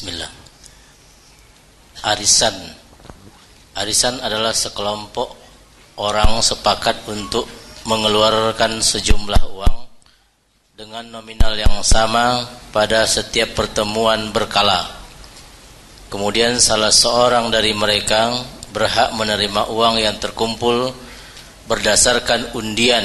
[0.00, 0.32] Bismillah.
[2.08, 2.56] Arisan.
[3.76, 5.28] Arisan adalah sekelompok
[6.00, 7.44] orang sepakat untuk
[7.84, 9.76] mengeluarkan sejumlah uang
[10.72, 14.88] dengan nominal yang sama pada setiap pertemuan berkala.
[16.08, 18.40] Kemudian salah seorang dari mereka
[18.72, 20.96] berhak menerima uang yang terkumpul
[21.68, 23.04] berdasarkan undian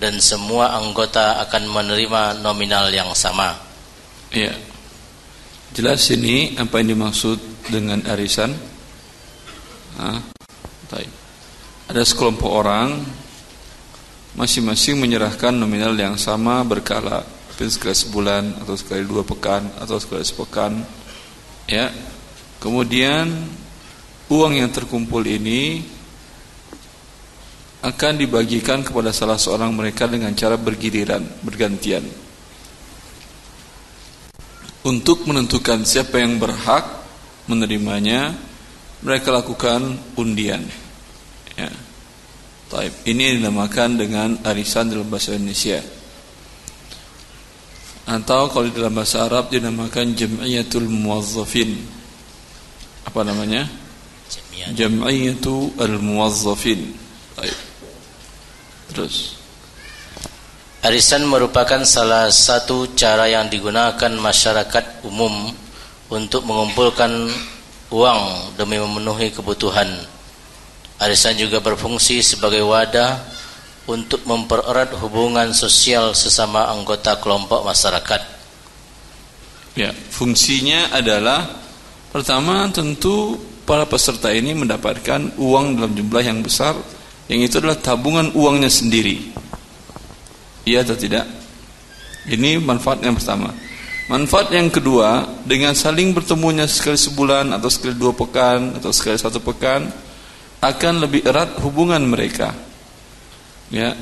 [0.00, 3.60] dan semua anggota akan menerima nominal yang sama.
[4.32, 4.72] Iya.
[5.74, 8.54] Jelas ini apa yang dimaksud dengan arisan?
[9.98, 10.22] Nah,
[11.90, 13.02] Ada sekelompok orang
[14.38, 20.22] masing-masing menyerahkan nominal yang sama berkala, mungkin sekali sebulan atau sekali dua pekan atau sekali
[20.22, 20.78] sepekan.
[21.66, 21.90] Ya.
[22.62, 23.34] Kemudian
[24.30, 25.82] uang yang terkumpul ini
[27.82, 32.23] akan dibagikan kepada salah seorang mereka dengan cara bergiliran, bergantian
[34.84, 36.84] untuk menentukan siapa yang berhak
[37.48, 38.36] menerimanya
[39.04, 40.64] mereka lakukan undian.
[41.56, 41.72] Ya.
[42.72, 42.92] Taib.
[43.04, 45.80] ini dinamakan dengan arisan dalam bahasa Indonesia.
[48.04, 51.76] Atau kalau dalam bahasa Arab dinamakan jam'iyatul muwazzafin.
[53.04, 53.68] Apa namanya?
[54.72, 57.04] Jam'iyatul muwazzafin
[58.94, 59.33] terus
[60.84, 65.48] Arisan merupakan salah satu cara yang digunakan masyarakat umum
[66.12, 67.08] untuk mengumpulkan
[67.88, 69.88] uang demi memenuhi kebutuhan.
[71.00, 73.16] Arisan juga berfungsi sebagai wadah
[73.88, 78.20] untuk mempererat hubungan sosial sesama anggota kelompok masyarakat.
[79.80, 81.48] Ya, fungsinya adalah
[82.12, 86.76] pertama tentu para peserta ini mendapatkan uang dalam jumlah yang besar
[87.32, 89.32] yang itu adalah tabungan uangnya sendiri
[90.64, 91.28] Iya atau tidak?
[92.24, 93.52] Ini manfaat yang pertama.
[94.04, 99.40] Manfaat yang kedua, dengan saling bertemunya sekali sebulan atau sekali dua pekan atau sekali satu
[99.40, 99.88] pekan,
[100.60, 102.52] akan lebih erat hubungan mereka.
[103.72, 103.96] Ya,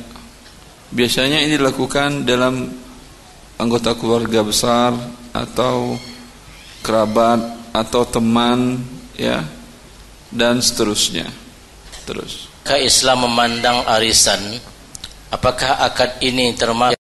[0.91, 2.66] biasanya ini dilakukan dalam
[3.58, 4.91] anggota keluarga besar
[5.31, 5.94] atau
[6.82, 8.82] kerabat atau teman,
[9.14, 9.47] ya,
[10.34, 11.31] dan seterusnya.
[12.03, 12.50] Terus.
[12.66, 14.38] Islam memandang arisan
[15.32, 17.00] Apakah akad ini termasuk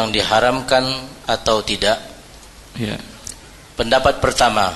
[0.00, 0.88] yang diharamkan
[1.28, 2.00] atau tidak?
[2.80, 2.96] Ya.
[3.76, 4.72] Pendapat pertama,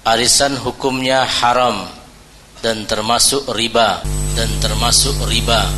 [0.00, 1.84] arisan hukumnya haram
[2.64, 4.00] dan termasuk riba
[4.32, 5.68] dan termasuk riba.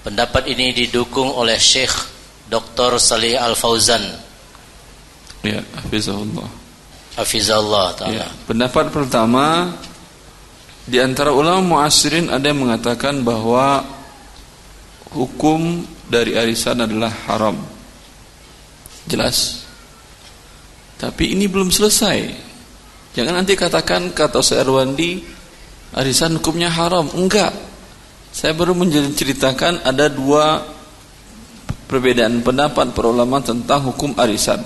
[0.00, 1.92] Pendapat ini didukung oleh Syekh
[2.48, 2.96] Dr.
[2.96, 4.02] Salih Al Fauzan.
[5.44, 6.48] Ya, hafizahullah.
[7.20, 8.24] Hafizahullah taala.
[8.24, 8.26] Ya.
[8.48, 9.76] Pendapat pertama
[10.88, 13.82] di antara ulama muasirin ada yang mengatakan bahwa
[15.12, 17.58] hukum dari arisan adalah haram.
[19.06, 19.66] Jelas.
[20.96, 22.46] Tapi ini belum selesai.
[23.14, 25.22] Jangan nanti katakan kata Ustaz Erwandi
[25.94, 27.06] arisan hukumnya haram.
[27.14, 27.52] Enggak.
[28.32, 30.60] Saya baru menceritakan ada dua
[31.88, 34.60] perbedaan pendapat para tentang hukum arisan.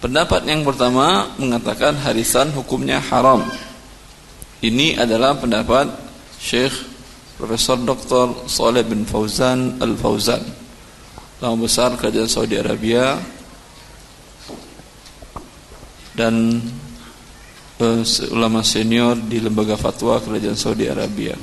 [0.00, 3.44] Pendapat yang pertama mengatakan arisan hukumnya haram.
[4.64, 5.92] Ini adalah pendapat
[6.40, 6.93] Syekh
[7.34, 8.46] Profesor Dr.
[8.46, 10.42] Saleh bin Fauzan Al-Fauzan
[11.42, 13.18] Lama besar kerajaan Saudi Arabia
[16.14, 16.62] Dan
[17.82, 21.34] uh, Ulama senior di lembaga fatwa kerajaan Saudi Arabia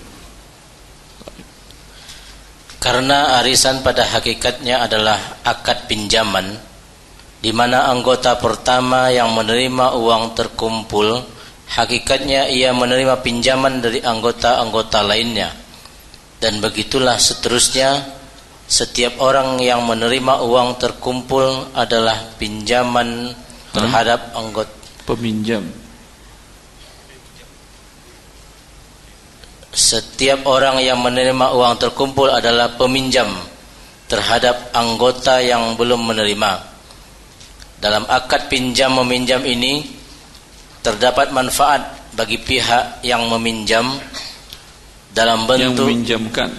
[2.80, 6.72] Karena arisan pada hakikatnya adalah akad pinjaman
[7.42, 11.26] di mana anggota pertama yang menerima uang terkumpul
[11.74, 15.50] hakikatnya ia menerima pinjaman dari anggota-anggota lainnya
[16.42, 18.02] dan begitulah seterusnya
[18.66, 23.30] setiap orang yang menerima uang terkumpul adalah pinjaman
[23.72, 24.74] terhadap anggota
[25.06, 25.62] peminjam.
[29.72, 33.32] Setiap orang yang menerima uang terkumpul adalah peminjam
[34.12, 36.52] terhadap anggota yang belum menerima.
[37.80, 39.88] Dalam akad pinjam meminjam ini
[40.84, 43.88] terdapat manfaat bagi pihak yang meminjam
[45.12, 46.50] dalam bentuk yang meminjamkan.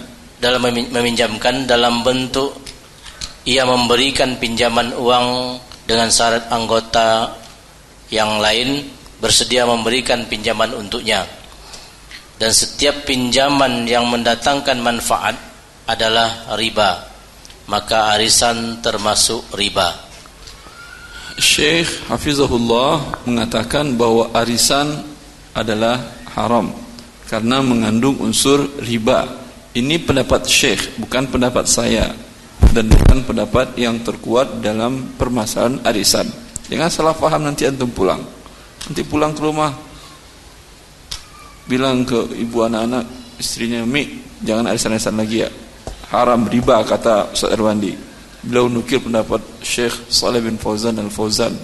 [0.43, 2.53] dalam meminjamkan dalam bentuk
[3.43, 7.35] ia memberikan pinjaman uang dengan syarat anggota
[8.13, 8.87] yang lain
[9.19, 11.27] bersedia memberikan pinjaman untuknya.
[12.39, 15.39] Dan setiap pinjaman yang mendatangkan manfaat
[15.87, 17.07] adalah riba.
[17.71, 19.95] Maka arisan termasuk riba.
[21.39, 25.07] Syekh Hafizahullah mengatakan bahwa arisan
[25.55, 26.03] adalah
[26.35, 26.75] haram
[27.33, 29.41] karena mengandung unsur riba.
[29.73, 32.13] Ini pendapat Syekh, bukan pendapat saya
[32.77, 36.29] dan bukan pendapat yang terkuat dalam permasalahan arisan.
[36.69, 38.21] Jangan salah paham nanti antum pulang.
[38.83, 39.71] nanti pulang ke rumah
[41.71, 43.07] bilang ke ibu anak-anak
[43.39, 44.03] istrinya Mi
[44.43, 45.51] jangan arisan-arisan lagi ya
[46.11, 47.95] haram riba kata Ustaz Irwandi
[48.43, 51.55] beliau nukil pendapat Syekh Saleh bin Fauzan Al-Fauzan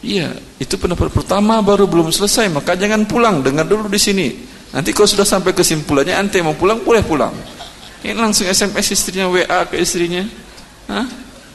[0.00, 4.28] iya itu pendapat pertama baru belum selesai maka jangan pulang dengar dulu di sini
[4.70, 7.34] nanti kalau sudah sampai kesimpulannya ante mau pulang boleh pulang
[8.00, 10.24] ini langsung SMS istrinya WA ke istrinya
[10.90, 11.06] Hah?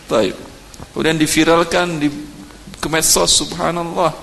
[0.08, 0.36] Taib.
[0.96, 2.08] Kemudian diviralkan di
[2.80, 4.16] ke medsos subhanallah.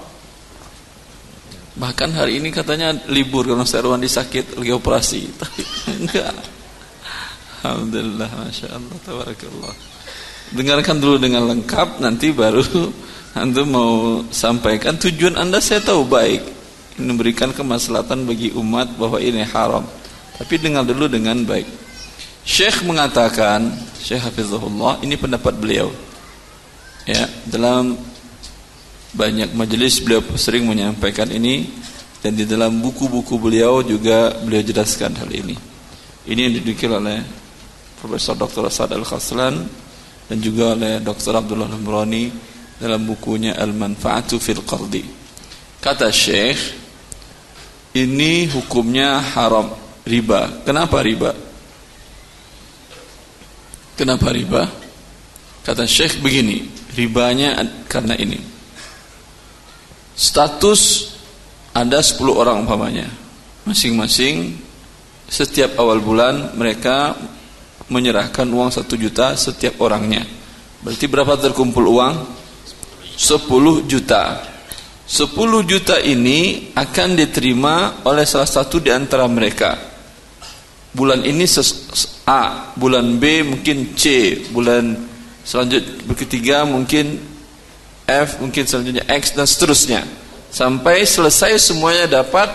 [1.72, 5.20] Bahkan hari ini katanya libur karena Ustaz Irwandi sakit lagi operasi.
[5.40, 5.62] Tapi
[6.00, 6.32] enggak.
[7.62, 9.74] Alhamdulillah, Masya Allah, Tabarakallah.
[10.52, 12.64] Dengarkan dulu dengan lengkap, nanti baru
[13.32, 16.44] Anda mau sampaikan tujuan Anda saya tahu baik.
[17.00, 19.88] Memberikan kemaslahatan bagi umat bahwa ini haram.
[20.36, 21.64] Tapi dengar dulu dengan baik.
[22.44, 25.88] Syekh mengatakan, Syekh Hafizahullah, ini pendapat beliau.
[27.08, 27.96] Ya, dalam
[29.16, 31.68] banyak majelis beliau sering menyampaikan ini
[32.20, 35.56] dan di dalam buku-buku beliau juga beliau jelaskan hal ini.
[36.28, 37.18] Ini yang didukil oleh
[37.98, 38.68] Profesor Dr.
[38.68, 39.54] Asad Al-Khaslan
[40.30, 41.34] dan juga oleh Dr.
[41.34, 42.51] Abdullah Lamrani
[42.82, 45.06] dalam bukunya Al-Manfa'atu fil Qardi.
[45.78, 46.58] Kata Syekh,
[47.94, 49.70] ini hukumnya haram
[50.02, 50.66] riba.
[50.66, 51.30] Kenapa riba?
[53.94, 54.66] Kenapa riba?
[55.62, 57.56] Kata Syekh begini, ribanya
[57.88, 58.36] karena ini
[60.12, 61.12] status
[61.72, 63.08] ada 10 orang umpamanya
[63.64, 64.60] masing-masing
[65.24, 67.16] setiap awal bulan mereka
[67.88, 70.24] menyerahkan uang 1 juta setiap orangnya
[70.84, 72.14] berarti berapa terkumpul uang
[73.16, 74.52] 10 juta.
[75.06, 75.36] 10
[75.68, 79.76] juta ini akan diterima oleh salah satu di antara mereka.
[80.92, 81.44] Bulan ini
[82.28, 84.94] A bulan B mungkin C bulan
[85.42, 87.16] selanjutnya ketiga mungkin
[88.06, 90.02] F mungkin selanjutnya X dan seterusnya.
[90.52, 92.48] Sampai selesai semuanya dapat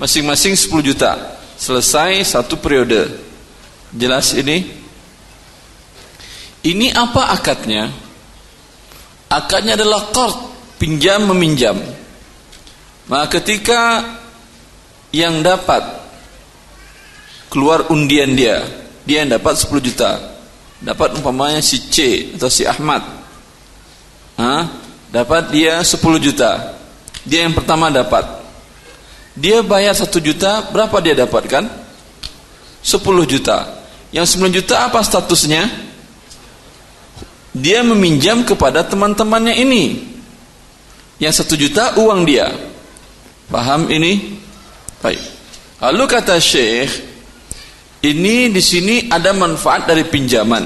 [0.00, 1.36] masing-masing 10 juta.
[1.60, 3.12] Selesai satu periode.
[3.92, 4.64] Jelas ini?
[6.64, 7.92] Ini apa akadnya
[9.32, 10.36] akadnya adalah qard
[10.76, 11.78] pinjam meminjam.
[13.08, 14.04] Maka ketika
[15.12, 15.82] yang dapat
[17.48, 18.64] keluar undian dia
[19.02, 20.10] dia yang dapat 10 juta.
[20.82, 23.02] Dapat umpamanya si C atau si Ahmad.
[24.34, 24.82] Hah?
[25.12, 26.74] dapat dia 10 juta.
[27.22, 28.24] Dia yang pertama dapat.
[29.36, 31.68] Dia bayar 1 juta berapa dia dapatkan?
[32.82, 32.98] 10
[33.28, 33.84] juta.
[34.10, 35.68] Yang 9 juta apa statusnya
[37.52, 39.84] dia meminjam kepada teman-temannya ini.
[41.20, 42.48] Yang 1 juta uang dia.
[43.52, 44.40] Paham ini?
[45.04, 45.20] Baik.
[45.84, 46.90] Lalu kata syekh
[48.02, 50.64] ini di sini ada manfaat dari pinjaman.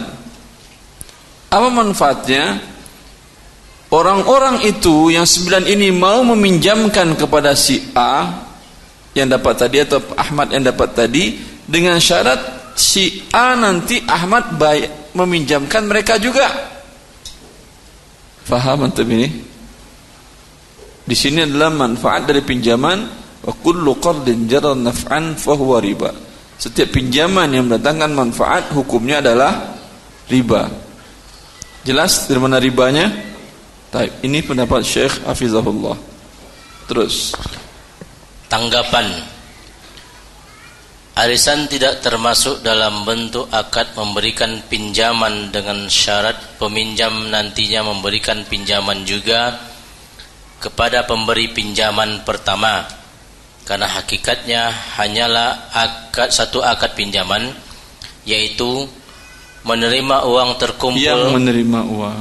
[1.50, 2.74] Apa manfaatnya?
[3.86, 8.44] Orang-orang itu yang sembilan ini mau meminjamkan kepada si A
[9.14, 15.14] yang dapat tadi atau Ahmad yang dapat tadi dengan syarat si A nanti Ahmad baik
[15.16, 16.75] meminjamkan mereka juga.
[18.46, 19.26] Faham antum ini?
[21.06, 22.98] Di sini adalah manfaat dari pinjaman
[23.42, 26.10] wa kullu qardin jarra naf'an fahuwa riba.
[26.56, 29.76] Setiap pinjaman yang mendatangkan manfaat hukumnya adalah
[30.30, 30.70] riba.
[31.86, 33.06] Jelas dari mana ribanya?
[33.90, 34.22] Taib.
[34.22, 35.94] Ini pendapat Syekh Hafizahullah.
[36.90, 37.34] Terus.
[38.50, 39.35] Tanggapan.
[41.16, 49.56] Arisan tidak termasuk dalam bentuk akad memberikan pinjaman dengan syarat peminjam nantinya memberikan pinjaman juga
[50.60, 52.84] kepada pemberi pinjaman pertama.
[53.64, 54.68] Karena hakikatnya
[55.00, 57.48] hanyalah akad satu akad pinjaman
[58.28, 58.84] yaitu
[59.64, 61.00] menerima uang terkumpul.
[61.00, 62.20] Yang menerima uang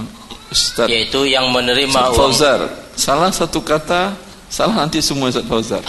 [0.56, 0.88] Ustaz.
[0.88, 2.60] Yaitu yang menerima Ustaz Fauzar
[2.96, 4.16] salah satu kata
[4.56, 5.84] salah nanti semua Ustaz Fauzar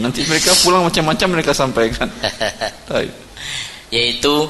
[0.00, 2.08] nanti mereka pulang macam-macam mereka sampaikan.
[3.92, 4.48] Yaitu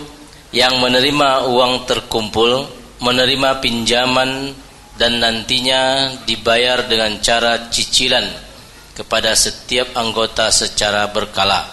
[0.54, 2.62] yang menerima uang terkumpul
[3.02, 4.54] menerima pinjaman
[4.94, 8.22] dan nantinya dibayar dengan cara cicilan
[8.94, 11.66] kepada setiap anggota secara berkala.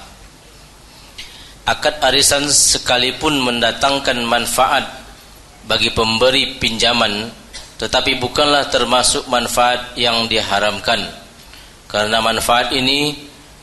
[1.70, 4.90] Akad arisan sekalipun mendatangkan manfaat
[5.70, 7.30] bagi pemberi pinjaman
[7.80, 11.00] tetapi bukanlah termasuk manfaat yang diharamkan.
[11.88, 13.16] Karena manfaat ini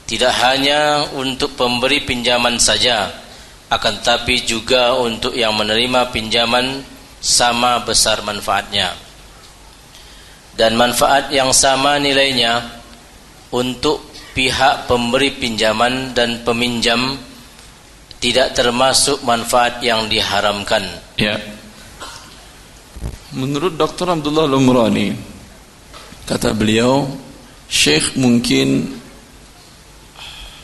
[0.09, 3.13] tidak hanya untuk pemberi pinjaman saja
[3.69, 6.81] akan tapi juga untuk yang menerima pinjaman
[7.21, 8.97] sama besar manfaatnya.
[10.57, 12.65] Dan manfaat yang sama nilainya
[13.53, 14.01] untuk
[14.33, 17.21] pihak pemberi pinjaman dan peminjam
[18.17, 20.89] tidak termasuk manfaat yang diharamkan.
[21.21, 21.56] Ya
[23.37, 24.17] Menurut Dr.
[24.17, 25.37] Abdullah Lumrani
[26.27, 27.07] Kata beliau,
[27.71, 28.99] Syekh mungkin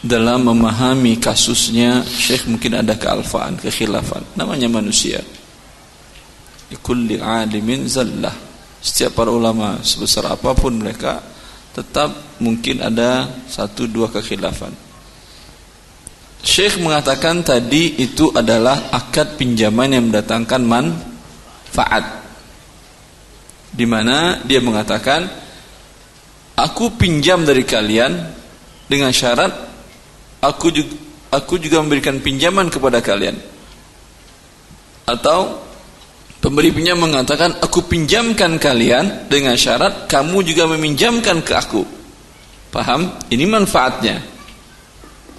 [0.02, 4.26] dalam memahami kasusnya Syekh mungkin ada kealfaan, kekhilafan.
[4.34, 5.22] Namanya manusia.
[6.82, 8.34] Kulli alimin zallah.
[8.82, 11.22] Setiap para ulama sebesar apa pun mereka
[11.70, 12.10] tetap
[12.42, 14.74] mungkin ada satu dua kekhilafan.
[16.42, 22.21] Syekh mengatakan tadi itu adalah akad pinjaman yang mendatangkan manfaat.
[23.72, 25.24] Di mana dia mengatakan
[26.52, 28.12] aku pinjam dari kalian
[28.84, 29.48] dengan syarat
[30.44, 30.94] aku juga,
[31.32, 33.40] aku juga memberikan pinjaman kepada kalian.
[35.08, 35.64] Atau
[36.44, 41.82] pemberi pinjam mengatakan aku pinjamkan kalian dengan syarat kamu juga meminjamkan ke aku.
[42.68, 43.16] Paham?
[43.28, 44.20] Ini manfaatnya.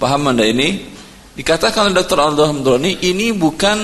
[0.02, 0.90] Paham anda ini?
[1.34, 2.20] Dikatakan oleh Dr.
[2.22, 3.78] Aldo Hamdroni ini bukan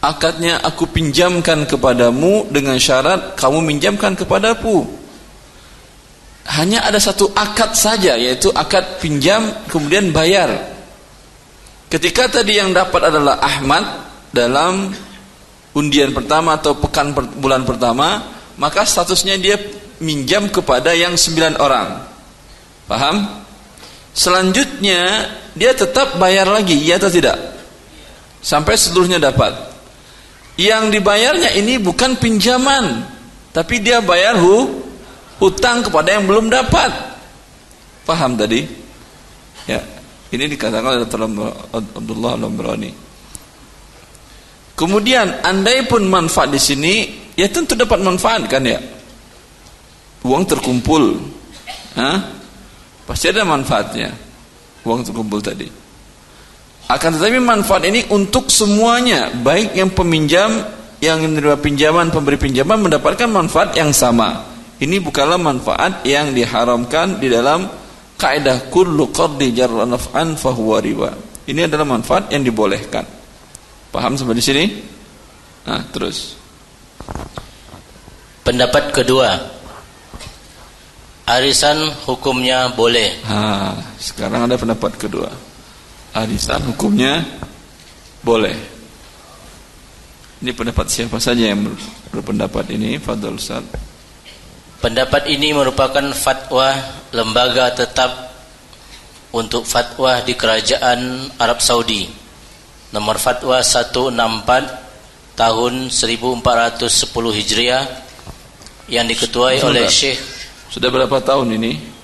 [0.00, 4.96] akadnya aku pinjamkan kepadamu dengan syarat kamu minjamkan kepadaku
[6.46, 10.78] hanya ada satu akad saja yaitu akad pinjam kemudian bayar.
[11.90, 13.82] Ketika tadi yang dapat adalah Ahmad
[14.30, 14.94] dalam
[15.74, 19.58] undian pertama atau pekan per, bulan pertama, maka statusnya dia
[19.98, 21.88] minjam kepada yang sembilan orang.
[22.86, 23.16] Paham?
[24.14, 27.36] Selanjutnya dia tetap bayar lagi, iya atau tidak?
[28.38, 29.75] Sampai seluruhnya dapat.
[30.56, 33.04] Yang dibayarnya ini bukan pinjaman,
[33.52, 34.80] tapi dia bayar hu
[35.36, 36.88] hutang kepada yang belum dapat.
[38.08, 38.64] Paham tadi?
[39.68, 39.84] Ya,
[40.32, 41.08] ini dikatakan oleh
[41.72, 42.90] Abdullah Al-Amrani.
[44.76, 46.94] Kemudian andai pun manfaat di sini,
[47.36, 48.80] ya tentu dapat manfaat kan ya.
[50.24, 51.16] Uang terkumpul.
[51.96, 52.18] Hah?
[53.08, 54.12] Pasti ada manfaatnya.
[54.84, 55.85] Uang terkumpul tadi.
[56.86, 60.62] Akan tetapi manfaat ini untuk semuanya, baik yang peminjam,
[61.02, 64.46] yang menerima pinjaman, pemberi pinjaman mendapatkan manfaat yang sama.
[64.78, 67.66] Ini bukanlah manfaat yang diharamkan di dalam
[68.14, 71.10] kaidah kullu qardi jarra naf'an fahuwa riba.
[71.50, 73.02] Ini adalah manfaat yang dibolehkan.
[73.90, 74.64] Paham sampai di sini?
[75.66, 76.38] Nah, terus.
[78.46, 79.30] Pendapat kedua.
[81.26, 83.18] Arisan hukumnya boleh.
[83.26, 85.45] Ha, sekarang ada pendapat kedua.
[86.16, 87.20] Arisan hukumnya
[88.24, 88.56] boleh.
[90.40, 91.68] Ini pendapat siapa saja yang
[92.08, 92.96] berpendapat ini?
[92.96, 93.60] Fadl Ustaz.
[94.80, 96.72] Pendapat ini merupakan fatwa
[97.12, 98.32] lembaga tetap
[99.36, 102.08] untuk fatwa di kerajaan Arab Saudi.
[102.96, 107.84] Nomor fatwa 164 tahun 1410 Hijriah
[108.88, 109.68] yang diketuai Sudah.
[109.68, 110.16] oleh Syekh
[110.72, 111.95] Sudah berapa tahun ini?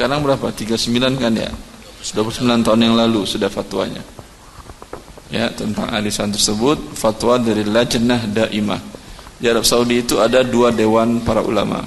[0.00, 0.48] Sekarang berapa?
[0.48, 1.52] 39 kan ya?
[2.00, 4.00] 29 tahun yang lalu sudah fatwanya
[5.28, 8.80] ya tentang arisan tersebut fatwa dari Lajnah Daimah.
[9.36, 11.84] Di Arab Saudi itu ada dua dewan para ulama.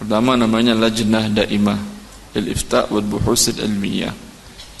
[0.00, 1.76] Pertama namanya Lajnah Daimah
[2.32, 4.16] Al-Ifta' wal Buhus Al-Ilmiyah.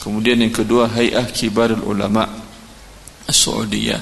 [0.00, 2.24] Kemudian yang kedua Hay'ah Kibarul Ulama
[3.28, 4.00] As-Saudiyah.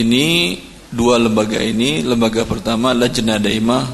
[0.00, 0.24] Ini
[0.88, 3.84] dua lembaga ini, lembaga pertama Lajnah Daimah,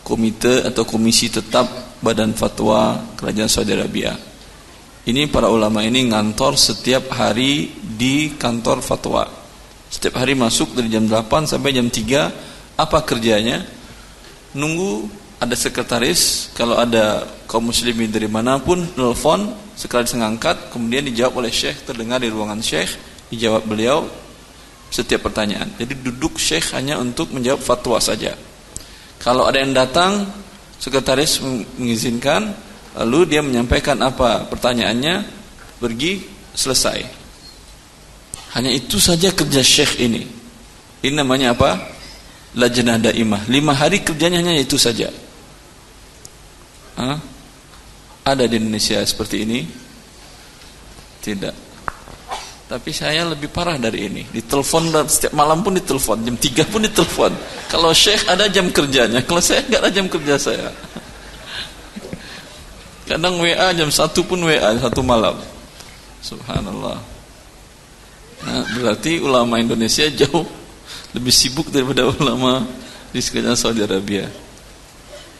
[0.00, 4.12] komite atau komisi tetap Badan Fatwa Kerajaan Saudi Arabia.
[5.02, 9.26] Ini para ulama ini ngantor setiap hari di kantor fatwa.
[9.90, 13.66] Setiap hari masuk dari jam 8 sampai jam 3 apa kerjanya?
[14.54, 15.10] Nunggu
[15.42, 21.50] ada sekretaris, kalau ada kaum muslimin dari mana pun nelfon, sekretaris ngangkat, kemudian dijawab oleh
[21.50, 22.94] syekh, terdengar di ruangan syekh,
[23.26, 24.06] dijawab beliau
[24.86, 25.66] setiap pertanyaan.
[25.82, 28.38] Jadi duduk syekh hanya untuk menjawab fatwa saja.
[29.18, 30.30] Kalau ada yang datang,
[30.82, 31.38] sekretaris
[31.78, 32.50] mengizinkan,
[32.92, 35.24] Lalu dia menyampaikan apa pertanyaannya,
[35.80, 37.00] pergi selesai.
[38.52, 40.28] Hanya itu saja kerja syekh ini.
[41.00, 41.88] Ini namanya apa?
[42.52, 43.48] Lajnah daimah.
[43.48, 45.08] Lima hari kerjanya hanya itu saja.
[47.00, 47.16] Hah?
[48.28, 49.64] Ada di Indonesia seperti ini?
[51.24, 51.71] Tidak.
[52.72, 54.24] Tapi saya lebih parah dari ini.
[54.32, 57.32] Ditelepon setiap malam pun ditelepon, jam 3 pun ditelepon.
[57.68, 60.72] Kalau syekh ada jam kerjanya, kalau saya enggak ada jam kerja saya.
[63.04, 65.36] Kadang WA jam satu pun WA satu malam.
[66.24, 66.96] Subhanallah.
[68.40, 70.48] Nah, berarti ulama Indonesia jauh
[71.12, 72.64] lebih sibuk daripada ulama
[73.12, 74.32] di sekitar Saudi Arabia.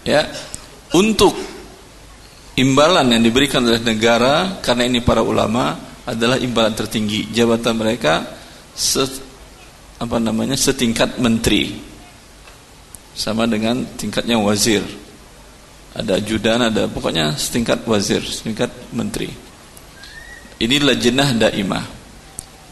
[0.05, 0.29] Ya,
[0.93, 1.33] untuk
[2.61, 7.31] imbalan yang diberikan oleh negara karena ini para ulama adalah imbalan tertinggi.
[7.31, 8.27] Jabatan mereka
[8.75, 9.11] set,
[10.03, 11.79] apa namanya setingkat menteri
[13.13, 14.83] sama dengan tingkatnya wazir
[15.93, 19.29] ada ajudan, ada pokoknya setingkat wazir, setingkat menteri.
[20.57, 21.85] Ini lajnah daimah.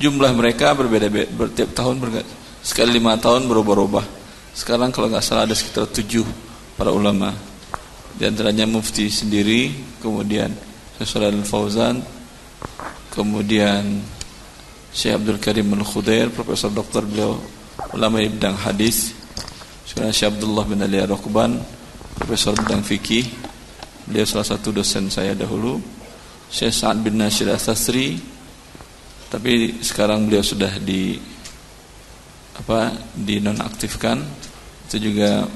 [0.00, 2.32] Jumlah mereka berbeda-beda, setiap tahun berganti.
[2.64, 4.04] Sekali lima tahun berubah-ubah.
[4.56, 6.24] Sekarang kalau nggak salah ada sekitar tujuh
[6.80, 7.36] para ulama.
[8.16, 9.68] Di antaranya mufti sendiri,
[10.00, 10.56] kemudian
[10.96, 12.00] Syekh Al Fauzan,
[13.10, 14.02] kemudian
[14.90, 17.38] Syekh Abdul Karim Al Khudair, Profesor Doktor beliau
[17.94, 19.14] ulama bidang hadis,
[19.86, 21.58] Syekh Abdullah bin Ali Rokban,
[22.18, 23.26] Profesor bidang fikih,
[24.06, 25.78] beliau salah satu dosen saya dahulu,
[26.50, 28.18] Syekh Sa'ad bin Nasir Asasri,
[29.30, 31.14] tapi sekarang beliau sudah di
[32.58, 34.18] apa dinonaktifkan.
[34.90, 35.46] Itu juga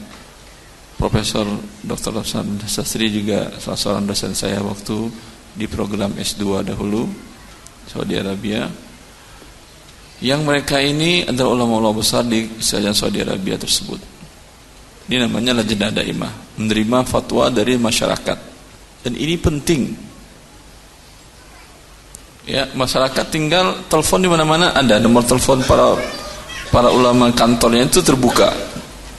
[0.94, 1.42] Profesor
[1.82, 2.22] Dr.
[2.22, 5.10] Hasan Sastri juga salah seorang dosen saya waktu
[5.58, 7.33] di program S2 dahulu
[7.94, 8.66] Saudi Arabia.
[10.18, 14.02] Yang mereka ini adalah ulama-ulama besar di kerajaan Saudi Arabia tersebut.
[15.06, 18.38] Ini namanya Lajnah Daimah menerima fatwa dari masyarakat.
[19.06, 19.82] Dan ini penting.
[22.50, 24.74] Ya masyarakat tinggal telepon di mana-mana.
[24.74, 25.94] Ada nomor telepon para
[26.74, 28.50] para ulama kantornya itu terbuka.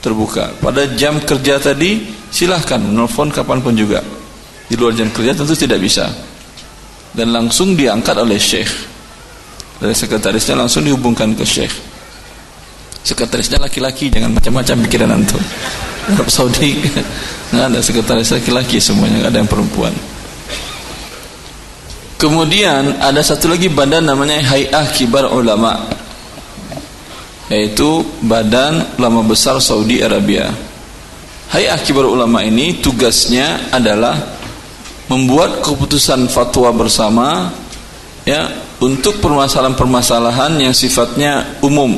[0.04, 0.52] Terbuka.
[0.58, 4.02] Pada jam kerja tadi silahkan menelpon kapan pun juga.
[4.66, 6.10] Di luar jam kerja tentu tidak bisa
[7.16, 8.68] dan langsung diangkat oleh syekh.
[9.80, 11.72] Dari sekretarisnya langsung dihubungkan ke syekh.
[13.00, 15.40] Sekretarisnya laki-laki jangan macam-macam pikiran antum.
[16.12, 16.76] Arab Saudi.
[17.50, 19.94] Nggak ada sekretaris laki-laki semuanya nggak ada yang perempuan.
[22.16, 25.88] Kemudian ada satu lagi badan namanya Hay'ah Kibar Ulama.
[27.46, 30.50] Yaitu Badan Ulama Besar Saudi Arabia.
[31.46, 34.35] Hai Akibar Ulama ini tugasnya adalah
[35.06, 37.50] membuat keputusan fatwa bersama
[38.26, 38.50] ya
[38.82, 41.94] untuk permasalahan-permasalahan yang sifatnya umum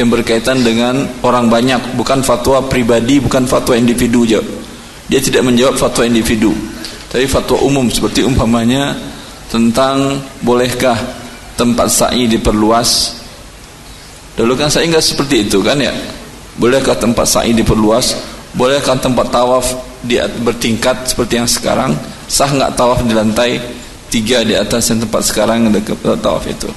[0.00, 4.40] yang berkaitan dengan orang banyak, bukan fatwa pribadi, bukan fatwa individu aja.
[5.06, 6.50] Dia tidak menjawab fatwa individu,
[7.12, 8.96] tapi fatwa umum seperti umpamanya
[9.52, 10.96] tentang bolehkah
[11.60, 13.22] tempat sa'i diperluas
[14.32, 15.92] Dulu kan saya enggak seperti itu kan ya.
[16.56, 18.16] Bolehkah tempat sa'i diperluas?
[18.56, 21.92] Bolehkah tempat tawaf di bertingkat seperti yang sekarang?
[22.32, 23.60] Sah enggak tawaf di lantai
[24.08, 26.72] tiga di atas yang tempat sekarang dekat tawaf itu?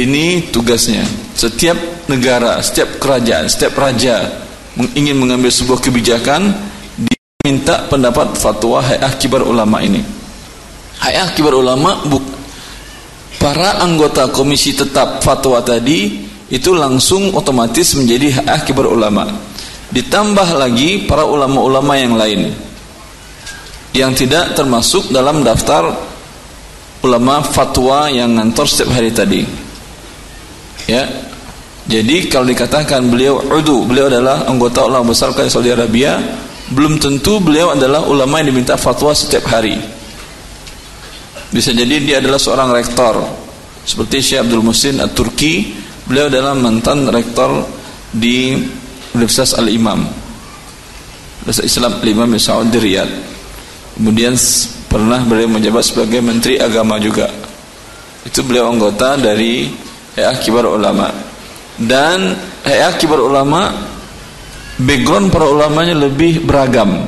[0.00, 1.04] Ini tugasnya.
[1.36, 4.24] Setiap negara, setiap kerajaan, setiap raja
[4.96, 6.56] ingin mengambil sebuah kebijakan
[6.96, 10.00] diminta pendapat fatwa hayah kibar ulama ini.
[11.04, 12.00] Hayah kibar ulama
[13.36, 19.28] para anggota komisi tetap fatwa tadi itu langsung otomatis menjadi hak kibar ulama.
[19.92, 22.72] Ditambah lagi para ulama-ulama yang lain
[23.94, 25.94] yang tidak termasuk dalam daftar
[27.06, 29.46] ulama fatwa yang ngantor setiap hari tadi.
[30.90, 31.06] Ya.
[31.84, 36.16] Jadi kalau dikatakan beliau udu, beliau adalah anggota ulama besar kerajaan Saudi Arabia,
[36.72, 39.76] belum tentu beliau adalah ulama yang diminta fatwa setiap hari.
[41.52, 43.20] Bisa jadi dia adalah seorang rektor
[43.84, 45.76] seperti Syekh Abdul Musin At-Turki,
[46.08, 47.68] beliau adalah mantan rektor
[48.08, 48.56] di
[49.12, 50.08] Universitas Al-Imam.
[51.44, 53.33] Universitas Islam Al-Imam di Saudi Riyadh.
[53.94, 54.34] Kemudian
[54.90, 57.30] pernah beliau menjabat sebagai menteri agama juga.
[58.26, 59.70] Itu beliau anggota dari
[60.18, 61.10] Hayat Kibar Ulama.
[61.78, 62.34] Dan
[62.66, 63.70] Hayat Kibar Ulama
[64.78, 67.06] background para ulamanya lebih beragam.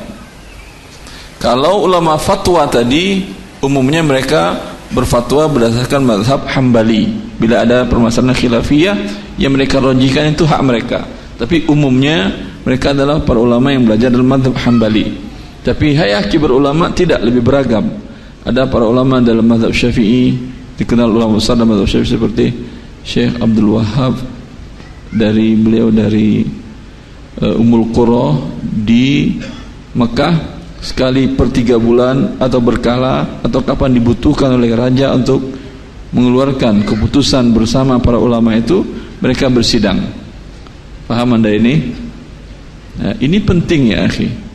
[1.43, 3.27] Kalau ulama fatwa tadi
[3.61, 4.55] umumnya mereka
[4.95, 7.11] berfatwa berdasarkan mazhab Hambali.
[7.37, 8.97] Bila ada permasalahan khilafiyah
[9.37, 11.03] yang mereka rojihkan itu hak mereka.
[11.37, 12.33] Tapi umumnya
[12.65, 15.26] mereka adalah para ulama yang belajar dalam mazhab Hambali.
[15.67, 17.91] Tapi hayah kibar ulama tidak lebih beragam.
[18.47, 20.31] Ada para ulama dalam mazhab Syafi'i
[20.79, 22.47] dikenal ulama besar dalam mazhab Syafi'i seperti
[23.03, 24.15] Syekh Abdul Wahab
[25.11, 26.47] dari beliau dari
[27.43, 29.35] uh, Ummul Qura di
[29.99, 30.55] Mekah.
[30.79, 35.43] Sekali per tiga bulan atau berkala atau kapan dibutuhkan oleh raja untuk
[36.15, 38.87] mengeluarkan keputusan bersama para ulama itu
[39.19, 39.99] mereka bersidang.
[41.11, 41.91] Paham anda ini?
[43.03, 44.46] Nah, ini penting ya akhi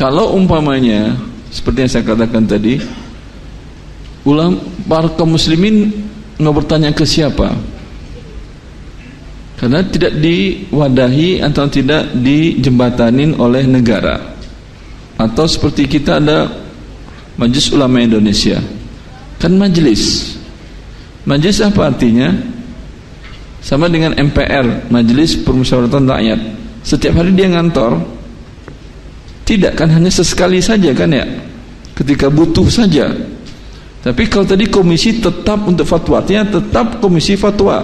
[0.00, 1.12] kalau umpamanya
[1.52, 2.80] seperti yang saya katakan tadi
[4.24, 4.56] ulama
[4.88, 5.92] para kaum muslimin
[6.40, 7.52] nggak bertanya ke siapa?
[9.60, 14.16] Karena tidak diwadahi atau tidak dijembatanin oleh negara.
[15.20, 16.48] Atau seperti kita ada
[17.36, 18.56] Majelis Ulama Indonesia.
[19.36, 20.32] Kan majelis
[21.28, 22.32] majelis apa artinya?
[23.60, 26.40] Sama dengan MPR Majelis Permusyawaratan Rakyat.
[26.80, 28.19] Setiap hari dia ngantor
[29.50, 31.26] tidak kan hanya sesekali saja kan ya
[31.98, 33.10] ketika butuh saja
[34.06, 37.82] tapi kalau tadi komisi tetap untuk fatwa artinya tetap komisi fatwa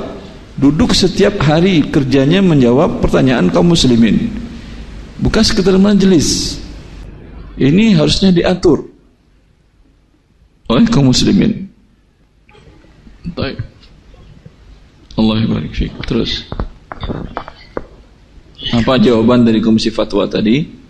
[0.55, 4.31] duduk setiap hari kerjanya menjawab pertanyaan kaum muslimin
[5.19, 6.63] bukan sekedar majelis
[7.59, 8.97] ini harusnya diatur
[10.67, 11.71] oleh kaum muslimin.
[13.39, 13.63] Baik.
[15.15, 15.47] Allah.
[16.07, 16.43] Terus.
[18.75, 20.86] Apa jawaban dari Komisi Fatwa tadi?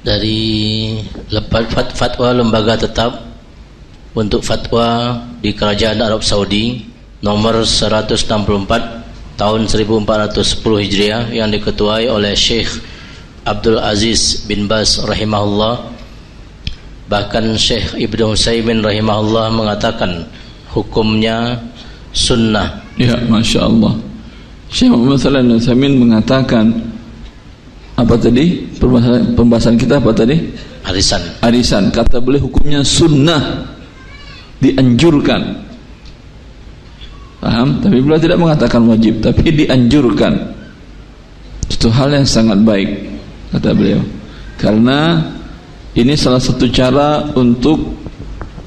[0.00, 0.96] Dari
[1.28, 3.20] lepas fat- fatwa lembaga tetap
[4.16, 6.88] untuk fatwa di Kerajaan Arab Saudi
[7.20, 12.80] nomor 164 tahun 1410 Hijriah yang diketuai oleh Syekh
[13.44, 15.84] Abdul Aziz bin Baz rahimahullah
[17.12, 20.24] bahkan Syekh Ibnu Utsaimin rahimahullah mengatakan
[20.72, 21.60] hukumnya
[22.16, 23.96] sunnah Ya, Masya Allah.
[24.68, 26.89] Syekh Muhammad Al-Utsaimin mengatakan
[28.02, 28.64] apa tadi?
[28.80, 30.36] Pembahasan, pembahasan kita apa tadi?
[30.80, 31.84] arisan Arisan.
[31.92, 33.68] Kata beliau hukumnya sunnah
[34.60, 35.40] dianjurkan.
[37.40, 37.80] Paham?
[37.80, 40.36] Tapi beliau tidak mengatakan wajib, tapi dianjurkan.
[41.72, 42.90] Itu hal yang sangat baik,
[43.56, 44.00] kata beliau.
[44.60, 45.16] Karena
[45.96, 47.80] ini salah satu cara untuk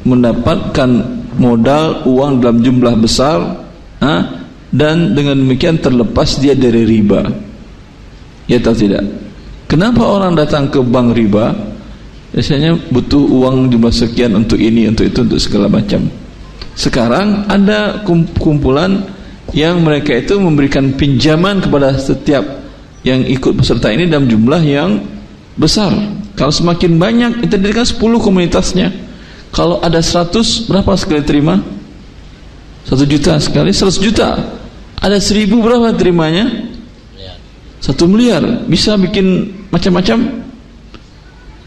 [0.02, 0.89] mendapatkan
[1.38, 3.39] modal uang dalam jumlah besar
[4.02, 4.15] ha?
[4.74, 7.22] dan dengan demikian terlepas dia dari riba.
[8.50, 9.23] Ya atau tidak?
[9.74, 11.50] Kenapa orang datang ke bank riba?
[12.30, 16.14] Biasanya butuh uang jumlah sekian untuk ini, untuk itu, untuk segala macam.
[16.78, 19.02] Sekarang ada kum- kumpulan
[19.50, 22.46] yang mereka itu memberikan pinjaman kepada setiap
[23.02, 25.02] yang ikut peserta ini dalam jumlah yang
[25.58, 25.90] besar.
[26.38, 28.94] Kalau semakin banyak, itu kan 10 komunitasnya.
[29.50, 31.58] Kalau ada 100, berapa sekali terima?
[32.86, 34.38] 1 juta sekali, 100 juta.
[35.02, 36.70] Ada 1000 berapa terimanya?
[37.84, 40.46] Satu miliar bisa bikin macam-macam.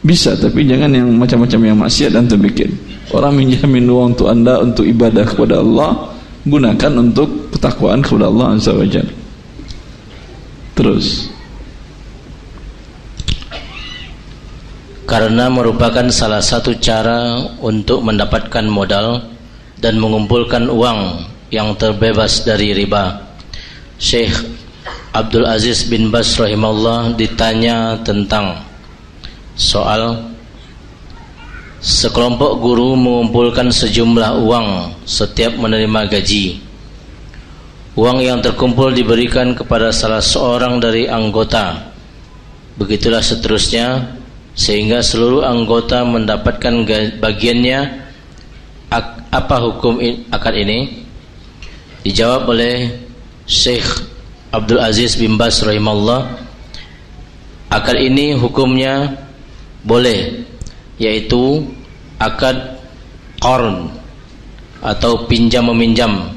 [0.07, 2.71] Bisa tapi jangan yang macam-macam yang maksiat dan bikin
[3.11, 6.14] orang minjamin uang untuk anda untuk ibadah kepada Allah
[6.47, 9.11] gunakan untuk ketakwaan kepada Allah azza wajalla
[10.77, 11.33] terus.
[15.07, 19.23] Karena merupakan salah satu cara untuk mendapatkan modal
[19.79, 23.23] dan mengumpulkan uang yang terbebas dari riba.
[24.03, 24.35] Syekh
[25.16, 28.61] Abdul Aziz bin Bas rahimahullah ditanya tentang
[29.57, 30.35] soal
[31.81, 36.61] sekelompok guru mengumpulkan sejumlah uang setiap menerima gaji.
[37.96, 41.96] Uang yang terkumpul diberikan kepada salah seorang dari anggota.
[42.77, 44.20] Begitulah seterusnya
[44.53, 46.85] sehingga seluruh anggota mendapatkan
[47.16, 48.05] bagiannya
[49.33, 51.09] apa hukum akad ini
[52.05, 53.01] dijawab oleh
[53.49, 54.15] Syekh
[54.57, 56.33] Abdul Aziz bin Bas rahimahullah
[57.69, 59.12] akad ini hukumnya
[59.85, 60.49] boleh
[60.97, 61.61] yaitu
[62.16, 62.81] akad
[63.37, 63.92] qarn
[64.81, 66.33] atau pinjam meminjam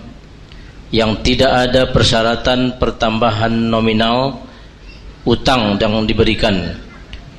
[0.91, 4.43] yang tidak ada persyaratan pertambahan nominal
[5.23, 6.75] utang yang diberikan.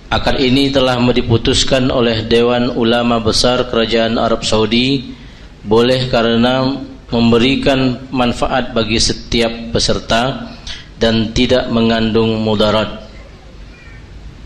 [0.09, 5.12] Akad ini telah diputuskan oleh Dewan Ulama Besar Kerajaan Arab Saudi
[5.61, 6.73] boleh karena
[7.12, 10.57] memberikan manfaat bagi setiap peserta
[11.01, 13.09] dan tidak mengandung mudarat.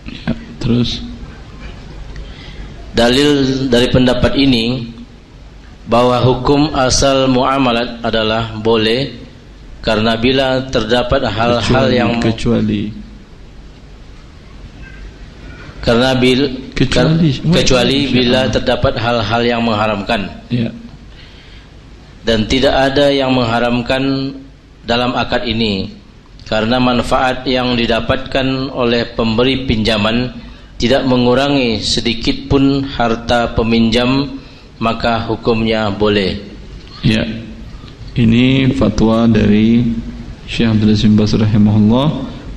[0.06, 0.30] ya,
[0.62, 1.02] terus?
[2.94, 4.86] Dalil dari pendapat ini
[5.90, 9.18] bahwa hukum asal muamalat adalah boleh
[9.82, 12.94] karena bila terdapat hal-hal yang kecuali.
[15.84, 17.28] Karena bil Kecuali.
[17.52, 20.24] kecuali bila terdapat hal-hal yang mengharamkan.
[20.48, 20.72] Ya.
[22.24, 24.32] Dan tidak ada yang mengharamkan
[24.88, 25.92] dalam akad ini
[26.44, 30.28] karena manfaat yang didapatkan oleh pemberi pinjaman
[30.76, 34.40] tidak mengurangi sedikit pun harta peminjam
[34.78, 36.52] maka hukumnya boleh
[37.04, 37.20] Ya,
[38.16, 39.84] ini fatwa dari
[40.48, 42.08] Syekh Abdul Aziz bin Baz rahimahullah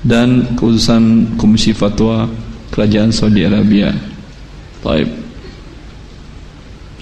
[0.08, 2.24] dan keputusan Komisi Fatwa
[2.72, 3.92] Kerajaan Saudi Arabia.
[4.80, 5.12] Baik.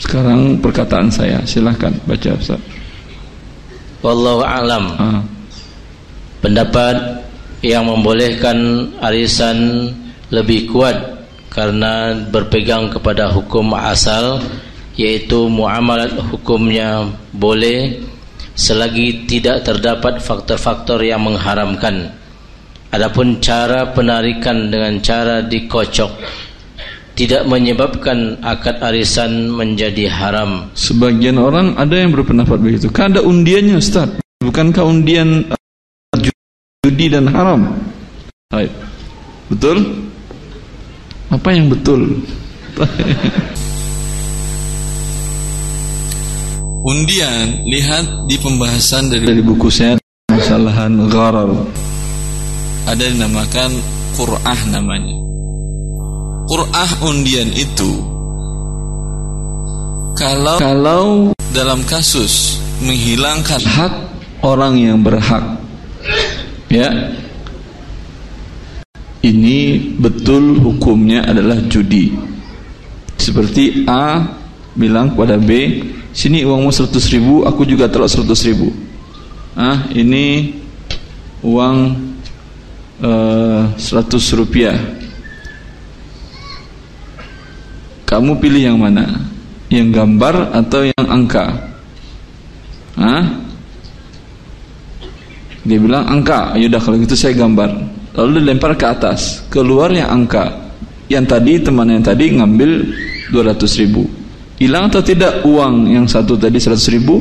[0.02, 2.58] Sekarang perkataan saya, silahkan baca Ustaz.
[4.02, 5.21] wallahu alam Ah,
[6.46, 7.26] pendapat
[7.66, 9.90] yang membolehkan arisan
[10.30, 10.94] lebih kuat
[11.50, 14.38] karena berpegang kepada hukum asal
[14.94, 17.98] yaitu muamalat hukumnya boleh
[18.54, 22.14] selagi tidak terdapat faktor-faktor yang mengharamkan
[22.94, 26.14] adapun cara penarikan dengan cara dikocok
[27.18, 32.92] tidak menyebabkan akad arisan menjadi haram sebagian orang ada yang berpendapat begitu.
[32.92, 34.20] Kan undiannya Ustaz.
[34.44, 35.55] Bukankah undian
[36.86, 37.65] judi dan haram?
[38.54, 38.69] Baik.
[39.50, 39.82] Betul?
[41.34, 42.21] Apa yang betul?
[46.86, 49.98] Undian lihat di pembahasan dari, dari buku saya
[50.30, 51.50] kesalahan gharar.
[52.86, 53.74] Ada dinamakan
[54.13, 55.17] Qur'ah namanya.
[56.45, 58.06] Qur'ah undian itu
[60.13, 63.93] kalau kalau dalam kasus menghilangkan hak
[64.45, 65.64] orang yang berhak
[66.76, 66.92] Ya.
[69.24, 69.60] Ini
[69.96, 72.12] betul hukumnya adalah judi.
[73.16, 74.28] Seperti A
[74.76, 78.76] bilang kepada B, sini uangmu 100 ribu, aku juga telah 100 ribu.
[79.56, 80.52] Ah, ini
[81.40, 81.78] uang
[83.00, 84.76] uh, eh, 100 rupiah.
[88.04, 89.32] Kamu pilih yang mana?
[89.72, 91.72] Yang gambar atau yang angka?
[93.00, 93.45] Hah?
[95.65, 97.73] Dia bilang angka, yaudah kalau gitu saya gambar.
[98.15, 100.69] Lalu dilempar ke atas, keluar yang angka.
[101.10, 102.71] Yang tadi teman yang tadi ngambil
[103.34, 104.06] 200 ribu.
[104.62, 107.19] Hilang atau tidak uang yang satu tadi 100 ribu?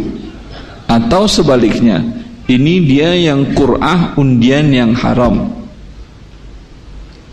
[0.84, 2.04] Atau sebaliknya,
[2.44, 5.48] ini dia yang Qur'ah undian yang haram.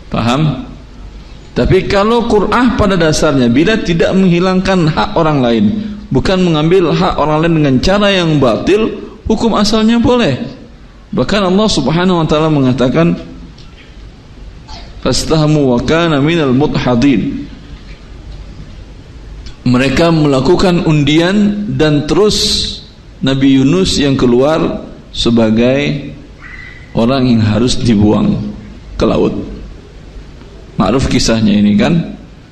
[0.08, 0.64] Paham?
[1.52, 5.64] Tapi kalau Qur'ah pada dasarnya bila tidak menghilangkan hak orang lain,
[6.08, 8.88] bukan mengambil hak orang lain dengan cara yang batil,
[9.28, 10.61] hukum asalnya boleh.
[11.12, 13.12] Bahkan Allah Subhanahu wa taala mengatakan
[15.04, 17.44] fastahamu wa kana minal mudhadin.
[19.62, 22.36] Mereka melakukan undian dan terus
[23.22, 24.82] Nabi Yunus yang keluar
[25.14, 26.10] sebagai
[26.96, 28.34] orang yang harus dibuang
[28.98, 29.36] ke laut.
[30.80, 31.94] Ma'ruf kisahnya ini kan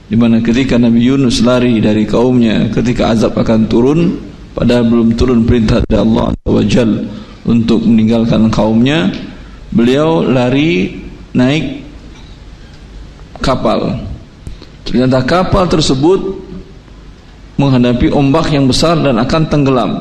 [0.07, 4.19] di mana ketika Nabi Yunus lari dari kaumnya ketika azab akan turun
[4.55, 6.85] padahal belum turun perintah dari Allah Azza
[7.51, 9.11] untuk meninggalkan kaumnya
[9.75, 11.03] beliau lari
[11.35, 11.83] naik
[13.43, 13.99] kapal.
[14.87, 16.39] Ternyata kapal tersebut
[17.59, 19.93] menghadapi ombak yang besar dan akan tenggelam.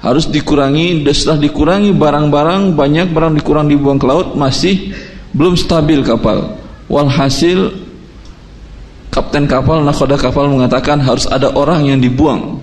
[0.00, 4.94] Harus dikurangi setelah dikurangi barang-barang banyak barang dikurang dibuang ke laut masih
[5.34, 6.54] belum stabil kapal.
[6.86, 7.74] Walhasil
[9.10, 12.62] kapten kapal nakoda kapal mengatakan harus ada orang yang dibuang.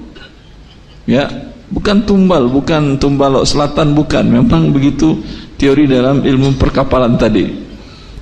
[1.03, 4.21] Ya Bukan tumbal, bukan tumbal selatan, bukan.
[4.29, 5.17] Memang begitu
[5.57, 7.49] teori dalam ilmu perkapalan tadi.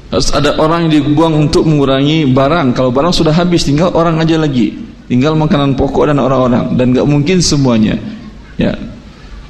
[0.07, 2.71] Harus ada orang yang dibuang untuk mengurangi barang.
[2.71, 4.71] Kalau barang sudah habis, tinggal orang aja lagi.
[5.11, 6.79] Tinggal makanan pokok dan orang-orang.
[6.79, 7.99] Dan gak mungkin semuanya.
[8.55, 8.71] Ya,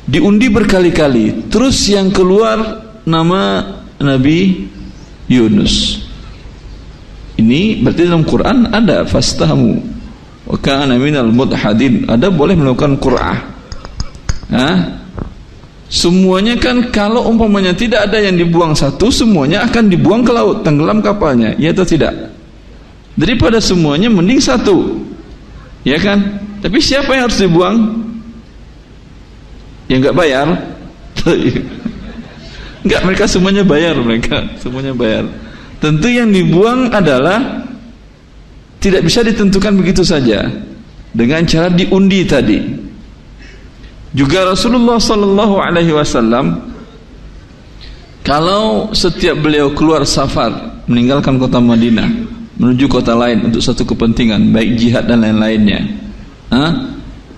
[0.10, 1.50] diundi berkali-kali.
[1.54, 2.58] Terus yang keluar
[3.06, 3.66] nama
[4.02, 4.66] Nabi
[5.30, 6.02] Yunus.
[7.38, 9.82] Ini berarti dalam Quran ada fastahamu.
[10.46, 12.06] Wa kana minal mudhadin.
[12.10, 13.51] Ada boleh melakukan Qur'ah.
[14.52, 15.00] Hah?
[15.92, 21.04] Semuanya kan kalau umpamanya tidak ada yang dibuang satu, semuanya akan dibuang ke laut, tenggelam
[21.04, 22.32] kapalnya, ya atau tidak?
[23.16, 25.04] Daripada semuanya mending satu.
[25.84, 26.40] Ya kan?
[26.64, 27.76] Tapi siapa yang harus dibuang?
[29.92, 30.48] Yang enggak bayar?
[32.82, 35.30] Enggak, mereka semuanya bayar mereka, semuanya bayar.
[35.78, 37.62] Tentu yang dibuang adalah
[38.82, 40.50] tidak bisa ditentukan begitu saja
[41.14, 42.58] dengan cara diundi tadi.
[44.12, 46.72] Juga Rasulullah sallallahu alaihi wasallam
[48.22, 52.10] kalau setiap beliau keluar safar meninggalkan kota Madinah
[52.62, 55.82] menuju kota lain untuk satu kepentingan baik jihad dan lain-lainnya.
[56.54, 56.66] Ha?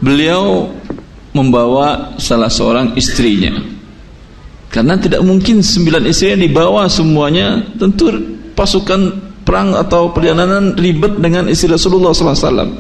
[0.03, 0.67] Beliau
[1.31, 3.55] membawa salah seorang istrinya.
[4.67, 8.09] Karena tidak mungkin sembilan istri yang dibawa semuanya tentu
[8.57, 12.71] pasukan perang atau perjalanan ribet dengan istri Rasulullah sallallahu alaihi wasallam.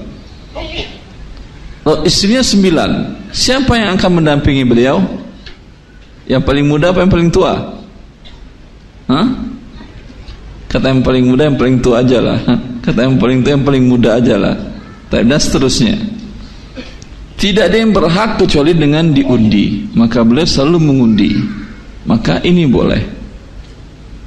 [1.83, 2.91] Oh, istrinya sembilan.
[3.35, 5.03] Siapa yang akan mendampingi beliau?
[6.23, 7.53] Yang paling muda apa yang paling tua?
[9.11, 9.27] Hah?
[10.71, 12.39] Kata yang paling muda yang paling tua aja lah.
[12.85, 14.55] Kata yang paling tua yang paling muda aja lah.
[15.11, 15.93] Dan seterusnya.
[17.37, 19.85] Tidak ada yang berhak kecuali dengan diundi.
[19.93, 21.35] Maka beliau selalu mengundi.
[22.07, 23.03] Maka ini boleh.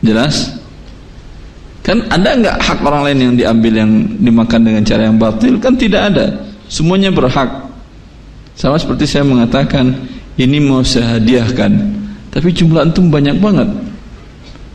[0.04, 0.52] Jelas?
[1.80, 3.90] Kan ada nggak hak orang lain yang diambil yang
[4.20, 5.56] dimakan dengan cara yang batil?
[5.56, 6.45] Kan tidak ada.
[6.66, 7.66] Semuanya berhak.
[8.56, 9.92] Sama seperti saya mengatakan,
[10.36, 11.72] ini mau saya hadiahkan.
[12.32, 13.68] Tapi jumlah antum banyak banget.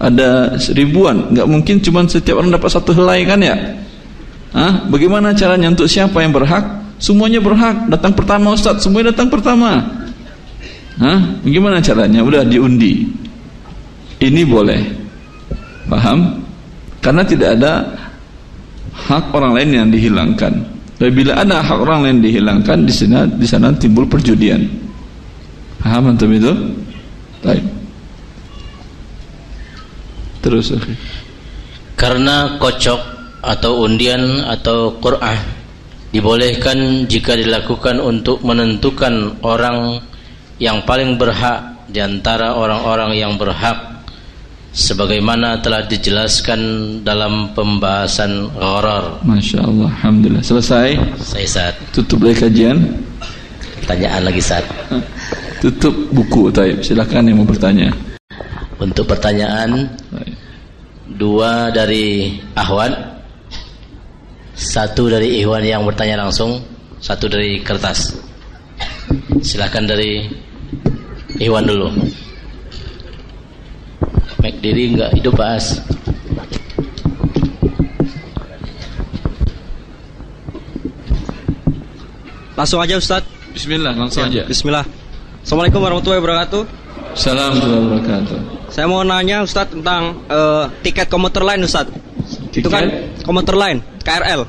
[0.02, 3.54] Ada ribuan, nggak mungkin cuma setiap orang dapat satu helai kan ya?
[4.52, 4.90] Hah?
[4.90, 6.82] Bagaimana caranya untuk siapa yang berhak?
[6.98, 7.86] Semuanya berhak.
[7.90, 9.78] Datang pertama Ustaz, semuanya datang pertama.
[10.98, 11.20] Hah?
[11.46, 12.26] Bagaimana caranya?
[12.26, 13.10] Udah diundi.
[14.22, 14.82] Ini boleh.
[15.90, 16.42] Paham?
[17.02, 17.74] Karena tidak ada
[18.94, 20.81] hak orang lain yang dihilangkan.
[21.10, 24.62] Bila ada hak orang lain dihilangkan di sana di sana timbul perjudian.
[25.82, 26.54] Paham antum itu?
[27.42, 27.66] Baik.
[30.46, 30.94] Terus akhi.
[31.98, 33.02] Karena kocok
[33.42, 35.42] atau undian atau Qur'an
[36.14, 39.98] dibolehkan jika dilakukan untuk menentukan orang
[40.62, 44.01] yang paling berhak di antara orang-orang yang berhak
[44.72, 46.60] sebagaimana telah dijelaskan
[47.04, 49.20] dalam pembahasan gharar.
[49.24, 50.44] Masya Allah, Alhamdulillah.
[50.44, 50.96] Selesai?
[51.20, 51.76] Saya saat.
[51.92, 52.80] Tutup lagi kajian.
[53.84, 54.66] Pertanyaan lagi saat.
[55.60, 56.80] Tutup buku, Taib.
[56.82, 57.92] Silakan yang mau bertanya.
[58.82, 59.94] Untuk pertanyaan
[61.06, 62.90] dua dari Ahwan,
[64.58, 66.64] satu dari Ikhwan yang bertanya langsung,
[66.98, 68.18] satu dari kertas.
[69.44, 70.26] Silahkan dari
[71.38, 71.94] Ikhwan dulu.
[74.42, 75.66] Make diri enggak hidup pas.
[82.58, 83.24] Langsung aja Ustaz.
[83.52, 84.46] Bismillah, langsung aja.
[84.46, 84.86] Bismillah.
[85.42, 86.62] Assalamualaikum warahmatullahi wabarakatuh.
[87.18, 88.38] Salam warahmatullahi wabarakatuh.
[88.72, 91.90] Saya mau nanya Ustaz tentang eh, tiket komuter lain Ustaz.
[92.52, 92.88] Itu kan
[93.24, 94.42] komuter lain, KRL.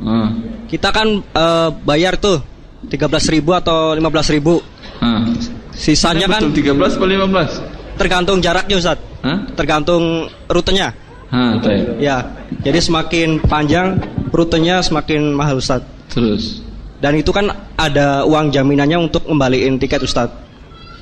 [0.00, 0.30] Ah,
[0.66, 2.42] Kita kan eh, bayar tuh
[2.88, 5.02] 13.000 atau 15.000.
[5.04, 5.22] ah.
[5.70, 7.69] Sisanya kan Betul 13 atau 15?
[8.00, 8.96] Tergantung jaraknya Ustaz.
[9.20, 9.44] Hah?
[9.52, 10.96] Tergantung rutenya.
[11.30, 12.00] Baik.
[12.00, 12.24] Ya.
[12.64, 14.00] Jadi semakin panjang
[14.32, 15.84] rutenya semakin mahal Ustaz.
[16.08, 16.64] Terus
[17.00, 20.28] Dan itu kan ada uang jaminannya untuk ngembaliin tiket Ustaz.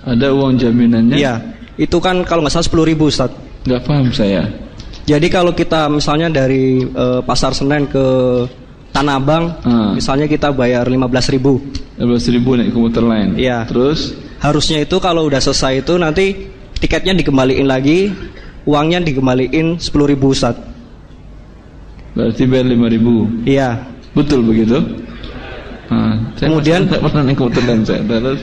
[0.03, 1.15] ada uang jaminannya?
[1.15, 1.35] Iya.
[1.75, 3.31] Itu kan kalau nggak salah 10.000 Ustaz.
[3.67, 4.43] Nggak paham saya.
[5.07, 8.05] Jadi kalau kita misalnya dari eh, pasar Senen ke
[8.89, 9.95] Tanah Abang, Hmm.
[9.95, 11.61] misalnya kita bayar 15.000.
[11.99, 13.35] 12 ribu naik komuter lain.
[13.35, 13.67] Iya.
[13.67, 16.31] Terus Harusnya itu kalau udah selesai itu nanti
[16.79, 18.11] tiketnya dikembaliin lagi,
[18.65, 20.57] uangnya dikembaliin 10.000 Ustaz.
[22.19, 23.15] berarti bayar 5 ribu.
[23.47, 23.79] Iya.
[24.11, 24.83] Betul begitu?
[25.87, 28.03] Ah, saya Kemudian- masih tak pernah naik komuter lain saya.
[28.03, 28.41] Terus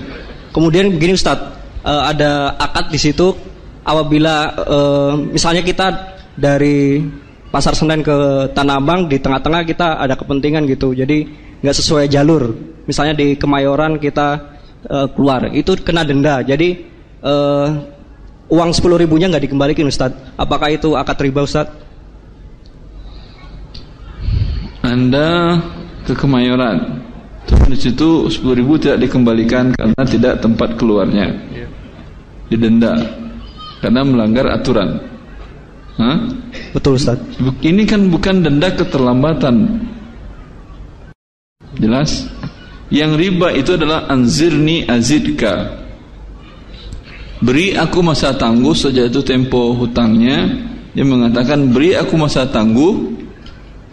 [0.55, 1.39] Kemudian begini Ustaz,
[1.83, 3.35] eh, ada akad di situ
[3.83, 5.87] apabila eh, misalnya kita
[6.39, 7.03] dari
[7.51, 8.15] pasar Senen ke
[8.55, 10.95] Tanah Abang di tengah-tengah kita ada kepentingan gitu.
[10.95, 11.27] Jadi
[11.59, 12.55] nggak sesuai jalur.
[12.87, 14.55] Misalnya di Kemayoran kita
[14.87, 16.39] eh, keluar, itu kena denda.
[16.39, 16.69] Jadi
[17.19, 17.67] eh,
[18.49, 20.13] uang 10 ribunya nggak dikembalikan Ustaz.
[20.37, 21.69] Apakah itu akad riba Ustaz?
[24.85, 25.57] Anda
[26.05, 27.01] ke Kemayoran.
[27.45, 31.33] Terus di situ 10 ribu tidak dikembalikan karena tidak tempat keluarnya.
[32.49, 32.93] Didenda
[33.81, 35.01] karena melanggar aturan.
[35.97, 36.17] Hah?
[36.73, 37.17] Betul Ustaz.
[37.61, 39.85] Ini kan bukan denda keterlambatan.
[41.81, 42.29] Jelas?
[42.93, 45.84] Yang riba itu adalah anzirni azidka.
[47.45, 50.49] Beri aku masa tangguh sejak itu tempo hutangnya.
[50.97, 53.13] Dia mengatakan beri aku masa tangguh.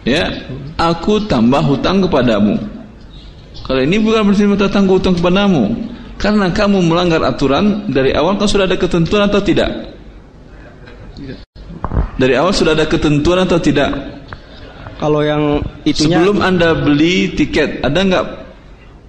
[0.03, 2.57] Ya, aku tambah hutang kepadamu.
[3.63, 5.71] Kalau ini bukan berarti minta tangguh hutang kepadamu,
[6.19, 9.69] karena kamu melanggar aturan dari awal kan sudah ada ketentuan atau tidak?
[12.19, 13.93] Dari awal sudah ada ketentuan atau tidak?
[14.99, 18.25] Kalau yang itunya Sebelum anda beli tiket, ada nggak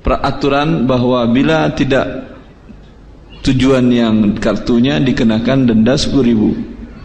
[0.05, 2.34] peraturan bahwa bila tidak
[3.45, 6.57] tujuan yang kartunya dikenakan denda 10 ribu?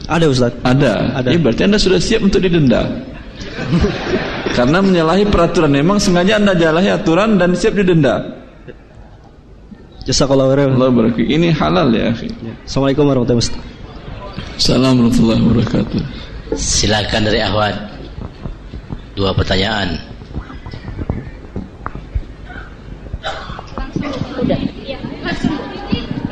[0.10, 0.52] ada Ustaz.
[0.66, 1.22] Ada.
[1.22, 1.30] Ada.
[1.30, 2.90] Ya, berarti anda sudah siap untuk didenda.
[4.58, 5.70] Karena menyalahi peraturan.
[5.70, 8.26] Memang sengaja anda menyalahi aturan dan siap didenda.
[10.10, 10.74] Jazakallahu khairan.
[10.82, 11.30] Allah barakatuh.
[11.30, 12.10] Ini halal ya.
[12.10, 12.34] akhi.
[12.66, 14.58] Assalamualaikum warahmatullahi wabarakatuh.
[14.58, 16.02] Assalamualaikum warahmatullahi wabarakatuh.
[16.58, 17.76] Silakan dari Ahwan.
[19.14, 20.10] Dua pertanyaan.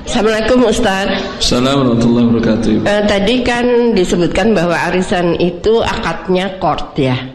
[0.07, 1.07] Assalamualaikum Ustaz.
[1.35, 2.71] Assalamualaikum warahmatullahi wabarakatuh.
[2.87, 7.27] Eh, tadi kan disebutkan bahwa arisan itu akadnya court ya.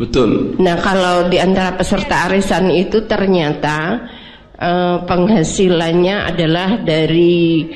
[0.00, 0.56] Betul.
[0.56, 4.08] Nah kalau di antara peserta arisan itu ternyata
[4.56, 7.68] eh, penghasilannya adalah dari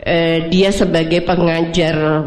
[0.00, 2.24] eh, dia sebagai pengajar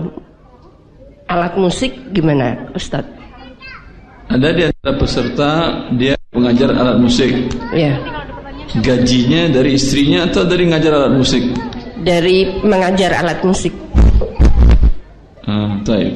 [1.26, 3.18] alat musik gimana Ustadz?
[4.30, 5.50] Ada di antara peserta
[5.98, 7.34] dia pengajar alat musik.
[7.74, 7.98] Ya
[8.76, 11.44] Gajinya dari istrinya atau dari ngajar alat musik?
[11.98, 13.74] dari mengajar alat musik.
[15.44, 16.14] Ah, taib.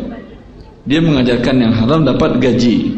[0.86, 2.96] Dia mengajarkan yang haram dapat gaji.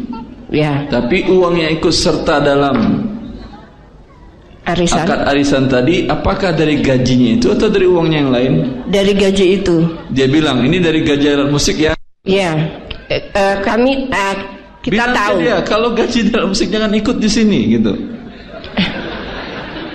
[0.54, 3.02] Ya Tapi uang yang ikut serta dalam
[4.64, 8.52] arisan akad arisan tadi apakah dari gajinya itu atau dari uangnya yang lain?
[8.86, 9.76] dari gaji itu.
[10.14, 11.92] Dia bilang ini dari gaji alat musik ya.
[12.22, 12.54] Ya
[13.10, 14.34] eh, eh, kami eh,
[14.80, 15.36] kita Bilang tahu.
[15.42, 17.92] dia kalau gaji alat musik jangan ikut di sini gitu.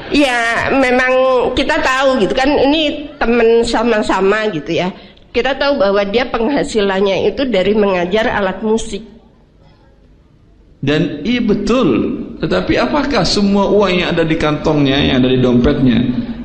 [0.10, 1.14] Ya, memang
[1.54, 4.90] kita tahu gitu kan ini teman sama-sama gitu ya.
[5.30, 9.06] Kita tahu bahwa dia penghasilannya itu dari mengajar alat musik.
[10.80, 12.18] Dan iya betul.
[12.40, 16.00] Tetapi apakah semua uang yang ada di kantongnya, yang ada di dompetnya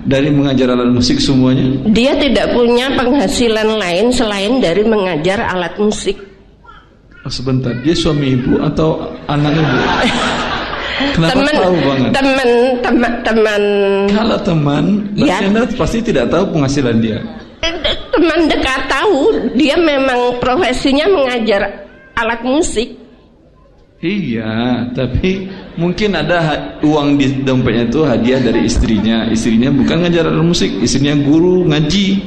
[0.04, 1.64] dari mengajar alat musik semuanya?
[1.88, 6.18] Dia tidak punya penghasilan lain selain dari mengajar alat musik.
[7.24, 9.00] Oh, sebentar, dia suami ibu atau
[9.32, 9.76] anak ibu?
[10.94, 12.10] Kenapa teman, tahu banget?
[12.14, 13.62] teman, teman, teman,
[14.14, 14.84] Kalau teman,
[15.18, 15.42] Ya.
[15.42, 17.18] anda pasti tidak tahu penghasilan dia.
[17.64, 17.74] eh,
[18.12, 19.18] teman dekat tahu
[19.56, 21.64] dia memang profesinya mengajar
[22.14, 22.92] alat musik.
[24.04, 29.24] Iya, tapi mungkin ada uang di dompetnya itu hadiah dari istrinya.
[29.26, 32.20] Istrinya bukan ngajar alat musik, istrinya guru ngaji.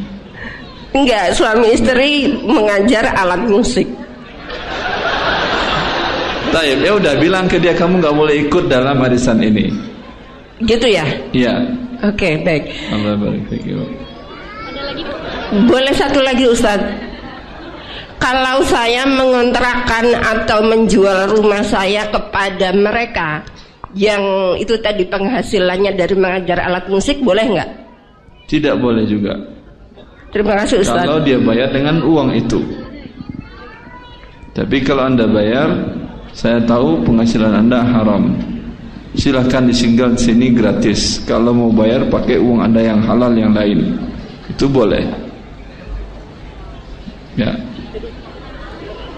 [0.98, 3.86] Enggak, suami istri mengajar alat musik.
[6.52, 9.70] Taib, ya udah bilang ke dia kamu nggak boleh ikut dalam arisan ini.
[10.64, 11.06] Gitu ya?
[11.36, 11.54] Iya.
[12.06, 12.70] Oke, baik.
[12.94, 13.74] Allah barik fiik.
[15.66, 16.78] Boleh satu lagi Ustaz.
[18.18, 23.46] Kalau saya mengontrakkan atau menjual rumah saya kepada mereka
[23.94, 27.70] yang itu tadi penghasilannya dari mengajar alat musik boleh nggak?
[28.50, 29.38] Tidak boleh juga.
[30.34, 31.06] Terima kasih Ustaz.
[31.08, 32.60] Kalau dia bayar dengan uang itu.
[34.58, 35.70] Tapi kalau anda bayar,
[36.38, 38.38] saya tahu penghasilan anda haram.
[39.18, 41.26] Silahkan disinggah di sini gratis.
[41.26, 43.98] Kalau mau bayar pakai uang anda yang halal yang lain,
[44.46, 45.02] itu boleh.
[47.34, 47.54] Ya,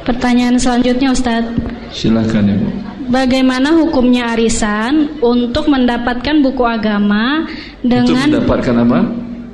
[0.03, 1.55] Pertanyaan selanjutnya Ustadz
[1.91, 2.67] silahkan ya Bu.
[3.09, 7.47] Bagaimana hukumnya arisan untuk mendapatkan buku agama
[7.81, 8.99] Untuk dengan mendapatkan apa?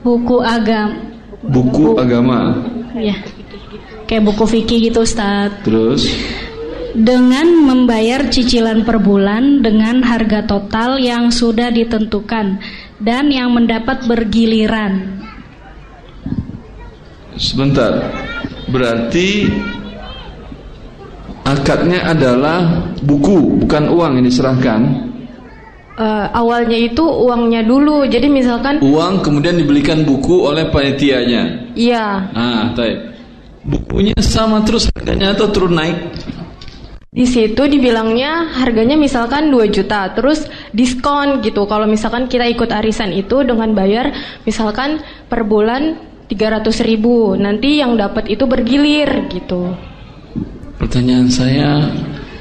[0.01, 0.95] buku agama
[1.45, 2.39] Buku agama.
[2.97, 3.16] ya
[4.05, 6.09] kayak buku fikih gitu Ustadz Terus
[6.96, 12.64] dengan membayar cicilan per bulan dengan harga total yang sudah ditentukan
[13.04, 15.20] dan yang mendapat bergiliran
[17.36, 18.00] sebentar.
[18.72, 19.52] Berarti
[21.46, 24.82] akadnya adalah buku, bukan uang yang diserahkan.
[25.96, 28.04] Eh, awalnya itu uangnya dulu.
[28.04, 31.72] Jadi misalkan Uang kemudian dibelikan buku oleh panitianya.
[31.72, 33.16] iya, Ah, baik.
[33.64, 35.96] Bukunya sama terus harganya atau turun naik?
[37.16, 41.63] Di situ dibilangnya harganya misalkan 2 juta, terus diskon gitu.
[41.63, 44.11] Kalau misalkan kita ikut arisan itu dengan bayar
[44.43, 44.99] misalkan
[45.32, 45.95] per bulan
[46.28, 49.72] 300 ribu, nanti yang dapat itu bergilir gitu.
[50.76, 51.88] Pertanyaan saya,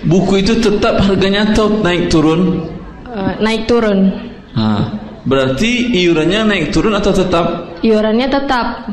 [0.03, 2.67] buku itu tetap harganya atau naik turun?
[3.15, 4.11] Eh, naik turun.
[4.59, 4.91] Ah,
[5.23, 7.79] berarti iurannya naik turun atau tetap?
[7.79, 8.91] Iurannya tetap.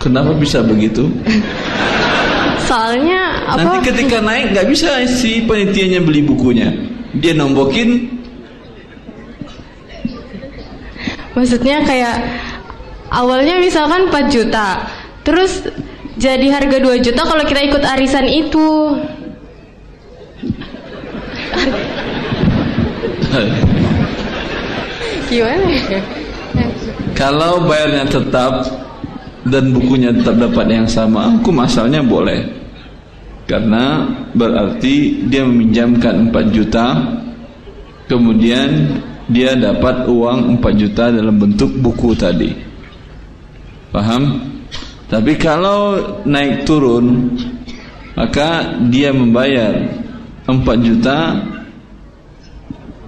[0.00, 1.12] Kenapa bisa begitu?
[2.74, 3.62] Soalnya apa?
[3.62, 6.74] Nanti ketika naik nggak bisa si panitianya beli bukunya.
[7.14, 8.10] Dia nombokin
[11.38, 12.18] Maksudnya kayak
[13.10, 14.86] awalnya misalkan 4 juta,
[15.26, 15.66] terus
[16.14, 18.94] jadi harga 2 juta kalau kita ikut arisan itu.
[25.30, 25.98] Gimana ya?
[27.18, 28.62] Kalau bayarnya tetap
[29.42, 32.63] dan bukunya tetap dapat yang sama, hukum asalnya boleh.
[33.44, 36.86] Karena berarti dia meminjamkan 4 juta,
[38.08, 42.50] kemudian dia dapat uang 4 juta dalam bentuk buku tadi.
[43.92, 44.52] Paham?
[45.08, 47.36] Tapi kalau naik turun,
[48.16, 49.76] maka dia membayar
[50.48, 51.36] 4 juta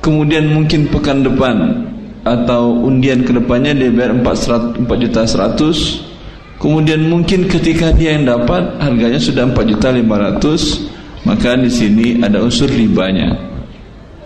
[0.06, 1.86] kemudian mungkin pekan depan
[2.22, 6.15] atau undian ke depannya dia bayar 4, 4 juta 100
[6.60, 12.38] kemudian mungkin ketika dia yang dapat harganya sudah 4 juta 500 maka di sini ada
[12.38, 13.34] unsur ribanya.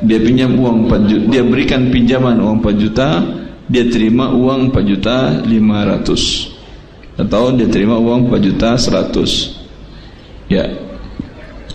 [0.01, 3.09] Dia pinjam uang 4 juta dia berikan pinjaman uang 4 juta
[3.71, 10.65] dia terima uang 4 juta 500 atau dia terima uang 4 juta 100 ya.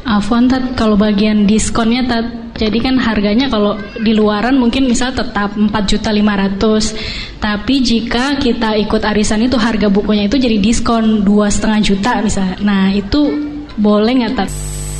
[0.06, 5.54] Afwan Tat, kalau bagian diskonnya Tat, jadi kan harganya kalau di luaran mungkin misal tetap
[5.60, 12.12] 4.500 tapi jika kita ikut arisan itu harga bukunya itu jadi diskon dua setengah juta
[12.24, 13.28] misalnya nah itu
[13.76, 14.50] boleh nggak Tat?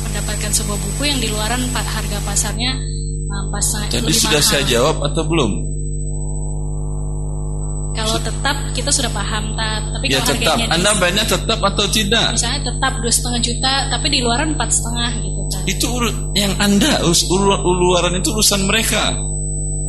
[0.04, 2.72] mendapatkan sebuah buku yang di luaran harga pasarnya
[3.24, 5.75] eh, pas Tadi lebih sudah saya jawab atau belum?
[7.96, 10.54] Kalau tetap kita sudah paham Tat tapi Ya kalau tetap.
[10.54, 12.26] harganya Anda bayarnya tetap atau tidak?
[12.32, 15.62] misalnya tetap dua setengah juta tapi di luaran empat setengah gitu Tat.
[15.64, 15.88] Itu
[16.32, 19.16] yang Anda us- ulu- uluaran itu urusan mereka.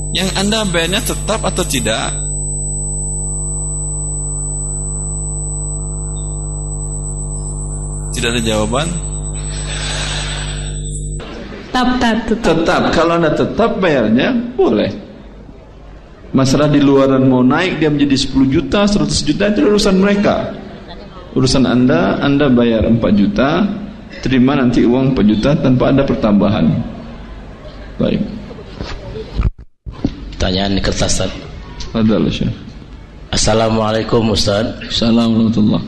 [0.09, 2.15] Yang Anda bayarnya tetap atau tidak?
[8.11, 8.87] Tidak ada jawaban?
[11.67, 12.55] tetap Tat, tetap.
[12.57, 12.81] Tetap.
[12.89, 14.89] Kalau Anda tetap bayarnya, boleh.
[16.35, 20.51] Masalah di luaran mau naik dia menjadi 10 juta, 100 juta itu urusan mereka.
[21.31, 23.63] Urusan Anda, Anda bayar 4 juta,
[24.19, 26.65] terima nanti uang 4 juta tanpa ada pertambahan.
[27.95, 28.21] Baik.
[30.35, 31.31] Pertanyaan di kertas Ustaz.
[31.95, 32.51] Adalah Syekh.
[33.31, 34.67] Assalamualaikum Ustaz.
[34.83, 35.79] Assalamualaikum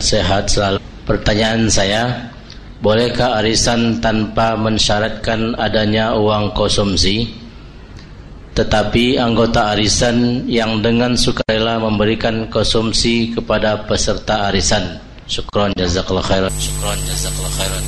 [0.00, 0.80] Sehat selalu.
[1.04, 2.32] Pertanyaan saya,
[2.80, 7.43] bolehkah arisan tanpa mensyaratkan adanya uang konsumsi?
[8.54, 15.02] Tetapi anggota arisan yang dengan sukarela memberikan konsumsi kepada peserta arisan.
[15.26, 16.52] Syukron jazakallah khairan.
[16.54, 17.84] Syukron jazakallah khairan.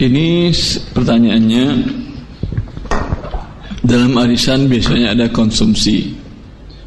[0.00, 0.50] Ini
[0.96, 1.66] pertanyaannya
[3.84, 6.16] dalam arisan biasanya ada konsumsi.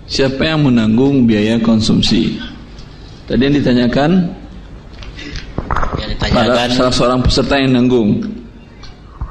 [0.09, 2.41] Siapa yang menanggung biaya konsumsi?
[3.29, 4.11] Tadi yang ditanyakan
[5.99, 8.36] yang ditanyakan salah seorang peserta yang nanggung.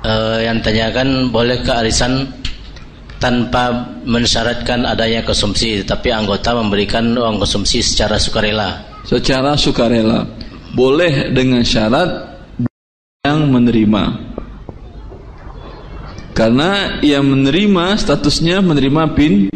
[0.07, 2.30] Uh, yang ditanyakan boleh ke arisan
[3.18, 8.86] tanpa mensyaratkan adanya konsumsi, tapi anggota memberikan uang konsumsi secara sukarela.
[9.02, 10.22] Secara sukarela,
[10.78, 12.38] boleh dengan syarat
[13.26, 14.02] yang menerima.
[16.38, 19.50] Karena yang menerima statusnya menerima pin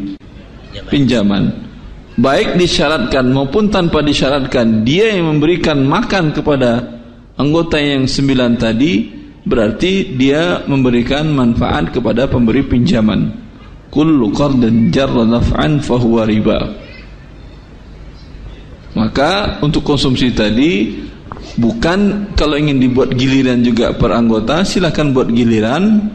[0.90, 1.70] pinjaman.
[2.18, 6.98] Baik disyaratkan maupun tanpa disyaratkan, dia yang memberikan makan kepada
[7.38, 9.19] anggota yang sembilan tadi
[9.50, 13.34] berarti dia memberikan manfaat kepada pemberi pinjaman.
[13.90, 16.58] Kullu qardin jarra naf'an fahuwa riba.
[18.94, 21.02] Maka untuk konsumsi tadi
[21.58, 26.06] bukan kalau ingin dibuat giliran juga per anggota silakan buat giliran.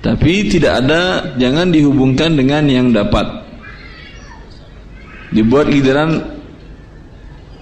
[0.00, 3.44] Tapi tidak ada jangan dihubungkan dengan yang dapat.
[5.36, 6.16] Dibuat giliran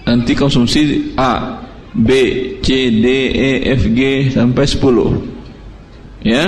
[0.07, 1.64] nanti konsumsi A
[1.95, 2.11] B
[2.59, 6.45] C D E F G sampai 10 ya?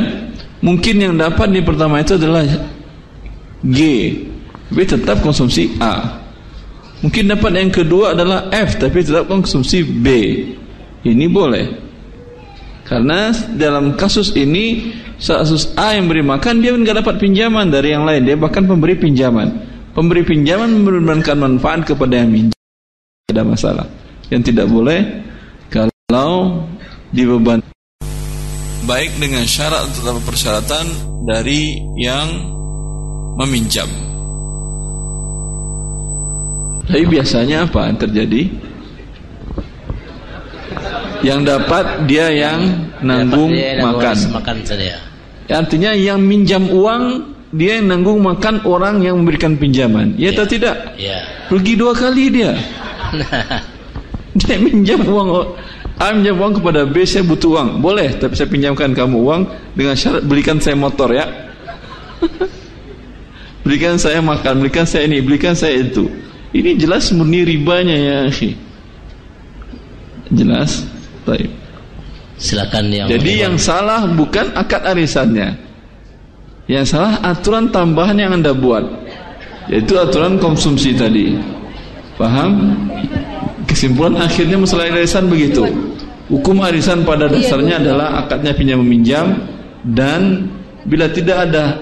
[0.58, 2.42] Mungkin yang dapat di pertama itu adalah
[3.62, 3.78] G.
[4.66, 6.26] Tapi tetap konsumsi A.
[7.06, 10.06] Mungkin dapat yang kedua adalah F tapi tetap konsumsi B.
[11.06, 11.86] Ini boleh.
[12.82, 14.90] Karena dalam kasus ini
[15.22, 18.26] kasus A yang beri makan dia nggak dapat pinjaman dari yang lain.
[18.26, 19.62] Dia bahkan pemberi pinjaman.
[19.94, 22.58] Pemberi pinjaman memberikan manfaat kepada yang minjam.
[23.30, 23.86] Tidak masalah.
[24.26, 25.26] Yang tidak boleh
[26.06, 26.62] kalau
[27.10, 27.58] dibeban
[28.86, 30.86] baik dengan syarat atau persyaratan
[31.26, 32.30] dari yang
[33.34, 33.90] meminjam.
[36.86, 38.42] Tapi biasanya apa yang terjadi?
[41.26, 44.14] Yang dapat dia yang nanggung dia makan.
[44.30, 45.02] makan saja.
[45.50, 50.14] Ya, artinya yang minjam uang dia yang nanggung makan orang yang memberikan pinjaman.
[50.14, 50.38] Ya, ya.
[50.38, 50.76] atau tidak?
[50.94, 51.18] Ya.
[51.50, 52.54] Rugi dua kali dia.
[54.38, 55.58] dia minjam uang
[55.96, 59.42] A minjam uang kepada B saya butuh uang boleh tapi saya pinjamkan kamu uang
[59.72, 61.24] dengan syarat belikan saya motor ya
[63.66, 66.06] berikan saya makan, berikan saya ini, berikan saya itu.
[66.54, 68.54] Ini jelas murni ribanya ya, akhi.
[70.30, 70.86] Jelas?
[71.26, 71.50] Baik.
[72.38, 75.58] Silakan yang Jadi yang salah bukan akad arisannya.
[76.70, 78.86] Yang salah aturan tambahan yang Anda buat.
[79.66, 81.34] Yaitu aturan konsumsi tadi.
[82.14, 82.74] Paham?
[83.76, 85.60] Kesimpulan akhirnya masalah arisan begitu.
[86.32, 89.36] Hukum arisan pada dasarnya adalah akadnya pinjam meminjam
[89.92, 90.48] dan
[90.88, 91.76] bila tidak ada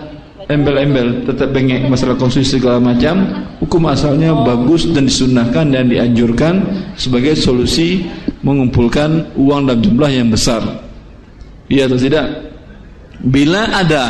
[0.50, 6.66] embel-embel tetap bengek masalah konsumsi segala macam hukum asalnya bagus dan disunahkan dan dianjurkan
[6.98, 8.02] sebagai solusi
[8.42, 10.66] mengumpulkan uang dalam jumlah yang besar.
[11.70, 12.26] Iya atau tidak?
[13.22, 14.04] Bila ada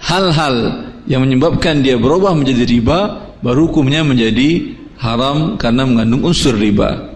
[0.00, 4.72] hal-hal yang menyebabkan dia berubah menjadi riba baru hukumnya menjadi
[5.04, 7.15] haram karena mengandung unsur riba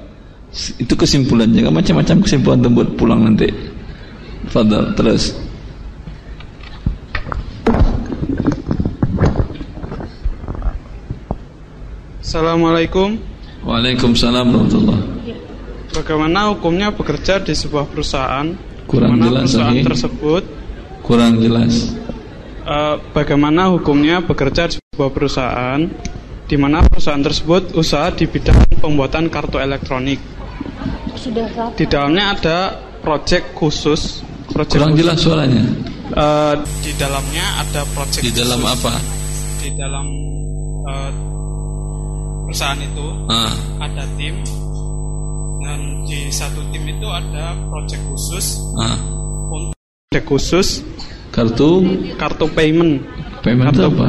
[0.52, 3.50] itu kesimpulan jangan macam-macam kesimpulan tembut pulang nanti
[4.50, 5.36] Fadal terus
[12.30, 13.18] Assalamualaikum.
[13.66, 15.02] Waalaikumsalam warahmatullahi
[15.90, 18.46] Bagaimana hukumnya bekerja di sebuah perusahaan?
[18.86, 20.42] Kurang jelas perusahaan tersebut
[21.10, 21.90] kurang jelas.
[22.62, 25.80] Uh, bagaimana hukumnya bekerja di sebuah perusahaan
[26.46, 30.22] di mana perusahaan tersebut usaha di bidang pembuatan kartu elektronik?
[31.76, 32.58] Di dalamnya ada
[33.00, 34.22] proyek khusus.
[34.50, 35.00] Project kurang khusus.
[35.06, 35.64] jelas suaranya.
[36.10, 38.20] Uh, di dalamnya ada proyek.
[38.24, 38.76] Di dalam khusus.
[38.82, 38.94] apa?
[39.60, 40.06] Di dalam
[40.86, 41.10] uh,
[42.50, 43.52] perusahaan itu uh.
[43.78, 44.34] ada tim
[45.62, 48.98] dan di satu tim itu ada project khusus uh.
[49.54, 49.78] untuk
[50.10, 50.68] project khusus
[51.30, 51.86] kartu
[52.18, 53.06] kartu payment
[53.46, 54.08] payment kartu, apa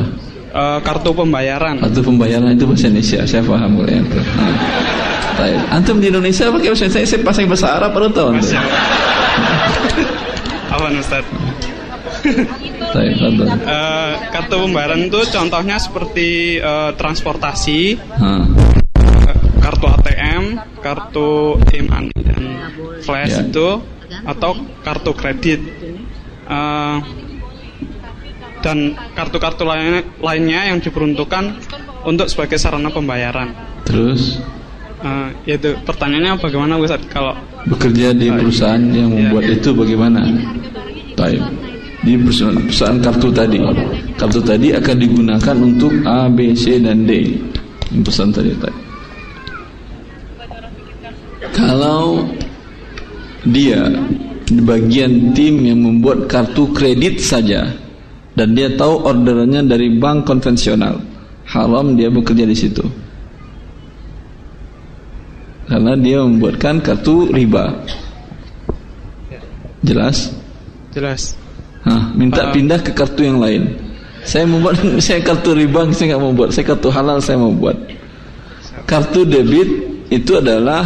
[0.58, 4.58] uh, kartu pembayaran kartu pembayaran itu bahasa Indonesia saya paham kalau itu nah.
[5.74, 8.30] Antum di Indonesia pakai bahasa Indonesia saya pasang bahasa Arab baru tahu
[10.74, 11.26] apa Ustaz
[13.66, 18.44] uh, kartu pembayaran itu contohnya seperti uh, transportasi, hmm.
[19.62, 20.44] kartu ATM,
[20.84, 22.42] kartu e-money dan
[23.02, 23.48] flash yeah.
[23.48, 23.70] itu,
[24.28, 24.52] atau
[24.86, 25.62] kartu kredit.
[26.46, 27.00] Uh,
[28.62, 31.58] dan kartu-kartu lainnya, lainnya yang diperuntukkan
[32.06, 33.58] untuk sebagai sarana pembayaran.
[33.90, 34.38] Terus?
[35.02, 37.34] Uh, yaitu pertanyaannya bagaimana Ustaz kalau
[37.66, 39.58] bekerja di perusahaan yang membuat ya.
[39.58, 40.22] itu bagaimana?
[41.18, 41.42] Baik
[42.02, 43.58] di perusahaan kartu tadi.
[44.18, 47.38] Kartu tadi akan digunakan untuk A, B, C dan D.
[48.02, 48.80] Pesan tadi tadi.
[51.52, 52.26] Kalau
[53.46, 53.90] dia
[54.48, 57.70] di bagian tim yang membuat kartu kredit saja
[58.38, 61.02] dan dia tahu orderannya dari bank konvensional
[61.52, 62.86] haram dia bekerja di situ.
[65.70, 67.74] Karena dia membuatkan kartu riba.
[69.82, 70.30] Jelas?
[70.94, 71.34] Jelas.
[71.82, 73.74] Hah, minta uh, pindah ke kartu yang lain.
[74.22, 76.50] Saya membuat saya kartu riba saya nggak mau buat.
[76.54, 77.78] Saya kartu halal saya mau buat.
[78.86, 79.70] Kartu debit
[80.12, 80.86] itu adalah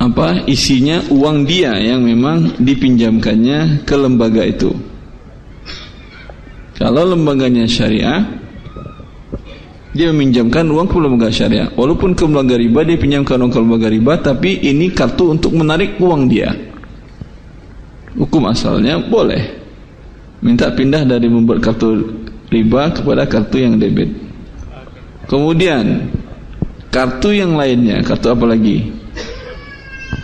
[0.00, 4.72] apa isinya uang dia yang memang dipinjamkannya ke lembaga itu.
[6.80, 8.39] Kalau lembaganya syariah,
[9.90, 11.68] dia meminjamkan uang ke lembaga syariah.
[11.74, 15.98] Walaupun ke lembaga riba dia pinjamkan uang ke lembaga riba, tapi ini kartu untuk menarik
[15.98, 16.54] uang dia.
[18.14, 19.58] Hukum asalnya boleh
[20.42, 22.06] minta pindah dari membuat kartu
[22.50, 24.10] riba kepada kartu yang debit.
[25.26, 26.10] Kemudian
[26.90, 28.90] kartu yang lainnya, kartu apa lagi?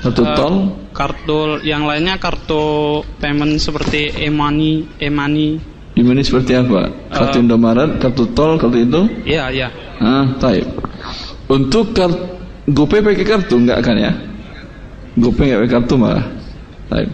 [0.03, 0.55] Kartu uh, tol?
[0.91, 6.93] Kartu yang lainnya kartu payment seperti e-money, e-money di seperti apa?
[7.09, 9.01] Kartu uh, Indomaret, kartu tol, kartu itu?
[9.25, 9.69] Iya, iya.
[9.97, 10.69] Ah, taib.
[11.49, 12.37] Untuk kartu
[12.69, 14.13] GoPay pakai kartu enggak kan ya?
[15.17, 16.27] GoPay enggak pakai kartu malah.
[16.93, 17.09] Taib.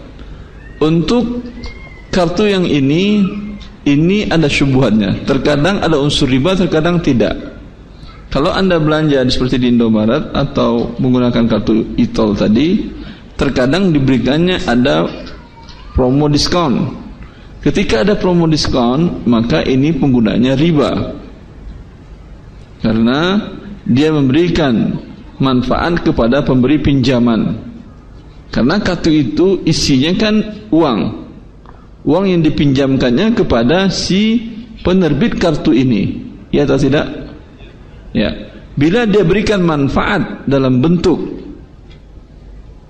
[0.82, 1.46] Untuk
[2.10, 3.22] kartu yang ini
[3.86, 5.22] ini ada syubhatnya.
[5.30, 7.38] Terkadang ada unsur riba, terkadang tidak.
[8.34, 12.90] Kalau Anda belanja seperti di Indomaret atau menggunakan kartu e-tol tadi,
[13.38, 15.06] terkadang diberikannya ada
[15.94, 17.01] promo diskon
[17.62, 21.14] Ketika ada promo diskon, maka ini penggunanya riba.
[22.82, 23.38] Karena
[23.86, 24.98] dia memberikan
[25.38, 27.54] manfaat kepada pemberi pinjaman.
[28.50, 30.34] Karena kartu itu isinya kan
[30.74, 31.00] uang.
[32.02, 34.42] Uang yang dipinjamkannya kepada si
[34.82, 36.18] penerbit kartu ini.
[36.50, 37.06] Ya atau tidak?
[38.10, 38.50] Ya.
[38.74, 41.20] Bila dia berikan manfaat dalam bentuk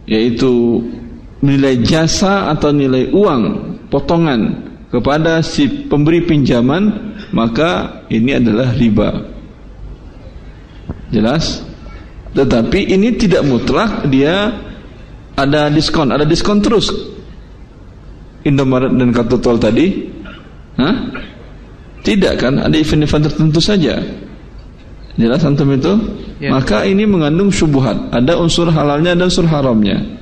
[0.07, 0.83] yaitu
[1.43, 9.29] nilai jasa atau nilai uang potongan kepada si pemberi pinjaman maka ini adalah riba.
[11.13, 11.61] Jelas?
[12.33, 14.57] Tetapi ini tidak mutlak dia
[15.37, 16.89] ada diskon ada diskon terus.
[18.43, 20.09] Indomaret dan kartu tol tadi?
[20.81, 20.97] Hah?
[22.03, 22.59] tidak kan?
[22.59, 24.03] Ada event-event tertentu saja.
[25.15, 25.93] Jelas antum itu?
[26.43, 26.51] Ya.
[26.51, 27.95] maka ini mengandung syubhat.
[28.11, 30.22] Ada unsur halalnya dan unsur haramnya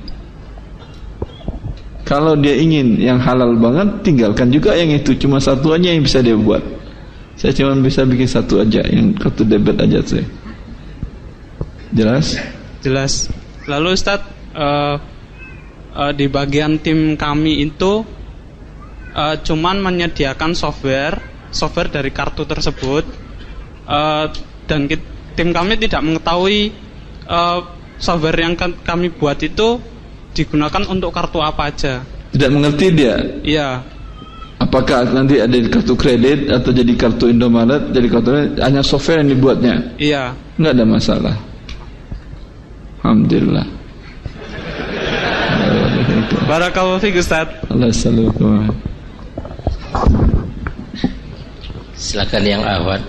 [2.01, 5.13] kalau dia ingin yang halal banget, tinggalkan juga yang itu.
[5.17, 6.61] Cuma satu aja yang bisa dia buat.
[7.37, 10.25] Saya cuma bisa bikin satu aja, yang kartu debit aja saya.
[11.93, 12.37] Jelas?
[12.81, 13.13] Jelas.
[13.65, 14.95] Lalu Ustadz, uh,
[15.95, 18.05] uh, di bagian tim kami itu
[19.13, 21.17] uh, cuman menyediakan software,
[21.53, 23.05] software dari kartu tersebut,
[23.85, 24.25] uh,
[24.65, 24.87] dan
[25.35, 26.71] tim kami tidak mengetahui
[27.27, 27.59] uh,
[28.01, 29.90] software yang kami buat itu
[30.31, 32.03] digunakan untuk kartu apa aja.
[32.31, 33.19] Tidak mengerti dia?
[33.43, 33.83] Iya.
[34.61, 38.29] Apakah nanti ada kartu kredit atau jadi kartu Indomaret, jadi kartu
[38.61, 39.75] hanya software yang dibuatnya?
[39.97, 40.37] Iya.
[40.55, 41.35] Enggak ada masalah.
[43.01, 43.65] Alhamdulillah.
[46.45, 47.47] Barakallahu fiik Ustaz.
[47.67, 47.89] Allah
[51.97, 53.01] Silakan yang awal.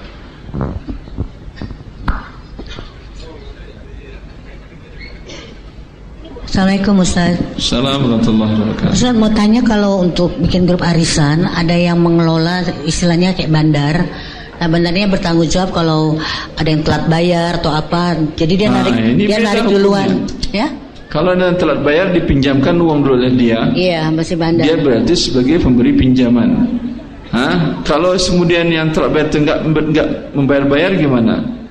[6.52, 7.40] Assalamualaikum Ustaz.
[7.56, 8.92] Assalamualaikum warahmatullahi wabarakatuh.
[8.92, 14.04] Ustaz mau tanya kalau untuk bikin grup arisan Ada yang mengelola istilahnya kayak bandar.
[14.60, 16.20] Nah bandarnya bertanggung jawab kalau
[16.60, 18.20] ada yang telat bayar atau apa.
[18.36, 20.28] Jadi dia nah, narik dia narik duluan.
[20.52, 20.68] Ya?
[21.08, 23.72] Kalau ada yang telat bayar dipinjamkan uang dulu oleh dia.
[23.72, 24.68] Iya masih bandar.
[24.68, 26.68] Dia berarti sebagai pemberi pinjaman.
[27.32, 27.80] Hah?
[27.88, 31.61] Kalau kemudian yang telat bayar itu enggak, enggak membayar-bayar gimana?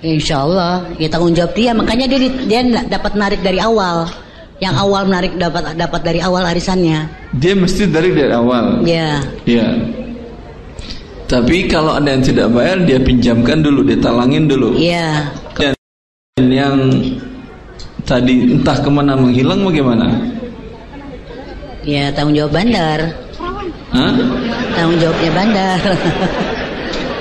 [0.00, 1.76] Insya Allah, ya tanggung jawab dia.
[1.76, 4.08] Makanya dia dia dapat narik dari awal.
[4.60, 7.04] Yang awal menarik dapat dapat dari awal arisannya.
[7.36, 8.80] Dia mesti dari dari awal.
[8.84, 9.20] Iya.
[9.44, 9.68] Iya.
[11.28, 14.74] Tapi kalau ada yang tidak bayar, dia pinjamkan dulu, dia talangin dulu.
[14.74, 15.30] Iya.
[15.54, 16.76] Dan yang
[18.08, 20.10] tadi entah ke mana menghilang, bagaimana?
[21.84, 22.98] Ya tanggung jawab bandar.
[23.92, 24.12] Hah?
[24.74, 25.80] Tanggung jawabnya bandar.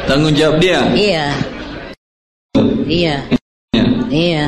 [0.09, 0.79] tanggung jawab dia.
[0.95, 1.27] Iya.
[2.89, 3.15] Iya.
[3.77, 3.83] Ya.
[4.09, 4.45] Iya.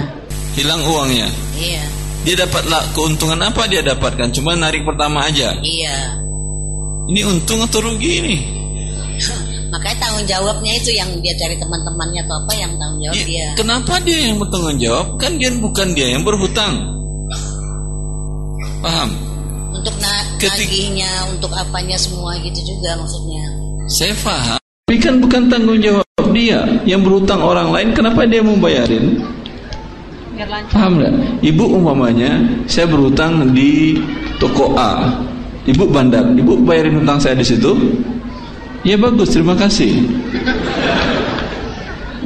[0.58, 1.30] Hilang uangnya.
[1.54, 1.84] Iya.
[2.26, 2.66] Dia dapat
[2.98, 4.34] keuntungan apa dia dapatkan?
[4.34, 5.54] Cuma narik pertama aja.
[5.62, 6.18] Iya.
[7.14, 8.38] Ini untung atau rugi ini?
[9.72, 13.48] Makanya tanggung jawabnya itu yang dia cari teman-temannya atau apa yang tanggung jawab ya, dia.
[13.56, 15.08] Kenapa dia yang bertanggung jawab?
[15.16, 16.74] Kan dia bukan dia yang berhutang.
[18.84, 19.10] Paham?
[19.72, 23.44] Untuk na Ketik nagihnya, untuk apanya semua gitu juga maksudnya.
[23.90, 24.61] Saya paham.
[24.92, 26.04] Tapi kan bukan tanggung jawab
[26.36, 29.24] dia yang berhutang orang lain kenapa dia mau bayarin
[30.68, 33.96] paham nggak ibu umpamanya saya berhutang di
[34.36, 35.16] toko A
[35.64, 37.72] ibu bandar ibu bayarin hutang saya di situ
[38.84, 40.04] Ya bagus, terima kasih.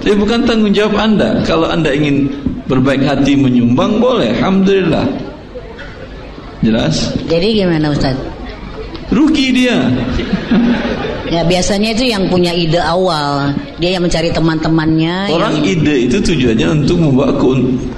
[0.01, 1.43] Tapi bukan tanggung jawab Anda.
[1.45, 2.33] Kalau Anda ingin
[2.65, 5.05] berbaik hati menyumbang boleh, alhamdulillah.
[6.63, 7.11] Jelas?
[7.29, 8.34] Jadi gimana Ustaz?
[9.13, 9.77] Rugi dia.
[11.25, 13.49] Ya biasanya itu yang punya ide awal,
[13.81, 15.33] dia yang mencari teman-temannya.
[15.33, 15.81] Orang yang...
[15.81, 17.33] ide itu tujuannya untuk membawa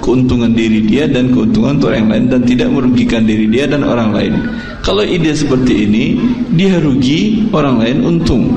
[0.00, 4.16] keuntungan diri dia dan keuntungan untuk orang lain dan tidak merugikan diri dia dan orang
[4.16, 4.32] lain.
[4.80, 6.16] Kalau ide seperti ini,
[6.56, 8.48] dia rugi, orang lain untung.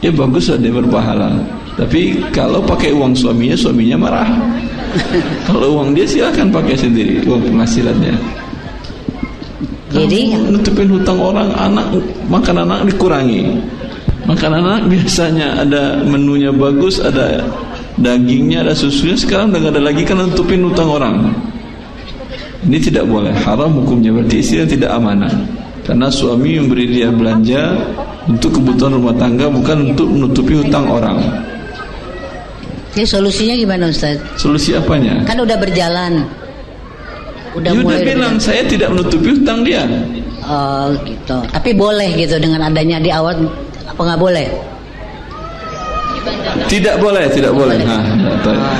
[0.00, 1.36] Ya bagus dia berpahala.
[1.76, 4.30] Tapi kalau pakai uang suaminya, suaminya marah.
[5.46, 8.39] kalau uang dia silahkan pakai sendiri uang penghasilannya.
[9.90, 11.90] Jadi nutupin hutang orang anak
[12.30, 13.58] makan anak dikurangi.
[14.24, 17.42] Makan anak biasanya ada menunya bagus, ada
[17.98, 19.18] dagingnya, ada susunya.
[19.18, 21.34] Sekarang udah ada lagi kan nutupin hutang orang.
[22.60, 25.32] Ini tidak boleh haram hukumnya berarti istri tidak amanah.
[25.82, 27.74] Karena suami memberi dia belanja
[28.30, 31.18] untuk kebutuhan rumah tangga bukan untuk menutupi hutang orang.
[32.94, 34.18] Jadi solusinya gimana Ustaz?
[34.38, 35.22] Solusi apanya?
[35.26, 36.26] Kan udah berjalan.
[37.50, 38.44] Udah ya mulai bilang udah...
[38.44, 39.82] saya tidak menutupi hutang dia.
[40.46, 41.36] Oh gitu.
[41.50, 43.34] Tapi boleh gitu dengan adanya di awal
[43.86, 44.46] apa nggak boleh?
[46.70, 47.78] Tidak boleh, tidak boleh.
[47.82, 48.04] Nah,
[48.46, 48.76] oh.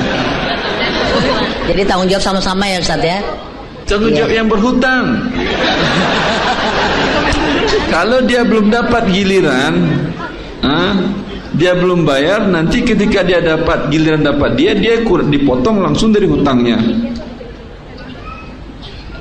[1.67, 3.19] Jadi tanggung jawab sama-sama ya Ustaz ya?
[3.87, 4.37] Tanggung jawab iya.
[4.43, 5.05] yang berhutang.
[7.93, 9.83] Kalau dia belum dapat giliran,
[10.63, 10.95] ah,
[11.59, 16.79] dia belum bayar, nanti ketika dia dapat giliran dapat dia, dia dipotong langsung dari hutangnya.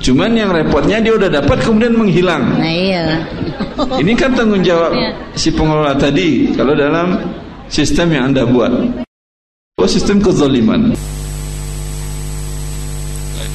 [0.00, 2.56] Cuman yang repotnya dia udah dapat kemudian menghilang.
[2.56, 3.20] Nah iya.
[4.00, 5.12] Ini kan tanggung jawab iya.
[5.36, 7.20] si pengelola tadi kalau dalam
[7.68, 8.72] sistem yang Anda buat.
[9.76, 10.96] Oh sistem kezaliman.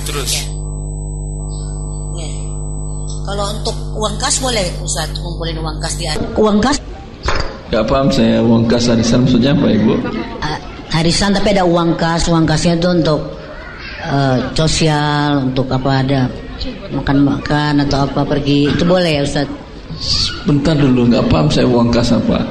[0.05, 0.45] Terus.
[2.13, 2.29] Ya.
[3.25, 6.05] Kalau untuk uang kas boleh Ustaz kumpulin uang kas di
[6.37, 6.77] uang kas?
[7.73, 9.93] Gak paham saya uang kas harisan maksudnya apa Ibu?
[10.45, 10.59] Uh,
[10.93, 13.44] harisan tapi ada uang kas, uang kasnya itu untuk
[14.09, 16.21] uh, sosial untuk apa ada
[16.93, 19.47] makan-makan atau apa pergi itu boleh ya Ustaz?
[20.45, 22.41] Bentar dulu nggak paham saya uang kas apa.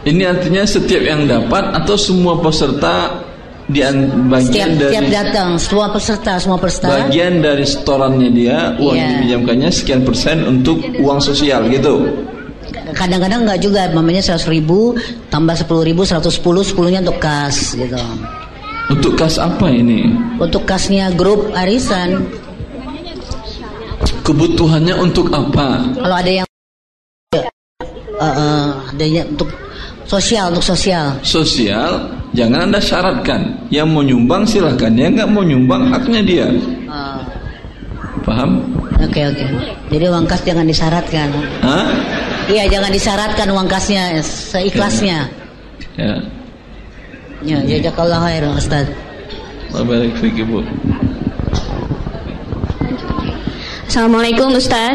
[0.00, 3.20] Ini artinya setiap yang dapat atau semua peserta
[3.70, 3.80] di
[4.26, 9.08] bagian setiap, dari setiap datang semua peserta semua peserta bagian dari setorannya dia uang yeah.
[9.14, 12.10] dipinjamkannya sekian persen untuk uang sosial gitu
[12.98, 14.98] kadang-kadang nggak juga mamanya seratus ribu
[15.30, 17.94] tambah sepuluh ribu seratus sepuluh sepuluhnya untuk kas gitu
[18.90, 20.10] untuk kas apa ini?
[20.42, 22.26] Untuk kasnya grup arisan.
[24.26, 25.86] Kebutuhannya untuk apa?
[25.94, 26.46] Kalau ada yang
[28.18, 29.48] uh, uh, adanya untuk
[30.04, 31.14] sosial untuk sosial.
[31.22, 33.70] Sosial, jangan anda syaratkan.
[33.70, 34.92] Yang mau nyumbang silahkan.
[34.92, 36.46] Yang nggak mau nyumbang haknya dia.
[36.90, 37.22] Uh.
[38.26, 38.60] Paham?
[39.00, 39.38] Oke okay, oke.
[39.38, 39.48] Okay.
[39.96, 41.28] Jadi uang kas jangan disyaratkan.
[41.64, 41.88] Hah?
[42.50, 45.30] Iya jangan disyaratkan uang kasnya seikhlasnya.
[45.96, 46.20] Ya.
[47.40, 48.84] Ya, jazakallah khair Ustaz.
[49.72, 50.60] Baik fikir Bu.
[53.88, 54.92] Assalamualaikum Ustaz.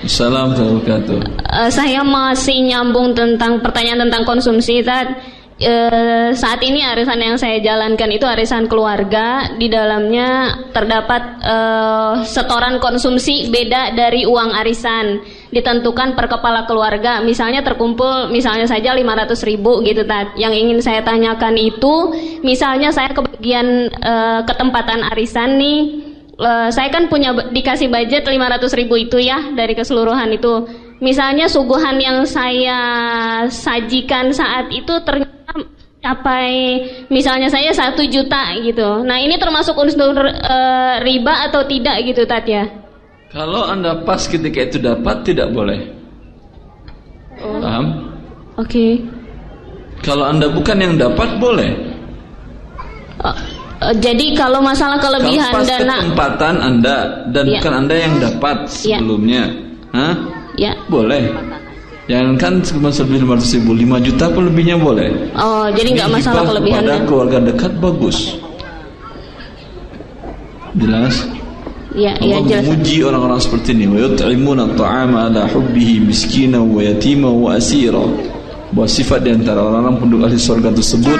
[0.00, 5.18] Assalamualaikum warahmatullahi uh, Saya masih nyambung tentang pertanyaan tentang konsumsi Ustaz.
[5.60, 12.80] Uh, saat ini arisan yang saya jalankan itu arisan keluarga di dalamnya terdapat uh, setoran
[12.80, 15.20] konsumsi beda dari uang arisan
[15.50, 17.18] ditentukan per kepala keluarga.
[17.20, 22.14] Misalnya terkumpul misalnya saja 500 ribu gitu tat yang ingin saya tanyakan itu
[22.46, 25.78] misalnya saya kebagian uh, ketempatan arisan nih
[26.38, 30.70] uh, saya kan punya dikasih budget 500 ribu itu ya dari keseluruhan itu.
[31.00, 32.80] Misalnya suguhan yang saya
[33.48, 35.64] sajikan saat itu ternyata
[36.00, 39.04] capai misalnya saya satu juta gitu.
[39.04, 42.68] Nah ini termasuk unsur uh, riba atau tidak gitu tat ya
[43.30, 45.78] kalau anda pas ketika itu dapat tidak boleh.
[47.38, 47.62] Oh.
[47.62, 47.86] Paham?
[48.58, 48.66] Oke.
[48.66, 48.92] Okay.
[50.02, 51.70] Kalau anda bukan yang dapat boleh.
[53.20, 53.30] Uh,
[53.84, 56.96] uh, jadi kalau masalah kelebihan kalau pas dana kesempatan anda
[57.30, 57.60] dan ya.
[57.60, 58.98] bukan anda yang dapat ya.
[58.98, 59.44] sebelumnya,
[59.92, 60.14] Hah?
[60.58, 60.72] Ya.
[60.88, 61.30] Boleh.
[62.10, 65.30] Jangan kan cuma lebih lima ratus ribu, lima juta pun lebihnya boleh.
[65.38, 66.82] Oh, jadi nggak masalah kelebihan.
[66.82, 68.34] Pada keluarga dekat bagus.
[70.74, 71.30] Jelas?
[71.90, 73.90] Ya, Allah ya, memuji orang-orang seperti ini.
[73.90, 78.06] Wa yut'imuna at'ama ala hubbihi miskina wa yatima wa asira.
[78.70, 81.18] Bahwa sifat di antara orang-orang penduduk ahli surga tersebut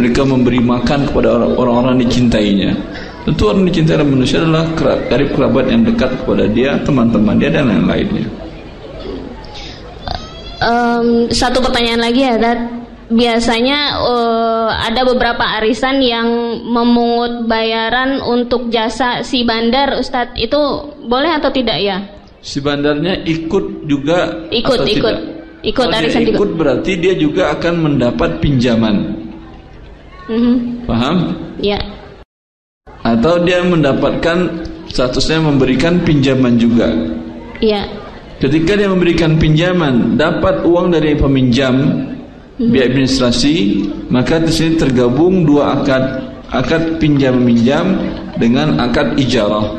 [0.00, 2.72] mereka memberi makan kepada orang-orang yang dicintainya.
[3.28, 4.64] Tentu orang yang dicintai oleh manusia adalah
[5.12, 8.24] karib kerabat yang dekat kepada dia, teman-teman dia dan lain-lainnya.
[10.56, 12.75] Um, satu pertanyaan lagi ya, Dad
[13.06, 16.28] biasanya uh, ada beberapa arisan yang
[16.66, 20.60] memungut bayaran untuk jasa si bandar Ustadz itu
[21.06, 22.02] boleh atau tidak ya?
[22.42, 25.18] Si bandarnya ikut juga ikut ikut tidak?
[25.66, 28.96] ikut Kalau arisan dia ikut berarti dia juga akan mendapat pinjaman.
[30.26, 30.86] Mhm.
[30.86, 31.16] Paham?
[31.62, 31.78] Ya.
[33.06, 36.90] Atau dia mendapatkan statusnya memberikan pinjaman juga.
[37.62, 37.86] Iya.
[38.36, 42.04] Ketika dia memberikan pinjaman, dapat uang dari peminjam.
[42.56, 46.04] Biaya administrasi, maka di sini tergabung dua akad,
[46.48, 48.00] akad pinjam minjam
[48.40, 49.76] dengan akad ijarah,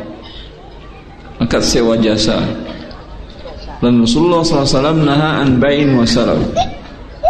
[1.42, 2.38] akad sewa jasa.
[3.78, 6.42] Dan Rasulullah SAW naha an bain wa salaf.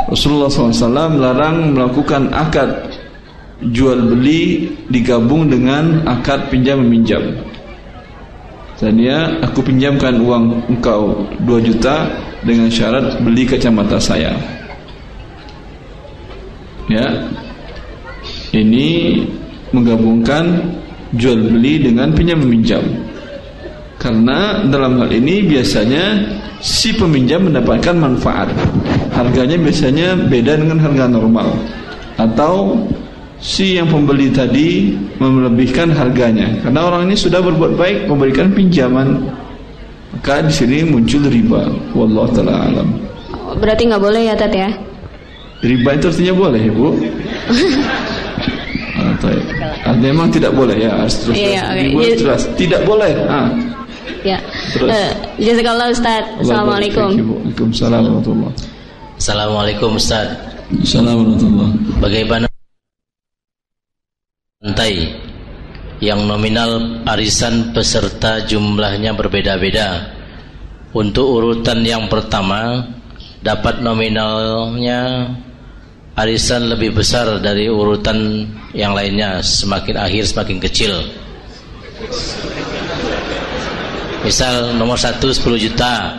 [0.07, 2.87] Rasulullah SAW larang melakukan akad
[3.75, 7.19] jual beli digabung dengan akad pinjam meminjam.
[8.79, 12.07] Tadinya aku pinjamkan uang engkau 2 juta
[12.45, 14.31] dengan syarat beli kacamata saya.
[16.87, 17.07] Ya.
[18.55, 19.21] Ini
[19.75, 20.71] menggabungkan
[21.15, 22.83] jual beli dengan pinjam meminjam.
[23.97, 26.15] Karena dalam hal ini biasanya
[26.63, 28.49] si peminjam mendapatkan manfaat.
[29.11, 31.49] Harganya biasanya beda dengan harga normal.
[32.17, 32.87] Atau
[33.37, 39.29] si yang pembeli tadi melebihkan harganya karena orang ini sudah berbuat baik memberikan pinjaman
[40.17, 42.89] maka di sini muncul riba wallahu taala alam
[43.57, 44.69] Berarti nggak boleh ya Tat ya?
[45.61, 46.87] Riba itu artinya boleh ibu
[48.97, 49.29] atau
[49.87, 51.81] artinya memang tidak boleh ya harus terus Iya, oke.
[51.81, 53.49] riba Jadi- jelas tidak boleh ah
[54.25, 54.39] Ya.
[54.73, 54.89] Terus.
[54.91, 56.23] Eh, Jazakallah Ustaz.
[56.41, 57.15] Assalamualaikum.
[57.15, 58.55] Waalaikumsalam warahmatullahi
[59.15, 60.27] Assalamualaikum Ustaz.
[60.83, 62.45] Assalamualaikum warahmatullahi Bagaimana
[64.59, 65.15] lantai
[66.03, 70.11] yang nominal arisan peserta jumlahnya berbeda-beda.
[70.91, 72.83] Untuk urutan yang pertama
[73.39, 75.29] dapat nominalnya
[76.17, 80.93] arisan lebih besar dari urutan yang lainnya semakin akhir semakin kecil.
[84.25, 86.17] Misal nomor satu 10 juta,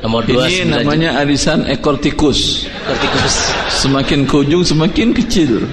[0.00, 2.64] nomor dua Ini 9 namanya arisan ekor tikus.
[2.64, 2.94] juta.
[2.94, 3.34] Tikus.
[3.82, 5.66] Semakin ke ujung semakin kecil.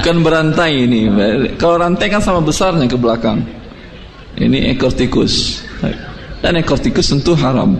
[0.00, 1.06] Bukan berantai ini.
[1.60, 3.44] Kalau rantai kan sama besarnya ke belakang.
[4.40, 5.60] Ini ekor tikus.
[6.42, 7.78] Dan ekor tikus tentu haram.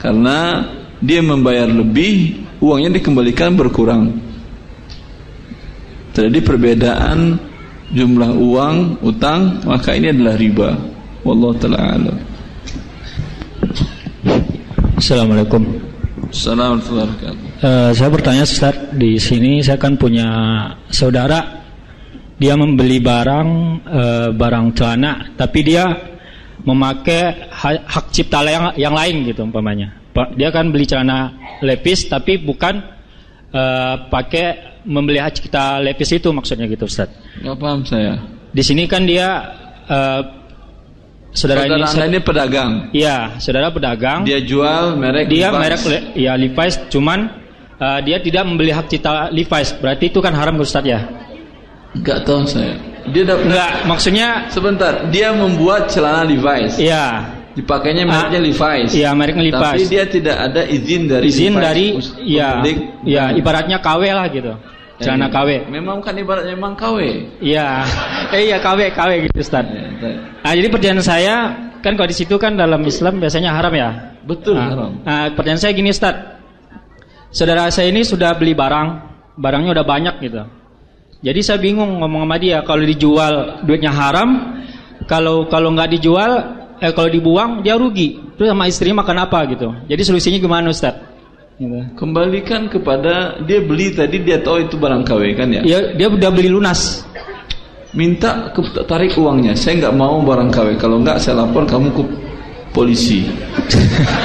[0.00, 0.64] Karena
[1.00, 4.16] dia membayar lebih, uangnya dikembalikan berkurang.
[6.16, 7.36] Terjadi perbedaan
[7.92, 10.70] jumlah uang utang, maka ini adalah riba.
[11.26, 12.16] Wallahu taala alam.
[14.96, 15.62] Assalamualaikum.
[16.32, 17.46] Assalamualaikum wabarakatuh.
[17.56, 20.28] Eh, saya bertanya Ustaz, di sini saya kan punya
[20.88, 21.64] saudara
[22.36, 23.48] dia membeli barang
[23.86, 25.84] eh, barang celana tapi dia
[26.66, 29.94] memakai ha- hak cipta yang yang lain gitu umpamanya.
[30.34, 32.80] Dia kan beli celana lepis tapi bukan
[33.50, 34.46] eh, pakai
[34.86, 37.10] membeli hak cipta lepis itu maksudnya gitu Ustaz.
[37.40, 38.16] Gak paham saya.
[38.50, 39.28] Di sini kan dia
[39.84, 40.20] eh,
[41.36, 42.70] saudara, Saudara ini Anda ini pedagang.
[42.96, 44.24] Iya, saudara pedagang.
[44.24, 45.60] Dia jual merek dia Levi's.
[45.60, 47.28] merek le- ya Levi's cuman
[47.76, 51.04] uh, dia tidak membeli hak cipta Levi's berarti itu kan haram Ustaz ya
[52.00, 52.76] Gak tahu saya.
[53.08, 54.92] Dia dapat enggak maksudnya sebentar.
[55.08, 56.76] Dia membuat celana Levi's.
[56.76, 58.92] iya Dipakainya mereknya Ah, Levi's.
[58.92, 59.88] iya, mereknya Tapi Levi's.
[59.88, 61.86] dia tidak ada izin dari izin Levi's dari
[62.28, 62.60] ya
[63.02, 64.52] ya ibaratnya KW lah gitu
[64.96, 66.98] celana Eh, KW Memang kan ibaratnya memang KW.
[67.40, 67.80] iya
[68.36, 69.88] eh iya KW KW gitu Ustaz ya.
[70.44, 71.34] nah jadi pertanyaan saya
[71.80, 73.90] kan kalau di situ kan dalam Islam biasanya haram ya
[74.26, 74.90] Betul Nah, haram.
[75.06, 76.16] nah, pertanyaan saya gini Ustaz.
[77.30, 78.88] Saudara saya ini sudah beli barang,
[79.36, 80.42] barangnya udah banyak gitu.
[81.22, 84.56] Jadi saya bingung ngomong sama dia, kalau dijual duitnya haram,
[85.06, 86.42] kalau kalau nggak dijual,
[86.80, 88.20] eh kalau dibuang dia rugi.
[88.36, 89.72] Terus sama istri makan apa gitu.
[89.88, 90.94] Jadi solusinya gimana Ustaz?
[91.56, 91.96] Gitu.
[91.96, 95.62] Kembalikan kepada dia beli tadi dia tahu itu barang KW kan ya.
[95.64, 97.00] Ya, dia udah beli lunas.
[97.96, 99.56] Minta ke, tarik uangnya.
[99.56, 100.76] Saya nggak mau barang KW.
[100.76, 102.02] Kalau nggak saya lapor kamu ke
[102.76, 103.24] polisi.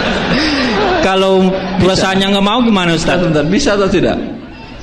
[1.07, 1.47] Kalau
[1.79, 3.23] perusahaannya nggak mau gimana Ustaz?
[3.23, 4.19] Sebentar, bisa atau tidak?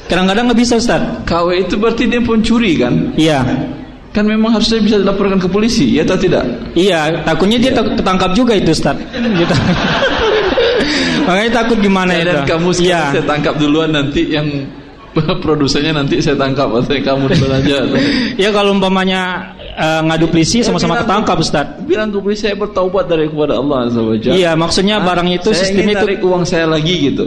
[0.08, 1.04] Kadang-kadang nggak bisa Ustaz.
[1.28, 3.12] KW itu berarti dia pencuri kan?
[3.12, 3.44] Iya.
[4.18, 6.42] Kan memang harusnya bisa dilaporkan ke polisi, ya atau tidak?
[6.74, 8.98] Iya, takutnya dia tak- ketangkap juga itu Ustaz.
[9.38, 9.54] Gitu.
[11.22, 12.26] Makanya takut gimana itu.
[12.26, 13.00] Dan kamu sekarang Iya.
[13.14, 14.46] saya tangkap duluan nanti yang
[15.44, 17.78] produsennya nanti saya tangkap atau kamu duluan aja.
[18.42, 21.66] Ya kalau umpamanya eh, ngadu polisi sama-sama bilang- ketangkap Ustaz.
[21.86, 24.34] Bilang ke polisi saya bertaubat dari kepada Allah Azza wa Jalla.
[24.34, 25.06] Iya, maksudnya Hah?
[25.06, 27.24] barang itu saya sistem itu tarik uang saya lagi gitu.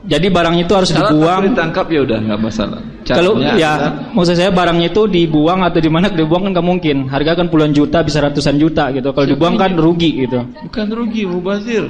[0.00, 1.40] Jadi barang itu harus Syarat dibuang.
[1.40, 2.80] aku ditangkap ya udah nggak masalah.
[3.02, 6.96] Kalau ya adalah- maksud saya barangnya itu dibuang atau di mana dibuang kan nggak mungkin.
[7.06, 9.12] Harga kan puluhan juta bisa ratusan juta gitu.
[9.12, 10.40] Kalau dibuang kan rugi gitu.
[10.64, 11.84] bukan rugi mubazir.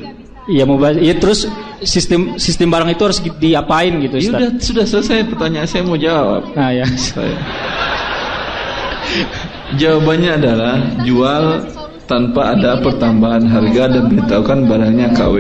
[0.49, 1.47] Iya mau bahas- ya terus
[1.81, 4.35] sistem sistem barang itu harus di- diapain gitu Ya Ustaz.
[4.35, 6.43] udah sudah selesai pertanyaan saya mau jawab.
[6.57, 6.87] Nah ya.
[6.99, 7.37] Saya.
[9.73, 11.45] Jawabannya adalah jual
[12.05, 15.37] tanpa ada pertambahan harga dan beritahukan barangnya KW.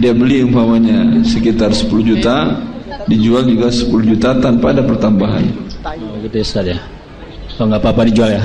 [0.00, 2.52] Dia beli umpamanya sekitar 10 juta,
[3.08, 5.44] dijual juga 10 juta tanpa ada pertambahan.
[5.86, 6.78] Oh, gitu ya, Ustaz ya.
[7.56, 8.42] Oh, nggak apa-apa dijual ya?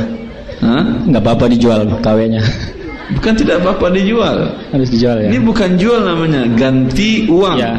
[0.62, 0.84] Hah?
[1.10, 2.44] Nggak apa-apa dijual KW-nya.
[3.12, 4.38] Bukan tidak apa-apa dijual.
[4.72, 5.28] Harus dijual ya.
[5.28, 7.58] Ini bukan jual namanya, ganti uang.
[7.60, 7.76] Ya.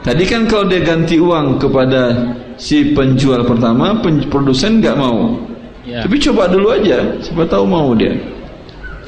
[0.00, 2.16] Tadi kan kalau dia ganti uang kepada
[2.56, 5.36] si penjual pertama, pen produsen nggak mau.
[5.84, 6.00] Ya.
[6.06, 8.16] Tapi coba dulu aja, siapa tahu mau dia.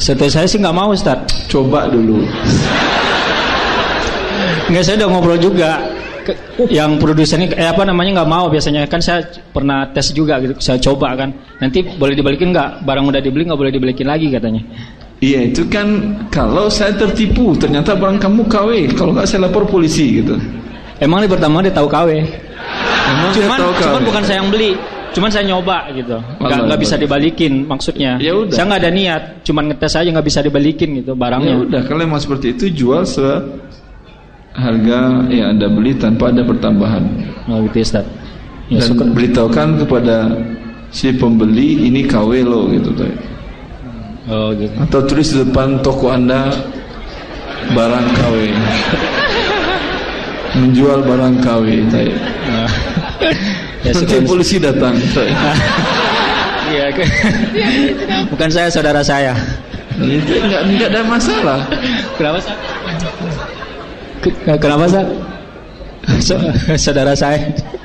[0.02, 1.22] Setahu saya sih nggak mau Ustaz.
[1.46, 2.26] Coba dulu.
[4.66, 5.78] Nggak saya udah ngobrol juga.
[6.22, 6.38] Ke-
[6.70, 10.78] yang produsennya eh apa namanya nggak mau biasanya kan saya pernah tes juga gitu saya
[10.78, 14.62] coba kan nanti boleh dibalikin nggak barang udah dibeli nggak boleh dibalikin lagi katanya
[15.18, 20.22] Iya itu kan kalau saya tertipu ternyata barang kamu KW kalau nggak saya lapor polisi
[20.22, 20.38] gitu.
[21.02, 24.06] emang ini pertama dia tahu KW Emang dia cuman tahu cuman KW?
[24.06, 24.78] bukan saya yang beli
[25.12, 28.48] cuman saya nyoba gitu nggak nggak bisa dibalikin maksudnya Ya udah.
[28.50, 32.02] saya nggak ada niat cuman ngetes aja nggak bisa dibalikin gitu Ya barangnya udah kalau
[32.02, 33.22] emang seperti itu jual se
[34.52, 34.98] harga
[35.28, 37.04] yang anda beli tanpa ada pertambahan.
[37.46, 38.04] oh gitu ya Ustaz
[38.68, 39.06] ya, Dan syukur.
[39.12, 40.16] beritahukan kepada
[40.88, 43.08] si pembeli ini KW lo gitu tuh.
[44.28, 46.52] oh gitu Atau tulis di depan toko anda
[47.72, 48.36] barang KW.
[50.60, 52.08] Menjual barang KW tay.
[53.82, 54.94] Ya, Nanti polisi datang.
[56.62, 57.04] Iya, ke-
[58.32, 59.36] bukan saya saudara saya
[60.00, 61.58] Itu enggak enggak ada masalah.
[62.16, 62.38] kenapa?
[64.24, 65.06] Ke- kenapa Ustaz?
[66.24, 66.40] So-
[66.80, 67.36] saudara saya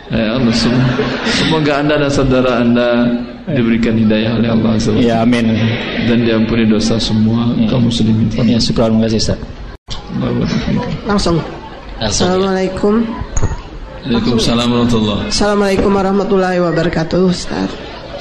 [0.08, 0.88] Ya Allah sem-
[1.36, 3.12] semoga anda dan saudara anda
[3.52, 5.04] diberikan hidayah oleh Allah SWT.
[5.04, 5.52] ya amin
[6.08, 8.32] dan diampuni dosa semua kaum muslimin.
[8.40, 9.40] ya syukur terima kasih Ustaz
[10.16, 10.80] Langsung.
[11.04, 11.36] Langsung
[12.00, 12.08] ya.
[12.08, 13.04] Assalamualaikum.
[14.08, 17.68] Waalaikumsalam warahmatullahi Assalamualaikum warahmatullahi wabarakatuh, Ustaz.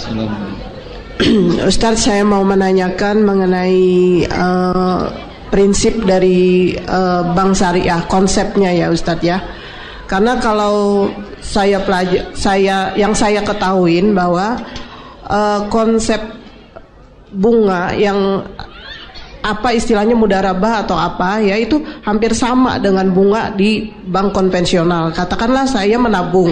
[1.70, 3.86] Ustaz, saya mau menanyakan mengenai
[4.26, 5.02] eh,
[5.46, 9.38] prinsip dari eh, bank syariah, konsepnya ya, Ustaz ya.
[10.10, 11.06] Karena kalau
[11.38, 14.58] saya pelajari, saya yang saya ketahuin bahwa
[15.30, 16.18] eh, konsep
[17.30, 18.42] bunga yang
[19.46, 25.14] apa istilahnya mudarabah atau apa ya itu hampir sama dengan bunga di bank konvensional.
[25.14, 26.50] Katakanlah saya menabung,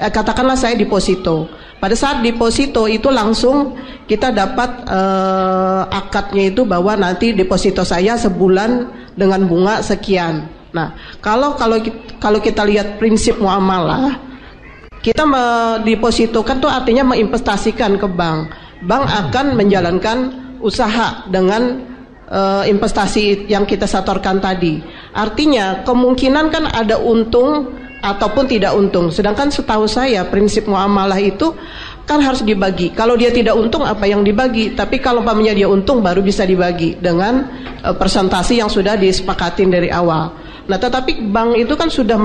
[0.00, 1.44] eh, katakanlah saya deposito.
[1.76, 3.76] Pada saat deposito itu langsung
[4.08, 10.48] kita dapat eh, akadnya itu bahwa nanti deposito saya sebulan dengan bunga sekian.
[10.72, 11.76] Nah, kalau kalau
[12.18, 14.16] kalau kita lihat prinsip muamalah,
[15.04, 18.50] kita mendepositokan tuh artinya menginvestasikan ke bank.
[18.88, 20.18] Bank akan menjalankan
[20.64, 21.93] usaha dengan
[22.28, 24.80] eh, investasi yang kita setorkan tadi.
[25.12, 27.72] Artinya kemungkinan kan ada untung
[28.04, 29.08] ataupun tidak untung.
[29.08, 31.56] Sedangkan setahu saya prinsip muamalah itu
[32.04, 32.92] kan harus dibagi.
[32.92, 34.76] Kalau dia tidak untung apa yang dibagi?
[34.76, 37.48] Tapi kalau umpamanya dia untung baru bisa dibagi dengan
[37.80, 40.44] eh, persentase yang sudah disepakatin dari awal.
[40.64, 42.16] Nah, tetapi bank itu kan sudah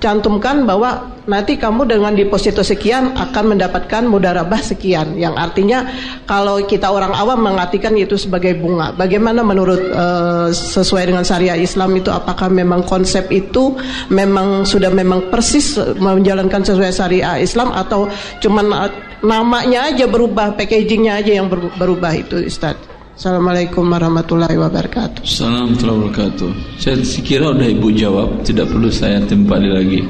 [0.00, 5.12] mencantumkan bahwa nanti kamu dengan deposito sekian akan mendapatkan mudarabah sekian.
[5.20, 5.78] Yang artinya
[6.24, 8.96] kalau kita orang awam mengartikan itu sebagai bunga.
[8.96, 13.76] Bagaimana menurut eh, sesuai dengan syariah Islam itu apakah memang konsep itu
[14.08, 18.08] memang sudah memang persis menjalankan sesuai syariah Islam atau
[18.40, 22.99] cuman eh, namanya aja berubah, packagingnya aja yang ber- berubah itu Ustaz.
[23.20, 25.28] Assalamualaikum warahmatullahi wabarakatuh.
[25.28, 26.50] Assalamualaikum warahmatullahi wabarakatuh.
[26.80, 30.00] Saya kira udah ibu jawab, tidak perlu saya timpali lagi.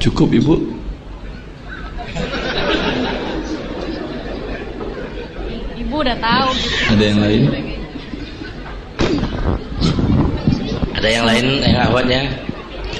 [0.00, 0.56] Cukup ibu?
[5.76, 6.50] Ibu udah tahu.
[6.88, 7.42] Ada yang lain?
[10.96, 12.20] Ada yang lain yang awalnya?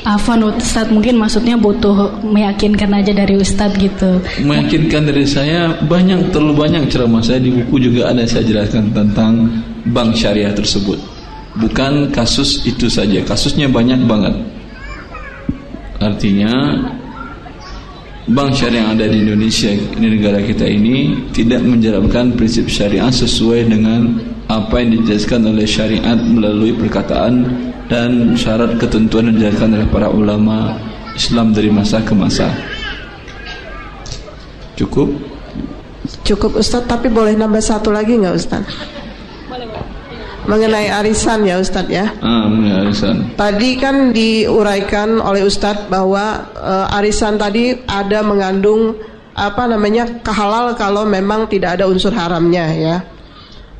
[0.01, 4.21] Afwan Ustadz mungkin maksudnya butuh meyakinkan aja dari Ustadz gitu.
[4.41, 9.49] Meyakinkan dari saya banyak terlalu banyak ceramah saya di buku juga ada saya jelaskan tentang
[9.93, 10.97] bank syariah tersebut.
[11.61, 14.35] Bukan kasus itu saja, kasusnya banyak banget.
[16.01, 16.81] Artinya
[18.25, 23.69] bank syariah yang ada di Indonesia ini negara kita ini tidak menjalankan prinsip syariah sesuai
[23.69, 24.17] dengan
[24.49, 30.79] apa yang dijelaskan oleh syariat melalui perkataan dan syarat ketentuan yang dijelaskan oleh para ulama
[31.19, 32.55] Islam dari masa ke masa.
[34.79, 35.11] Cukup?
[36.23, 38.73] Cukup Ustadz, tapi boleh nambah satu lagi nggak Ustadz?
[40.47, 42.07] Mengenai arisan ya Ustadz ya.
[42.23, 42.49] Ah,
[42.87, 43.35] arisan.
[43.35, 48.97] Tadi kan diuraikan oleh Ustadz bahwa eh, arisan tadi ada mengandung
[49.35, 52.97] apa namanya kehalal kalau memang tidak ada unsur haramnya ya.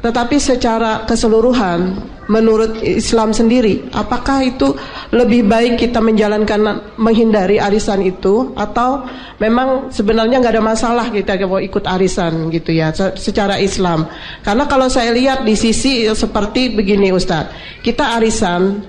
[0.03, 1.97] Tetapi secara keseluruhan
[2.31, 4.79] menurut Islam sendiri apakah itu
[5.11, 8.55] lebih baik kita menjalankan menghindari arisan itu?
[8.55, 9.03] Atau
[9.43, 14.07] memang sebenarnya nggak ada masalah kita mau ikut arisan gitu ya secara Islam?
[14.47, 18.87] Karena kalau saya lihat di sisi seperti begini Ustadz kita arisan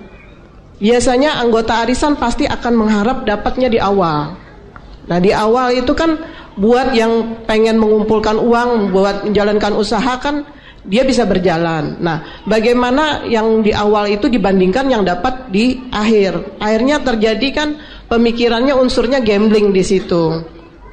[0.78, 4.38] biasanya anggota arisan pasti akan mengharap dapatnya di awal.
[5.10, 6.22] Nah di awal itu kan
[6.62, 10.46] buat yang pengen mengumpulkan uang buat menjalankan usaha kan
[10.82, 12.02] dia bisa berjalan.
[12.02, 16.58] Nah, bagaimana yang di awal itu dibandingkan yang dapat di akhir?
[16.58, 17.70] Akhirnya terjadi kan
[18.10, 20.42] pemikirannya unsurnya gambling di situ.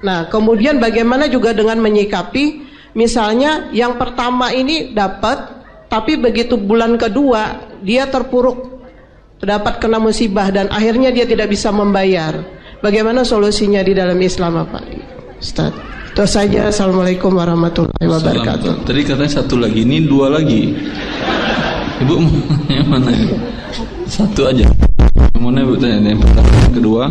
[0.05, 5.57] Nah, kemudian bagaimana juga dengan menyikapi misalnya yang pertama ini dapat
[5.89, 8.79] tapi begitu bulan kedua dia terpuruk
[9.41, 12.43] dapat kena musibah dan akhirnya dia tidak bisa membayar.
[12.79, 14.79] Bagaimana solusinya di dalam Islam apa?
[15.39, 15.98] Ustaz.
[16.19, 16.67] Itu saja.
[16.67, 18.83] Assalamualaikum warahmatullahi wabarakatuh.
[18.83, 20.75] Tadi katanya satu lagi, ini dua lagi.
[22.03, 23.39] Ibu mau yang mana ya?
[24.11, 24.67] Satu aja.
[25.15, 26.11] Yang mana ibu tanya?
[26.11, 27.03] Yang pertama, yang kedua.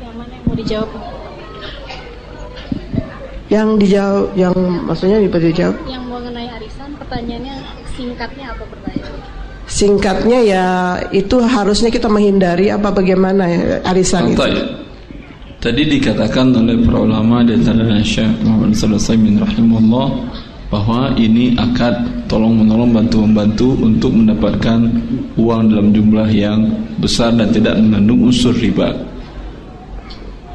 [0.00, 0.90] Yang mana yang mau dijawab?
[3.52, 4.54] Yang dijawab, yang
[4.88, 5.76] maksudnya dijawab?
[5.84, 7.56] Yang mengenai arisan, pertanyaannya
[7.92, 9.12] singkatnya apa pertanyaan?
[9.68, 10.66] Singkatnya ya
[11.12, 14.56] itu harusnya kita menghindari apa bagaimana ya arisan Santai.
[14.56, 14.91] itu.
[15.62, 20.08] Tadi dikatakan oleh para ulama di antaranya Syekh Muhammad Sallallahu Alaihi rahimahullah
[20.74, 24.90] bahwa ini akad tolong menolong bantu membantu untuk mendapatkan
[25.38, 26.66] uang dalam jumlah yang
[26.98, 28.90] besar dan tidak mengandung unsur riba.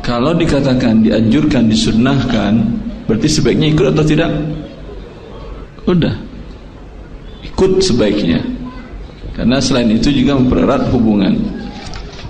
[0.04, 2.68] Kalau dikatakan dianjurkan disunnahkan,
[3.08, 4.32] berarti sebaiknya ikut atau tidak?
[5.88, 6.20] Udah,
[7.48, 8.44] ikut sebaiknya.
[9.32, 11.57] Karena selain itu juga mempererat hubungan.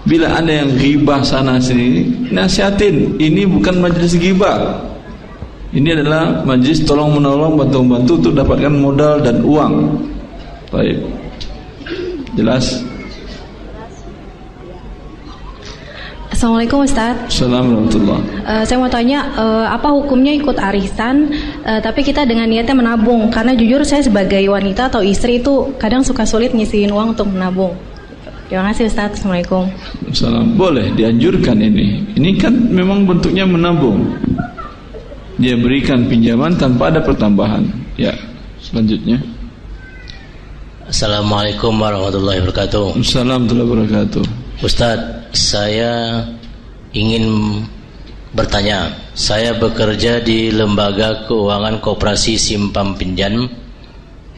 [0.07, 3.19] Bila ada yang ghibah sana sini, nasihatin.
[3.19, 4.79] Ini bukan majlis ghibah.
[5.75, 9.99] Ini adalah majlis tolong menolong, bantu membantu untuk dapatkan modal dan uang.
[10.71, 11.03] Baik.
[12.39, 12.87] Jelas?
[16.37, 21.33] Assalamualaikum Ustaz Assalamualaikum uh, Saya mau tanya uh, Apa hukumnya ikut arisan
[21.65, 26.05] uh, Tapi kita dengan niatnya menabung Karena jujur saya sebagai wanita atau istri itu Kadang
[26.05, 27.73] suka sulit ngisiin uang untuk menabung
[28.47, 29.19] Terima kasih Ustaz.
[29.19, 29.67] Assalamualaikum.
[30.15, 30.55] Salam.
[30.55, 32.15] Boleh dianjurkan ini.
[32.15, 34.07] Ini kan memang bentuknya menabung.
[35.35, 37.67] Dia berikan pinjaman tanpa ada pertambahan.
[37.99, 38.15] Ya.
[38.63, 39.19] Selanjutnya.
[40.87, 42.95] Assalamualaikum warahmatullahi wabarakatuh.
[43.03, 44.23] Assalamualaikum warahmatullahi wabarakatuh.
[44.63, 44.99] Ustaz,
[45.35, 46.23] saya
[46.95, 47.27] ingin
[48.31, 48.95] bertanya.
[49.11, 53.51] Saya bekerja di lembaga keuangan koperasi simpan pinjam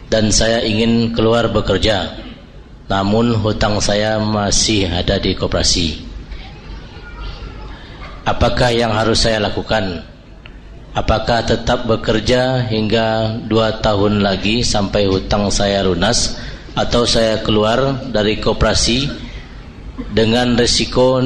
[0.09, 2.28] dan saya ingin keluar bekerja
[2.89, 6.01] namun hutang saya masih ada di koperasi.
[8.25, 10.01] Apakah yang harus saya lakukan?
[10.97, 16.41] Apakah tetap bekerja hingga dua tahun lagi sampai hutang saya lunas
[16.73, 19.05] atau saya keluar dari koperasi
[20.09, 21.21] dengan resiko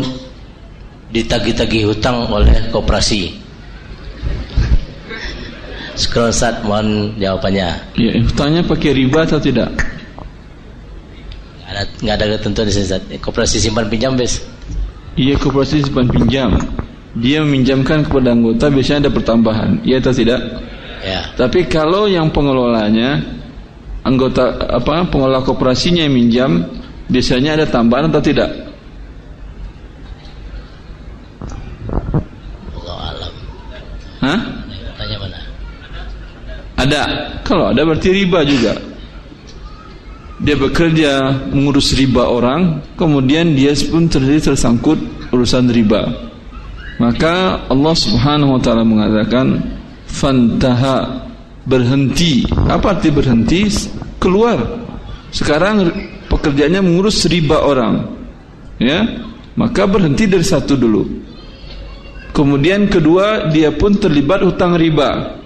[1.16, 3.40] ditagih-tagih hutang oleh koperasi?
[5.96, 7.96] Scrollsat mohon jawabannya.
[7.96, 9.93] Ya, hutangnya pakai riba atau tidak?
[11.74, 14.46] Ada nggak ada ketentuan di sini koperasi simpan pinjam bes.
[15.18, 16.54] Iya koperasi simpan pinjam.
[17.18, 19.82] Dia meminjamkan kepada anggota biasanya ada pertambahan.
[19.82, 20.42] Iya atau tidak?
[21.02, 21.22] Ya.
[21.34, 23.22] Tapi kalau yang pengelolanya
[24.06, 26.52] anggota apa pengelola koperasinya yang minjam
[27.10, 28.50] biasanya ada tambahan atau tidak?
[32.78, 33.34] Allah alam.
[34.22, 34.40] Hah?
[35.02, 35.40] Tanya mana?
[36.78, 37.02] Ada.
[37.44, 38.93] Kalau ada berarti riba juga
[40.42, 41.12] dia bekerja
[41.54, 44.98] mengurus riba orang kemudian dia pun terjadi tersangkut
[45.30, 46.10] urusan riba.
[46.98, 49.62] Maka Allah Subhanahu wa taala mengatakan
[50.10, 51.30] fantaha
[51.66, 52.46] berhenti.
[52.50, 53.70] Apa arti berhenti?
[54.18, 54.58] Keluar.
[55.34, 55.90] Sekarang
[56.30, 58.14] pekerjaannya mengurus riba orang.
[58.82, 59.06] Ya
[59.54, 61.04] maka berhenti dari satu dulu.
[62.34, 65.38] Kemudian kedua dia pun terlibat hutang riba.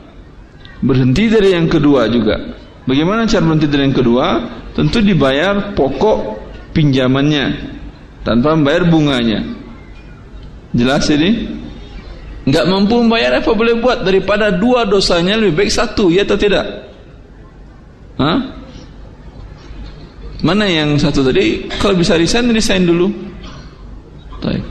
[0.79, 4.27] Berhenti dari yang kedua juga Bagaimana cara dari yang kedua?
[4.71, 6.39] Tentu dibayar pokok
[6.71, 7.75] pinjamannya
[8.23, 9.43] tanpa membayar bunganya.
[10.71, 11.51] Jelas ini?
[12.47, 16.63] Enggak mampu membayar apa boleh buat daripada dua dosanya lebih baik satu ya atau tidak?
[18.15, 18.39] Hah?
[20.39, 21.67] Mana yang satu tadi?
[21.81, 23.11] Kalau bisa resign, resign dulu.
[24.39, 24.63] Baik.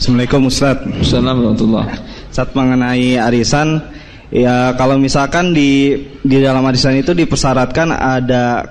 [0.00, 0.82] Assalamualaikum Ustaz.
[0.98, 3.82] Assalamualaikum warahmatullahi saat mengenai arisan
[4.30, 8.66] ya kalau misalkan di di dalam arisan itu dipersyaratkan ada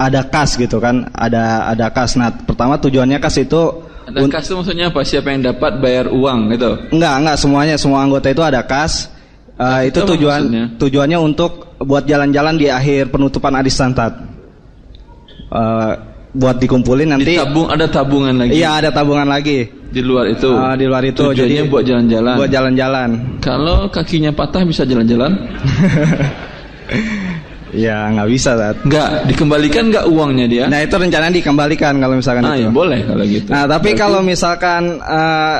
[0.00, 4.56] ada kas gitu kan ada ada kas nah pertama tujuannya kas itu ada kas itu
[4.56, 8.64] maksudnya apa siapa yang dapat bayar uang gitu enggak enggak semuanya semua anggota itu ada
[8.64, 9.14] kas
[9.54, 10.66] Uh, itu tujuan maksudnya?
[10.82, 14.18] tujuannya untuk buat jalan-jalan di akhir penutupan arisan tat.
[15.46, 15.94] Uh,
[16.34, 17.38] buat dikumpulin nanti.
[17.38, 18.58] tabung ada tabungan lagi.
[18.58, 19.70] Iya ada tabungan lagi.
[19.70, 20.50] Di luar itu.
[20.50, 21.22] Uh, di luar itu.
[21.22, 22.34] Tujuannya jadi buat jalan-jalan.
[22.34, 23.08] Buat jalan-jalan.
[23.38, 25.32] Kalau kakinya patah bisa jalan-jalan?
[27.74, 28.78] Ya nggak bisa tat.
[28.86, 30.64] Nggak dikembalikan nggak uangnya dia?
[30.70, 32.62] Nah itu rencana dikembalikan kalau misalkan ah, itu.
[32.62, 33.50] Ya, boleh kalau gitu.
[33.50, 33.98] Nah tapi Berarti...
[33.98, 35.58] kalau misalkan uh,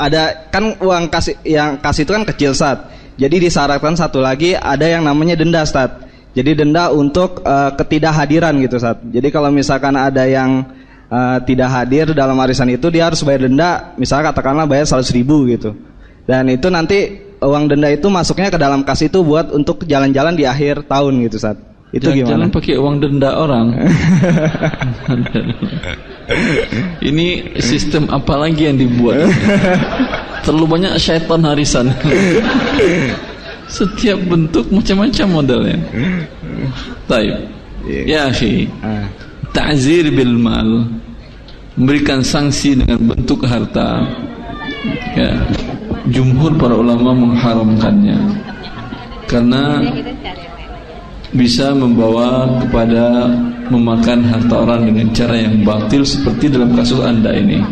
[0.00, 2.88] ada kan uang kasih yang kasih itu kan kecil saat
[3.20, 6.08] jadi disyaratkan satu lagi ada yang namanya denda stat.
[6.30, 9.02] Jadi denda untuk uh, ketidakhadiran gitu saat.
[9.02, 10.62] Jadi kalau misalkan ada yang
[11.10, 15.42] uh, tidak hadir dalam arisan itu dia harus bayar denda, misalnya katakanlah bayar 100 ribu
[15.50, 15.74] gitu.
[16.22, 20.46] Dan itu nanti uang denda itu masuknya ke dalam kas itu buat untuk jalan-jalan di
[20.46, 21.58] akhir tahun gitu saat.
[21.90, 22.30] Itu Jangan gimana?
[22.30, 23.66] Jangan pakai uang denda orang.
[27.10, 29.26] Ini sistem apa lagi yang dibuat?
[30.46, 31.90] Terlalu banyak syaitan harisan.
[33.70, 35.78] Setiap bentuk macam-macam modelnya.
[37.06, 37.38] Taib.
[37.86, 38.66] Ya, akhi.
[38.82, 39.06] Ah.
[39.54, 40.90] Ta'zir bil mal.
[41.78, 44.04] Memberikan sanksi dengan bentuk harta.
[45.14, 45.38] Ya.
[46.10, 48.18] Jumhur para ulama mengharamkannya.
[49.30, 49.86] Karena
[51.30, 53.30] bisa membawa kepada
[53.70, 57.62] memakan harta orang dengan cara yang batil seperti dalam kasus Anda ini.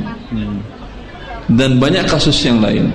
[1.51, 2.87] Dan banyak kasus yang lain.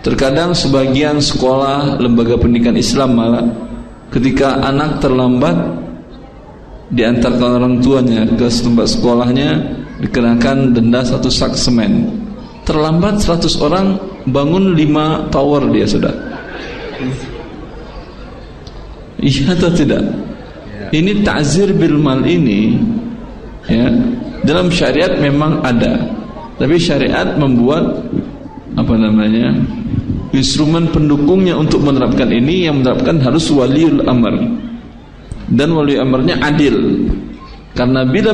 [0.00, 3.44] Terkadang sebagian sekolah lembaga pendidikan Islam malah
[4.08, 5.56] ketika anak terlambat
[6.90, 9.60] diantarkan orang tuanya ke tempat sekolahnya
[10.00, 12.08] dikenakan denda satu sak semen.
[12.64, 13.86] Terlambat 100 orang
[14.24, 16.14] bangun 5 tower dia sudah.
[19.20, 20.00] Iya atau tidak?
[20.90, 22.80] Ini ta'zir bil mal ini
[23.68, 23.86] ya
[24.48, 26.08] dalam syariat memang ada.
[26.56, 28.00] Tapi syariat membuat
[28.76, 29.56] apa namanya?
[30.30, 34.34] Instrumen pendukungnya untuk menerapkan ini yang menerapkan harus waliul amr.
[35.50, 37.06] Dan wali amarnya adil.
[37.74, 38.30] Karena bila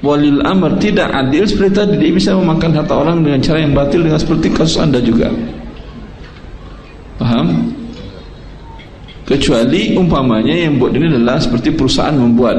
[0.00, 4.00] waliul amr tidak adil seperti tadi dia bisa memakan harta orang dengan cara yang batil
[4.04, 5.28] dengan seperti kasus Anda juga.
[7.20, 7.72] Paham?
[9.26, 12.56] Kecuali umpamanya yang buat ini adalah seperti perusahaan membuat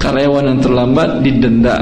[0.00, 1.76] karyawan yang terlambat didenda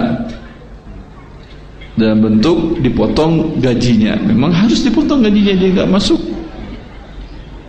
[1.95, 4.19] dalam bentuk dipotong gajinya.
[4.27, 6.34] Memang harus dipotong gajinya dia nggak masuk.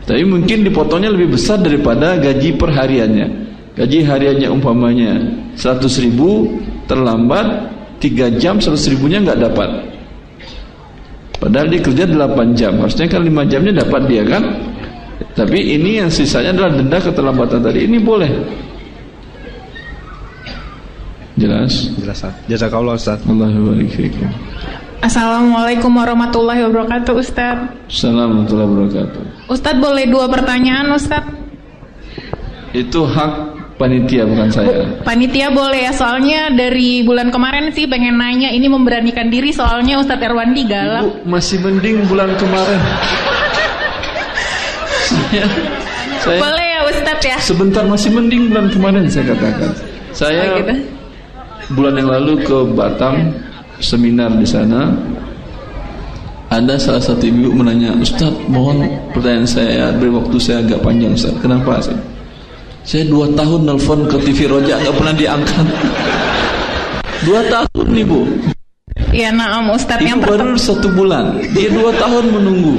[0.05, 3.27] Tapi mungkin dipotongnya lebih besar daripada gaji perhariannya.
[3.75, 5.17] Gaji hariannya umpamanya
[5.57, 9.69] 100 ribu terlambat 3 jam 100 ribunya nggak dapat.
[11.41, 14.43] Padahal dia kerja 8 jam, harusnya kan 5 jamnya dapat dia kan?
[15.35, 17.79] Tapi ini yang sisanya adalah denda keterlambatan tadi.
[17.83, 18.31] Ini boleh.
[21.35, 21.91] Jelas?
[21.99, 22.23] Jelas.
[22.47, 23.19] Jazakallah Ustaz.
[23.27, 24.15] Allah barik
[25.05, 27.69] Assalamualaikum warahmatullahi wabarakatuh Ustaz.
[27.85, 29.21] Assalamualaikum warahmatullahi wabarakatuh.
[29.53, 31.21] Ustaz boleh dua pertanyaan Ustaz?
[32.73, 34.97] Itu hak panitia bukan saya.
[35.05, 40.25] Panitia boleh ya, soalnya dari bulan kemarin sih pengen nanya ini memberanikan diri soalnya Ustadz
[40.25, 41.05] Erwandi galak.
[41.05, 42.81] Ibu masih mending bulan kemarin
[45.05, 45.45] saya,
[46.17, 49.69] saya boleh ya Ustadz ya sebentar masih mending bulan kemarin saya katakan
[50.17, 50.73] saya oh, gitu.
[51.77, 53.37] bulan yang lalu ke Batam
[53.79, 54.91] seminar di sana.
[56.45, 61.41] Ada salah satu ibu menanya Ustadz mohon pertanyaan saya beri waktu saya agak panjang Ustadz.
[61.41, 61.99] Kenapa saya
[62.85, 65.67] saya dua tahun nelfon ke TV Roja nggak pernah diangkat.
[67.25, 68.21] Dua tahun nih bu
[69.15, 71.41] Iya naam Ustadz yang baru satu bulan.
[71.57, 72.77] Dia dua tahun menunggu.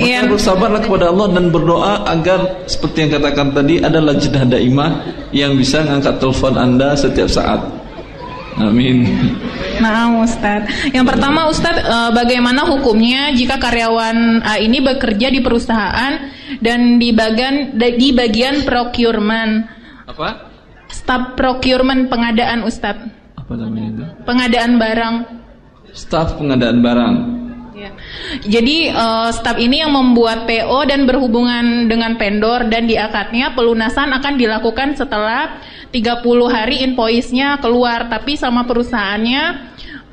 [0.00, 0.24] Maka ya.
[0.24, 4.90] bersabarlah kepada Allah dan berdoa agar seperti yang katakan tadi adalah jedah daimah
[5.30, 7.60] yang bisa ngangkat telepon anda setiap saat.
[8.58, 9.06] Amin.
[9.78, 10.66] Nah, Ustaz.
[10.90, 16.18] Yang pertama, Ustaz, eh, bagaimana hukumnya jika karyawan A ini bekerja di perusahaan
[16.58, 19.70] dan di bagian di bagian procurement?
[20.10, 20.50] Apa?
[20.90, 22.98] Staf procurement pengadaan, Ustaz.
[23.38, 24.04] Apa namanya itu?
[24.26, 25.14] Pengadaan barang.
[25.94, 27.14] Staf pengadaan barang.
[27.80, 27.90] Ya.
[28.44, 34.12] Jadi uh, staf ini yang membuat PO dan berhubungan dengan vendor dan di akadnya pelunasan
[34.12, 35.56] akan dilakukan setelah
[35.90, 39.44] 30 hari invoice-nya keluar tapi sama perusahaannya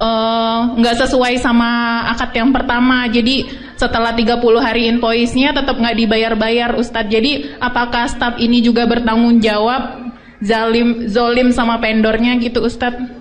[0.02, 3.06] eh, nggak uh, sesuai sama akad yang pertama.
[3.10, 3.46] Jadi
[3.78, 7.14] setelah 30 hari invoice-nya tetap nggak dibayar-bayar Ustadz.
[7.14, 10.10] Jadi apakah staf ini juga bertanggung jawab
[10.42, 13.16] zalim zolim sama vendornya gitu Ustadz?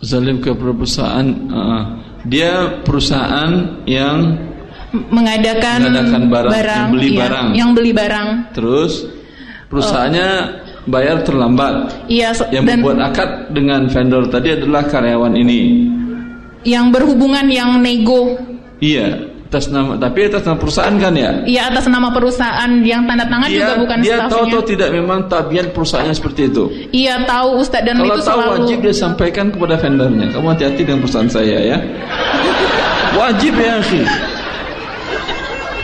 [0.00, 1.82] Zalim ke perusahaan uh,
[2.24, 4.48] dia perusahaan yang
[4.92, 7.46] mengadakan, mengadakan barang, barang yang beli iya, barang.
[7.56, 8.28] yang beli barang.
[8.52, 8.92] Terus
[9.70, 10.69] perusahaannya oh.
[10.88, 15.60] Bayar terlambat iya so, yang dan membuat akad dengan vendor tadi adalah karyawan ini
[16.64, 18.36] yang berhubungan yang nego
[18.80, 21.42] iya atas nama tapi atas nama perusahaan kan ya?
[21.42, 24.30] Iya atas nama perusahaan yang tanda tangan dia, juga bukan dia staffnya.
[24.30, 26.64] tahu atau tidak memang tabiat perusahaannya seperti itu.
[26.94, 30.26] Iya tahu Ustadz dan Kalau itu tahu selalu wajib dia sampaikan kepada vendornya.
[30.30, 31.78] Kamu hati-hati dengan perusahaan saya ya.
[33.18, 34.06] wajib ya sih.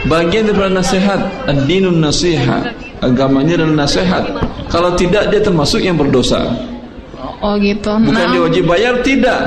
[0.06, 1.20] Bagian daripada nasihat,
[1.50, 2.70] ad-dinun nasihat.
[3.04, 4.24] Agamanya adalah nasihat.
[4.66, 6.40] Kalau tidak dia termasuk yang berdosa.
[7.44, 7.92] Oh gitu.
[8.00, 9.40] Bukan Nah, dia wajib bayar tidak.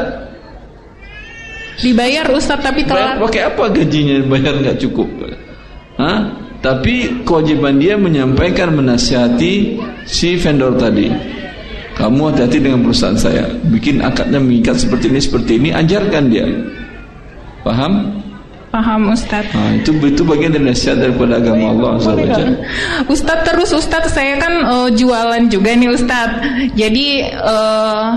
[1.80, 3.24] dibayar Ustadz tapi Bayar telat.
[3.24, 5.08] pakai apa gajinya bayar nggak cukup?
[5.96, 6.28] Hah?
[6.60, 11.08] Tapi kewajiban dia menyampaikan menasihati si vendor tadi.
[11.96, 13.48] Kamu hati-hati dengan perusahaan saya.
[13.72, 16.48] Bikin akadnya mengikat seperti ini seperti ini, ajarkan dia.
[17.64, 18.12] Paham?
[18.70, 19.50] Paham Ustadz.
[19.58, 22.58] Nah, itu itu bagian dari nasihat daripada agama Allah Azza Jalla.
[23.10, 26.46] Ustadz terus Ustadz saya kan eh, jualan juga nih Ustadz.
[26.78, 28.08] Jadi eh,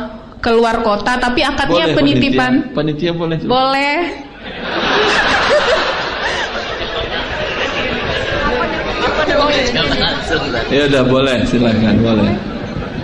[0.45, 2.77] keluar kota tapi akadnya penitipan.
[2.77, 3.49] Panitia, panitia boleh.
[3.49, 3.97] Boleh.
[10.73, 12.52] Ya udah boleh, silahkan boleh.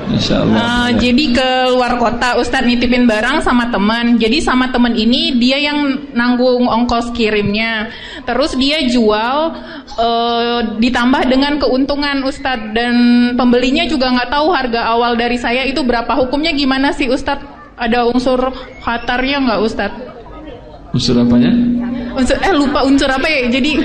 [0.08, 0.56] Insya Allah.
[0.56, 4.16] Eh, jadi ke luar kota Ustadz nitipin barang sama teman.
[4.16, 7.92] Jadi sama teman ini dia yang nanggung ongkos kirimnya.
[8.24, 9.52] Terus dia jual
[9.98, 12.94] eh, ditambah dengan keuntungan Ustadz dan
[13.36, 16.16] pembelinya juga nggak tahu harga awal dari saya itu berapa.
[16.16, 17.56] Hukumnya gimana sih Ustadz?
[17.78, 18.50] Ada unsur
[18.82, 20.02] khatarnya nggak Ustadz?
[20.90, 21.52] Unsur apanya?
[22.18, 23.46] Unsur eh lupa unsur apa ya?
[23.46, 23.78] Jadi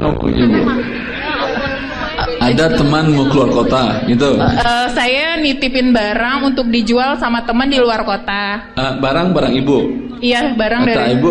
[0.00, 0.56] oh, ibu.
[2.46, 4.38] Ada teman mau keluar kota, gitu.
[4.38, 8.70] Eh, saya nitipin barang untuk dijual sama teman di luar kota.
[8.72, 9.78] Eh, barang barang ibu.
[10.16, 11.12] Iya, barang Kata dari.
[11.12, 11.28] ibu,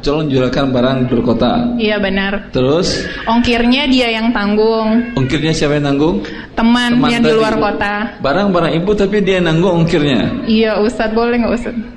[0.00, 1.50] tolong jualkan barang di luar kota.
[1.76, 2.32] Iya benar.
[2.50, 5.02] Terus Ongkirnya dia yang tanggung.
[5.12, 6.22] ongkirnya siapa yang nanggung?
[6.54, 8.14] Teman, Teman yang di luar kota.
[8.20, 10.46] Barang barang ibu tapi dia yang nanggung ongkirnya.
[10.46, 11.80] Iya, Ustadz boleh nggak Ustadz?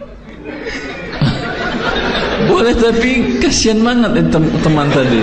[2.43, 5.21] Boleh tapi kasihan banget eh, tem- teman tadi.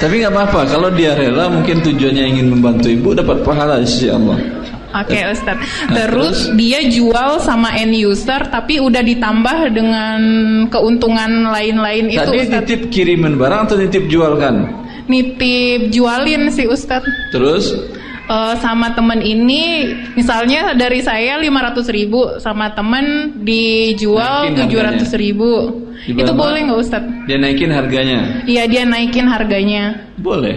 [0.00, 4.10] Tapi nggak apa-apa kalau dia rela mungkin tujuannya ingin membantu ibu dapat pahala di sisi
[4.10, 4.36] Allah.
[4.94, 5.90] Oke Ustadz.
[5.90, 10.20] Nah, Terus dia jual sama end user tapi udah ditambah dengan
[10.70, 14.70] keuntungan lain-lain itu Tadi titip kiriman barang atau titip jualkan?
[15.10, 17.34] Nitip jualin sih Ustadz.
[17.34, 17.74] Terus
[18.24, 19.84] Eh, sama temen ini
[20.16, 26.80] misalnya dari saya 500 ribu sama temen dijual Naikin 700 ribu Di itu boleh nggak
[26.80, 27.28] Ustadz?
[27.28, 28.40] dia naikin harganya.
[28.48, 30.56] Iya dia naikin harganya Boleh.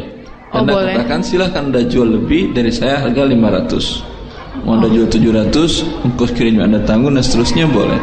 [0.56, 0.96] Oh, Anda boleh.
[0.96, 4.64] katakan silahkan Anda jual lebih dari saya harga 500.
[4.64, 8.00] Mau Anda jual 700, ongkos kirimnya Anda tanggung dan seterusnya boleh.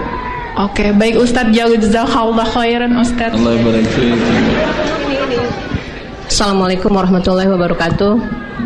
[0.61, 3.89] Oke baik Ustadz jazakallah khairan Ustadz Allah barik.
[6.25, 8.13] Assalamualaikum warahmatullahi wabarakatuh.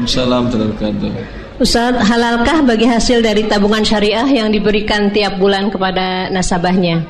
[0.07, 1.11] Salam wabarakatuh.
[1.59, 7.03] Ustaz, halalkah bagi hasil dari tabungan syariah yang diberikan tiap bulan kepada nasabahnya?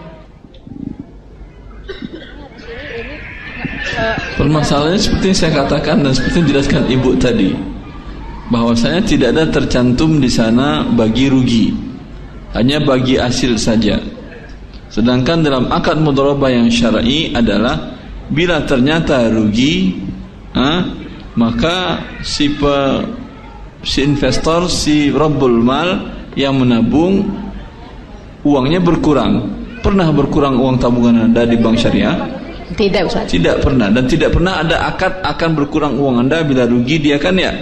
[4.40, 7.50] Permasalahannya seperti yang saya katakan dan seperti yang dijelaskan ibu tadi,
[8.48, 11.76] bahwasanya tidak ada tercantum di sana bagi rugi,
[12.56, 14.00] hanya bagi hasil saja.
[14.88, 18.00] Sedangkan dalam akad mudharabah yang syar'i adalah
[18.32, 19.92] bila ternyata rugi,
[20.54, 20.80] ah,
[21.34, 22.76] maka si pe,
[23.84, 27.26] si investor, si rabbul mal yang menabung
[28.46, 29.58] uangnya berkurang.
[29.78, 32.18] Pernah berkurang uang tabungan Anda di bank syariah?
[32.74, 33.30] Tidak, Ustaz.
[33.30, 37.38] Tidak pernah dan tidak pernah ada akad akan berkurang uang Anda bila rugi dia kan
[37.38, 37.54] ya?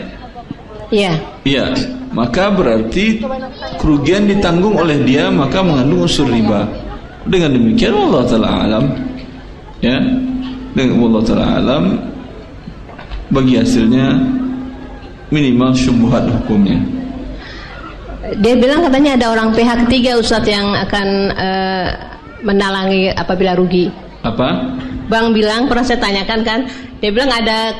[0.90, 1.12] Iya.
[1.46, 1.66] Iya.
[2.10, 3.20] Maka berarti
[3.76, 6.66] kerugian ditanggung oleh dia maka mengandung unsur riba.
[7.26, 8.84] Dengan demikian Allah taala alam
[9.82, 9.98] ya.
[10.72, 11.84] Dengan Allah taala alam
[13.30, 14.16] bagi hasilnya
[15.30, 16.78] minimal syubhat hukumnya.
[18.42, 21.88] Dia bilang katanya ada orang pihak ketiga Ustadz yang akan eh,
[22.42, 23.86] menalangi apabila rugi.
[24.26, 24.74] Apa?
[25.06, 26.60] Bang bilang pernah saya tanyakan kan,
[26.98, 27.70] dia bilang ada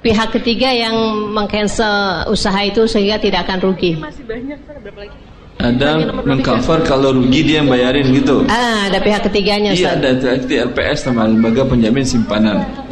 [0.00, 0.96] pihak ketiga yang
[1.32, 4.00] mengcancel usaha itu sehingga tidak akan rugi.
[4.00, 5.16] Masih banyak berapa lagi?
[5.54, 5.90] Ada
[6.26, 8.42] mengcover kalau rugi dia yang bayarin gitu.
[8.50, 10.10] Ah, ada pihak ketiganya Iya ada
[10.44, 12.83] LPS nama lembaga penjamin simpanan.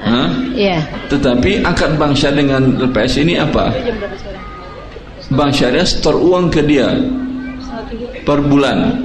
[0.00, 0.28] Hah?
[0.56, 0.80] Iya.
[1.12, 3.68] Tetapi akad bank syariah dengan LPS ini apa?
[5.30, 6.88] Bank syariah store uang ke dia
[8.24, 8.96] per bulan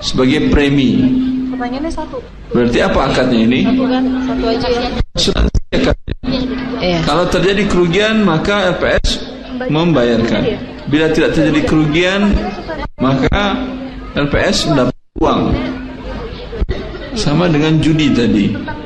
[0.00, 1.04] sebagai premi.
[1.52, 2.18] Pertanyaannya satu.
[2.50, 3.60] Berarti apa akadnya ini?
[3.62, 4.88] Satu kan, satu aja ya.
[5.70, 6.14] Akadnya.
[6.80, 6.98] Iya.
[7.04, 9.20] Kalau terjadi kerugian maka LPS
[9.68, 10.42] membayarkan.
[10.88, 12.32] Bila tidak terjadi kerugian
[12.96, 13.60] maka
[14.16, 15.52] LPS mendapat uang.
[17.14, 18.79] Sama dengan judi tadi.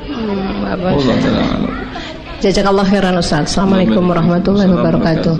[0.64, 1.04] Bagus.
[1.04, 1.48] Allah.
[2.40, 3.52] Jazakallah khairan Ustaz.
[3.52, 5.36] Assalamualaikum warahmatullahi wabarakatuh.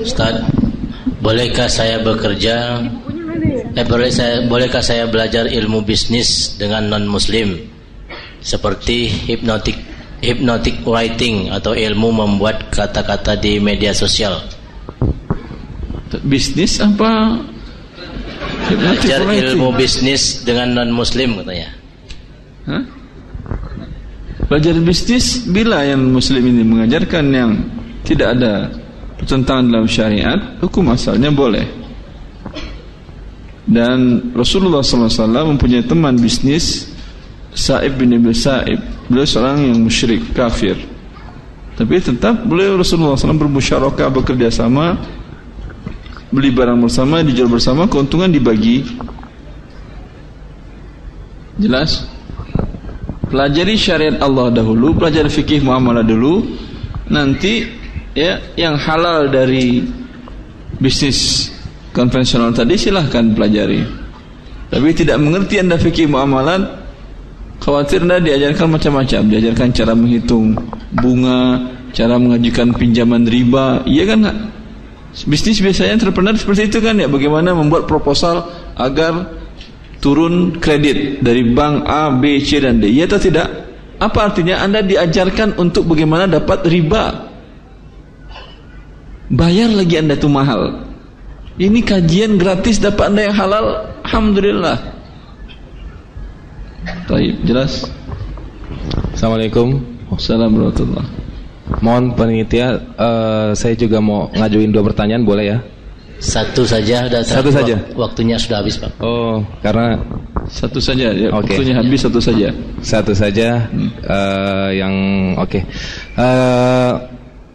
[0.00, 0.40] Ustaz,
[1.20, 2.80] bolehkah saya bekerja
[3.70, 7.54] Eh, boleh saya, bolehkah saya belajar ilmu bisnis dengan non muslim
[8.42, 9.78] seperti hipnotik
[10.18, 14.42] hypnotic writing atau ilmu membuat kata-kata di media sosial?
[16.26, 17.38] Bisnis apa?
[18.74, 21.70] Belajar ilmu bisnis dengan non muslim katanya.
[22.66, 22.82] Hah?
[24.50, 27.54] Belajar bisnis bila yang muslim ini mengajarkan yang
[28.02, 28.66] tidak ada
[29.14, 31.70] pertentangan dalam syariat, hukum asalnya boleh.
[33.70, 36.90] Dan Rasulullah SAW mempunyai teman bisnis
[37.54, 40.74] Sa'ib bin Ibn Sa'ib Beliau seorang yang musyrik, kafir
[41.78, 44.98] Tapi tetap beliau Rasulullah SAW bermusyarakah, bekerja sama
[46.34, 48.82] Beli barang bersama, dijual bersama, keuntungan dibagi
[51.62, 52.10] Jelas?
[53.30, 56.42] Pelajari syariat Allah dahulu, pelajari fikih muamalah dulu.
[57.14, 57.62] Nanti
[58.10, 59.86] ya yang halal dari
[60.82, 61.50] bisnis
[61.94, 63.86] konvensional tadi silahkan pelajari.
[64.70, 66.62] Tapi tidak mengerti anda fikih muamalat
[67.62, 69.22] khawatir anda diajarkan macam-macam.
[69.30, 70.58] Diajarkan cara menghitung
[70.98, 73.86] bunga cara mengajukan pinjaman riba.
[73.86, 74.50] Iya kan
[75.26, 77.06] bisnis biasanya entrepreneur seperti itu kan ya?
[77.06, 78.46] Bagaimana membuat proposal
[78.78, 79.39] agar
[80.00, 82.88] turun kredit dari bank A, B, C dan D.
[82.88, 83.48] Iya atau tidak?
[84.00, 87.28] Apa artinya anda diajarkan untuk bagaimana dapat riba?
[89.30, 90.88] Bayar lagi anda itu mahal.
[91.60, 93.64] Ini kajian gratis dapat anda yang halal?
[94.08, 94.76] Alhamdulillah.
[97.04, 97.84] Taib, jelas?
[99.12, 99.84] Assalamualaikum.
[100.10, 100.90] Assalamualaikum
[101.78, 105.58] Mohon panitia uh, Saya juga mau ngajuin dua pertanyaan Boleh ya
[106.20, 107.80] Satu saja dan Satu saja?
[107.96, 109.00] Waktunya sudah habis Pak.
[109.00, 109.96] Oh karena
[110.52, 111.56] Satu saja ya, okay.
[111.56, 112.52] Waktunya habis satu saja.
[112.84, 113.90] Satu saja hmm.
[114.04, 114.94] uh, Yang
[115.40, 115.48] oke.
[115.48, 115.62] Okay.
[116.20, 116.92] uh,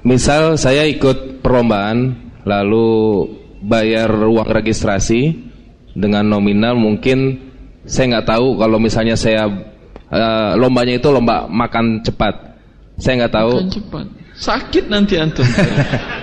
[0.06, 2.90] Misal saya ikut perlombaan Lalu
[3.66, 5.34] bayar uang registrasi
[5.98, 7.42] dengan nominal mungkin
[7.90, 9.50] saya nggak tahu kalau misalnya saya
[10.14, 12.54] uh, lombanya itu lomba makan cepat.
[13.02, 13.52] Saya nggak tahu.
[13.58, 14.06] Makan cepat.
[14.36, 15.48] Sakit nanti antum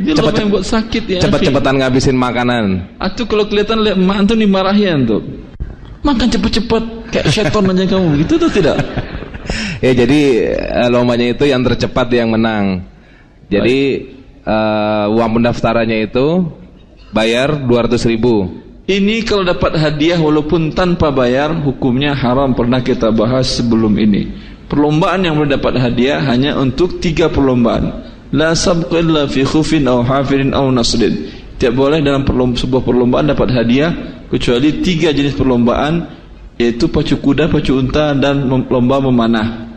[0.00, 2.96] ini cepet, yang buat sakit ya cepet-cepetan ngabisin makanan.
[2.96, 5.20] Atuh kalau kelihatan lihat emak antum dimarahin tuh.
[6.00, 8.24] Makan cepet-cepet kayak seton aja kamu.
[8.24, 8.78] Gitu tuh tidak?
[9.80, 10.20] Ya jadi
[10.84, 12.86] uh, lombanya itu yang tercepat yang menang.
[13.50, 14.12] Jadi
[14.46, 16.46] uh, uang pendaftarannya itu
[17.10, 18.46] bayar 200 ribu.
[18.86, 22.54] Ini kalau dapat hadiah walaupun tanpa bayar hukumnya haram.
[22.54, 24.30] Pernah kita bahas sebelum ini.
[24.70, 30.02] Perlombaan yang boleh dapat hadiah hanya untuk tiga perlombaan la sabqa illa fi khufin aw
[30.02, 31.30] hafirin aw nasrin
[31.60, 33.90] tidak boleh dalam perlomba, sebuah perlombaan dapat hadiah
[34.32, 36.18] kecuali tiga jenis perlombaan
[36.56, 39.70] yaitu pacu kuda, pacu unta dan lomba memanah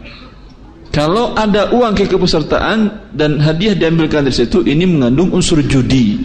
[0.93, 6.21] kalau ada uang keikutsertaan dan hadiah diambilkan dari situ ini mengandung unsur judi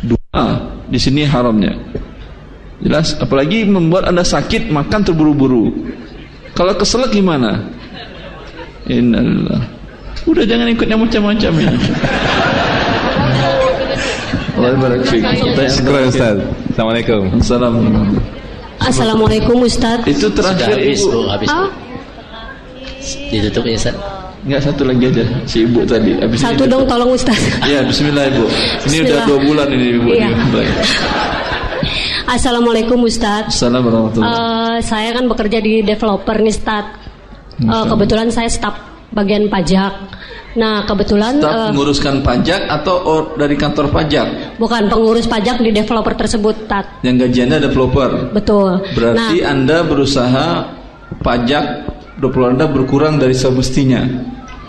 [0.00, 0.44] Dua
[0.88, 1.74] di sini haramnya.
[2.80, 5.68] Jelas, apalagi membuat Anda sakit makan terburu-buru.
[6.56, 7.68] Kalau keselak gimana?
[8.88, 9.79] Innalillah.
[10.28, 11.70] Udah jangan ikut yang macam-macam ya.
[14.60, 15.00] Allah barak.
[16.68, 17.22] Assalamualaikum.
[17.40, 18.04] Assalamualaikum.
[18.80, 20.04] Assalamualaikum Ustaz.
[20.04, 21.08] Itu terakhir Sudah habis, Ibu.
[21.12, 21.48] Bu, habis.
[21.48, 21.68] Ah?
[23.32, 23.96] Ditutup ya, Ustaz.
[24.40, 26.16] Enggak satu lagi aja si ibu tadi.
[26.16, 27.36] Habis Satu ini dong tolong Ustaz.
[27.68, 28.44] Ya, bismillah Ibu.
[28.44, 29.04] Ini Bismillah.
[29.04, 30.08] udah dua bulan ini Ibu.
[30.16, 30.28] Iya.
[30.48, 30.72] Baik.
[32.24, 33.52] Assalamualaikum Ustaz.
[33.52, 36.84] Assalamualaikum warahmatullahi Eh, saya kan bekerja di developer nih Ustaz.
[37.60, 37.84] Allah.
[37.92, 38.72] kebetulan saya staf
[39.10, 39.92] bagian pajak.
[40.50, 45.70] Nah kebetulan Staf eh, menguruskan pajak atau or- dari kantor pajak bukan pengurus pajak di
[45.70, 46.98] developer tersebut Tat.
[47.02, 48.30] yang gajiannya developer.
[48.30, 48.82] Betul.
[48.90, 50.46] Berarti Nah, Anda berusaha
[51.20, 51.64] pajak
[52.16, 54.02] developer Anda berkurang dari semestinya.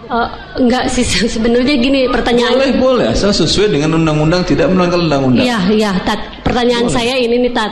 [0.06, 1.02] eh, enggak sih
[1.36, 2.54] sebenarnya gini pertanyaan.
[2.54, 5.42] Boleh, boleh, asal sesuai dengan undang-undang tidak melanggar undang-undang.
[5.42, 6.20] Iya, iya, Tat.
[6.44, 6.94] Pertanyaan Boleh.
[6.94, 7.72] saya ini nih, Tat.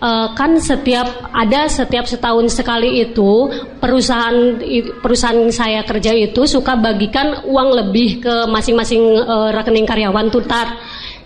[0.00, 3.52] Eh, kan setiap ada setiap setahun sekali itu
[3.84, 4.56] perusahaan
[5.04, 10.72] perusahaan saya kerja itu suka bagikan uang lebih ke masing-masing eh, rekening karyawan tuh tat.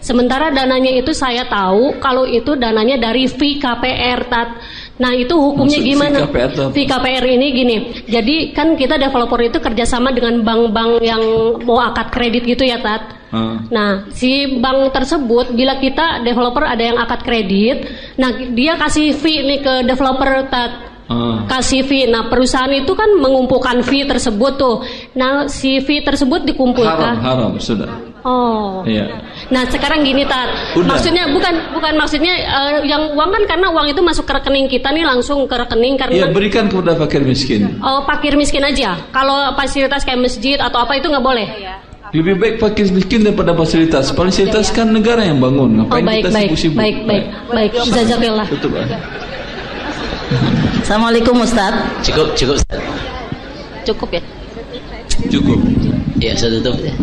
[0.03, 4.59] Sementara dananya itu saya tahu kalau itu dananya dari fee KPR tat.
[4.95, 6.19] Nah itu hukumnya Maksud gimana?
[6.23, 6.71] KPR itu apa?
[6.71, 7.77] Fee KPR ini gini.
[8.07, 11.23] Jadi kan kita developer itu kerjasama dengan bank-bank yang
[11.67, 13.03] mau akad kredit gitu ya tat.
[13.35, 13.59] Ah.
[13.67, 19.43] Nah, si bank tersebut bila kita developer ada yang akad kredit, nah dia kasih fee
[19.43, 21.45] nih ke developer tat Ah.
[21.45, 22.09] kasih fee.
[22.09, 24.77] Nah, perusahaan itu kan mengumpulkan fee tersebut tuh.
[25.13, 27.15] Nah, si fee tersebut Haram, dikumpulkan.
[27.21, 27.91] haram sudah.
[28.25, 28.81] Oh.
[28.89, 29.21] Iya.
[29.53, 30.97] Nah sekarang gini Tat, Udah.
[30.97, 34.89] maksudnya bukan bukan maksudnya uh, yang uang kan karena uang itu masuk ke rekening kita
[34.95, 36.15] nih langsung ke rekening karena.
[36.15, 37.77] Iya berikan kepada fakir miskin.
[37.85, 38.97] Oh fakir miskin aja.
[39.13, 41.45] Kalau fasilitas kayak masjid atau apa itu nggak boleh.
[41.45, 41.75] Iya, iya.
[42.15, 44.09] Lebih baik fakir miskin daripada fasilitas.
[44.09, 45.83] Iya, fasilitas kan negara yang bangun.
[45.83, 46.79] Oh, Ngapain oh, baik, kita sibuk-sibuk?
[46.79, 47.71] Baik, baik, baik.
[47.75, 47.91] baik.
[47.91, 48.47] Jazakallah.
[48.47, 48.73] Tutup.
[50.85, 51.75] Assalamualaikum Ustaz.
[52.07, 52.81] Cukup, cukup Ustaz.
[53.83, 54.23] Cukup ya.
[55.29, 55.59] Cukup.
[56.23, 56.79] Ya, saya tutup.
[56.81, 56.95] Ya.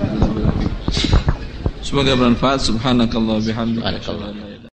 [1.92, 4.00] Semoga bermanfaat subhanakallah bihamdika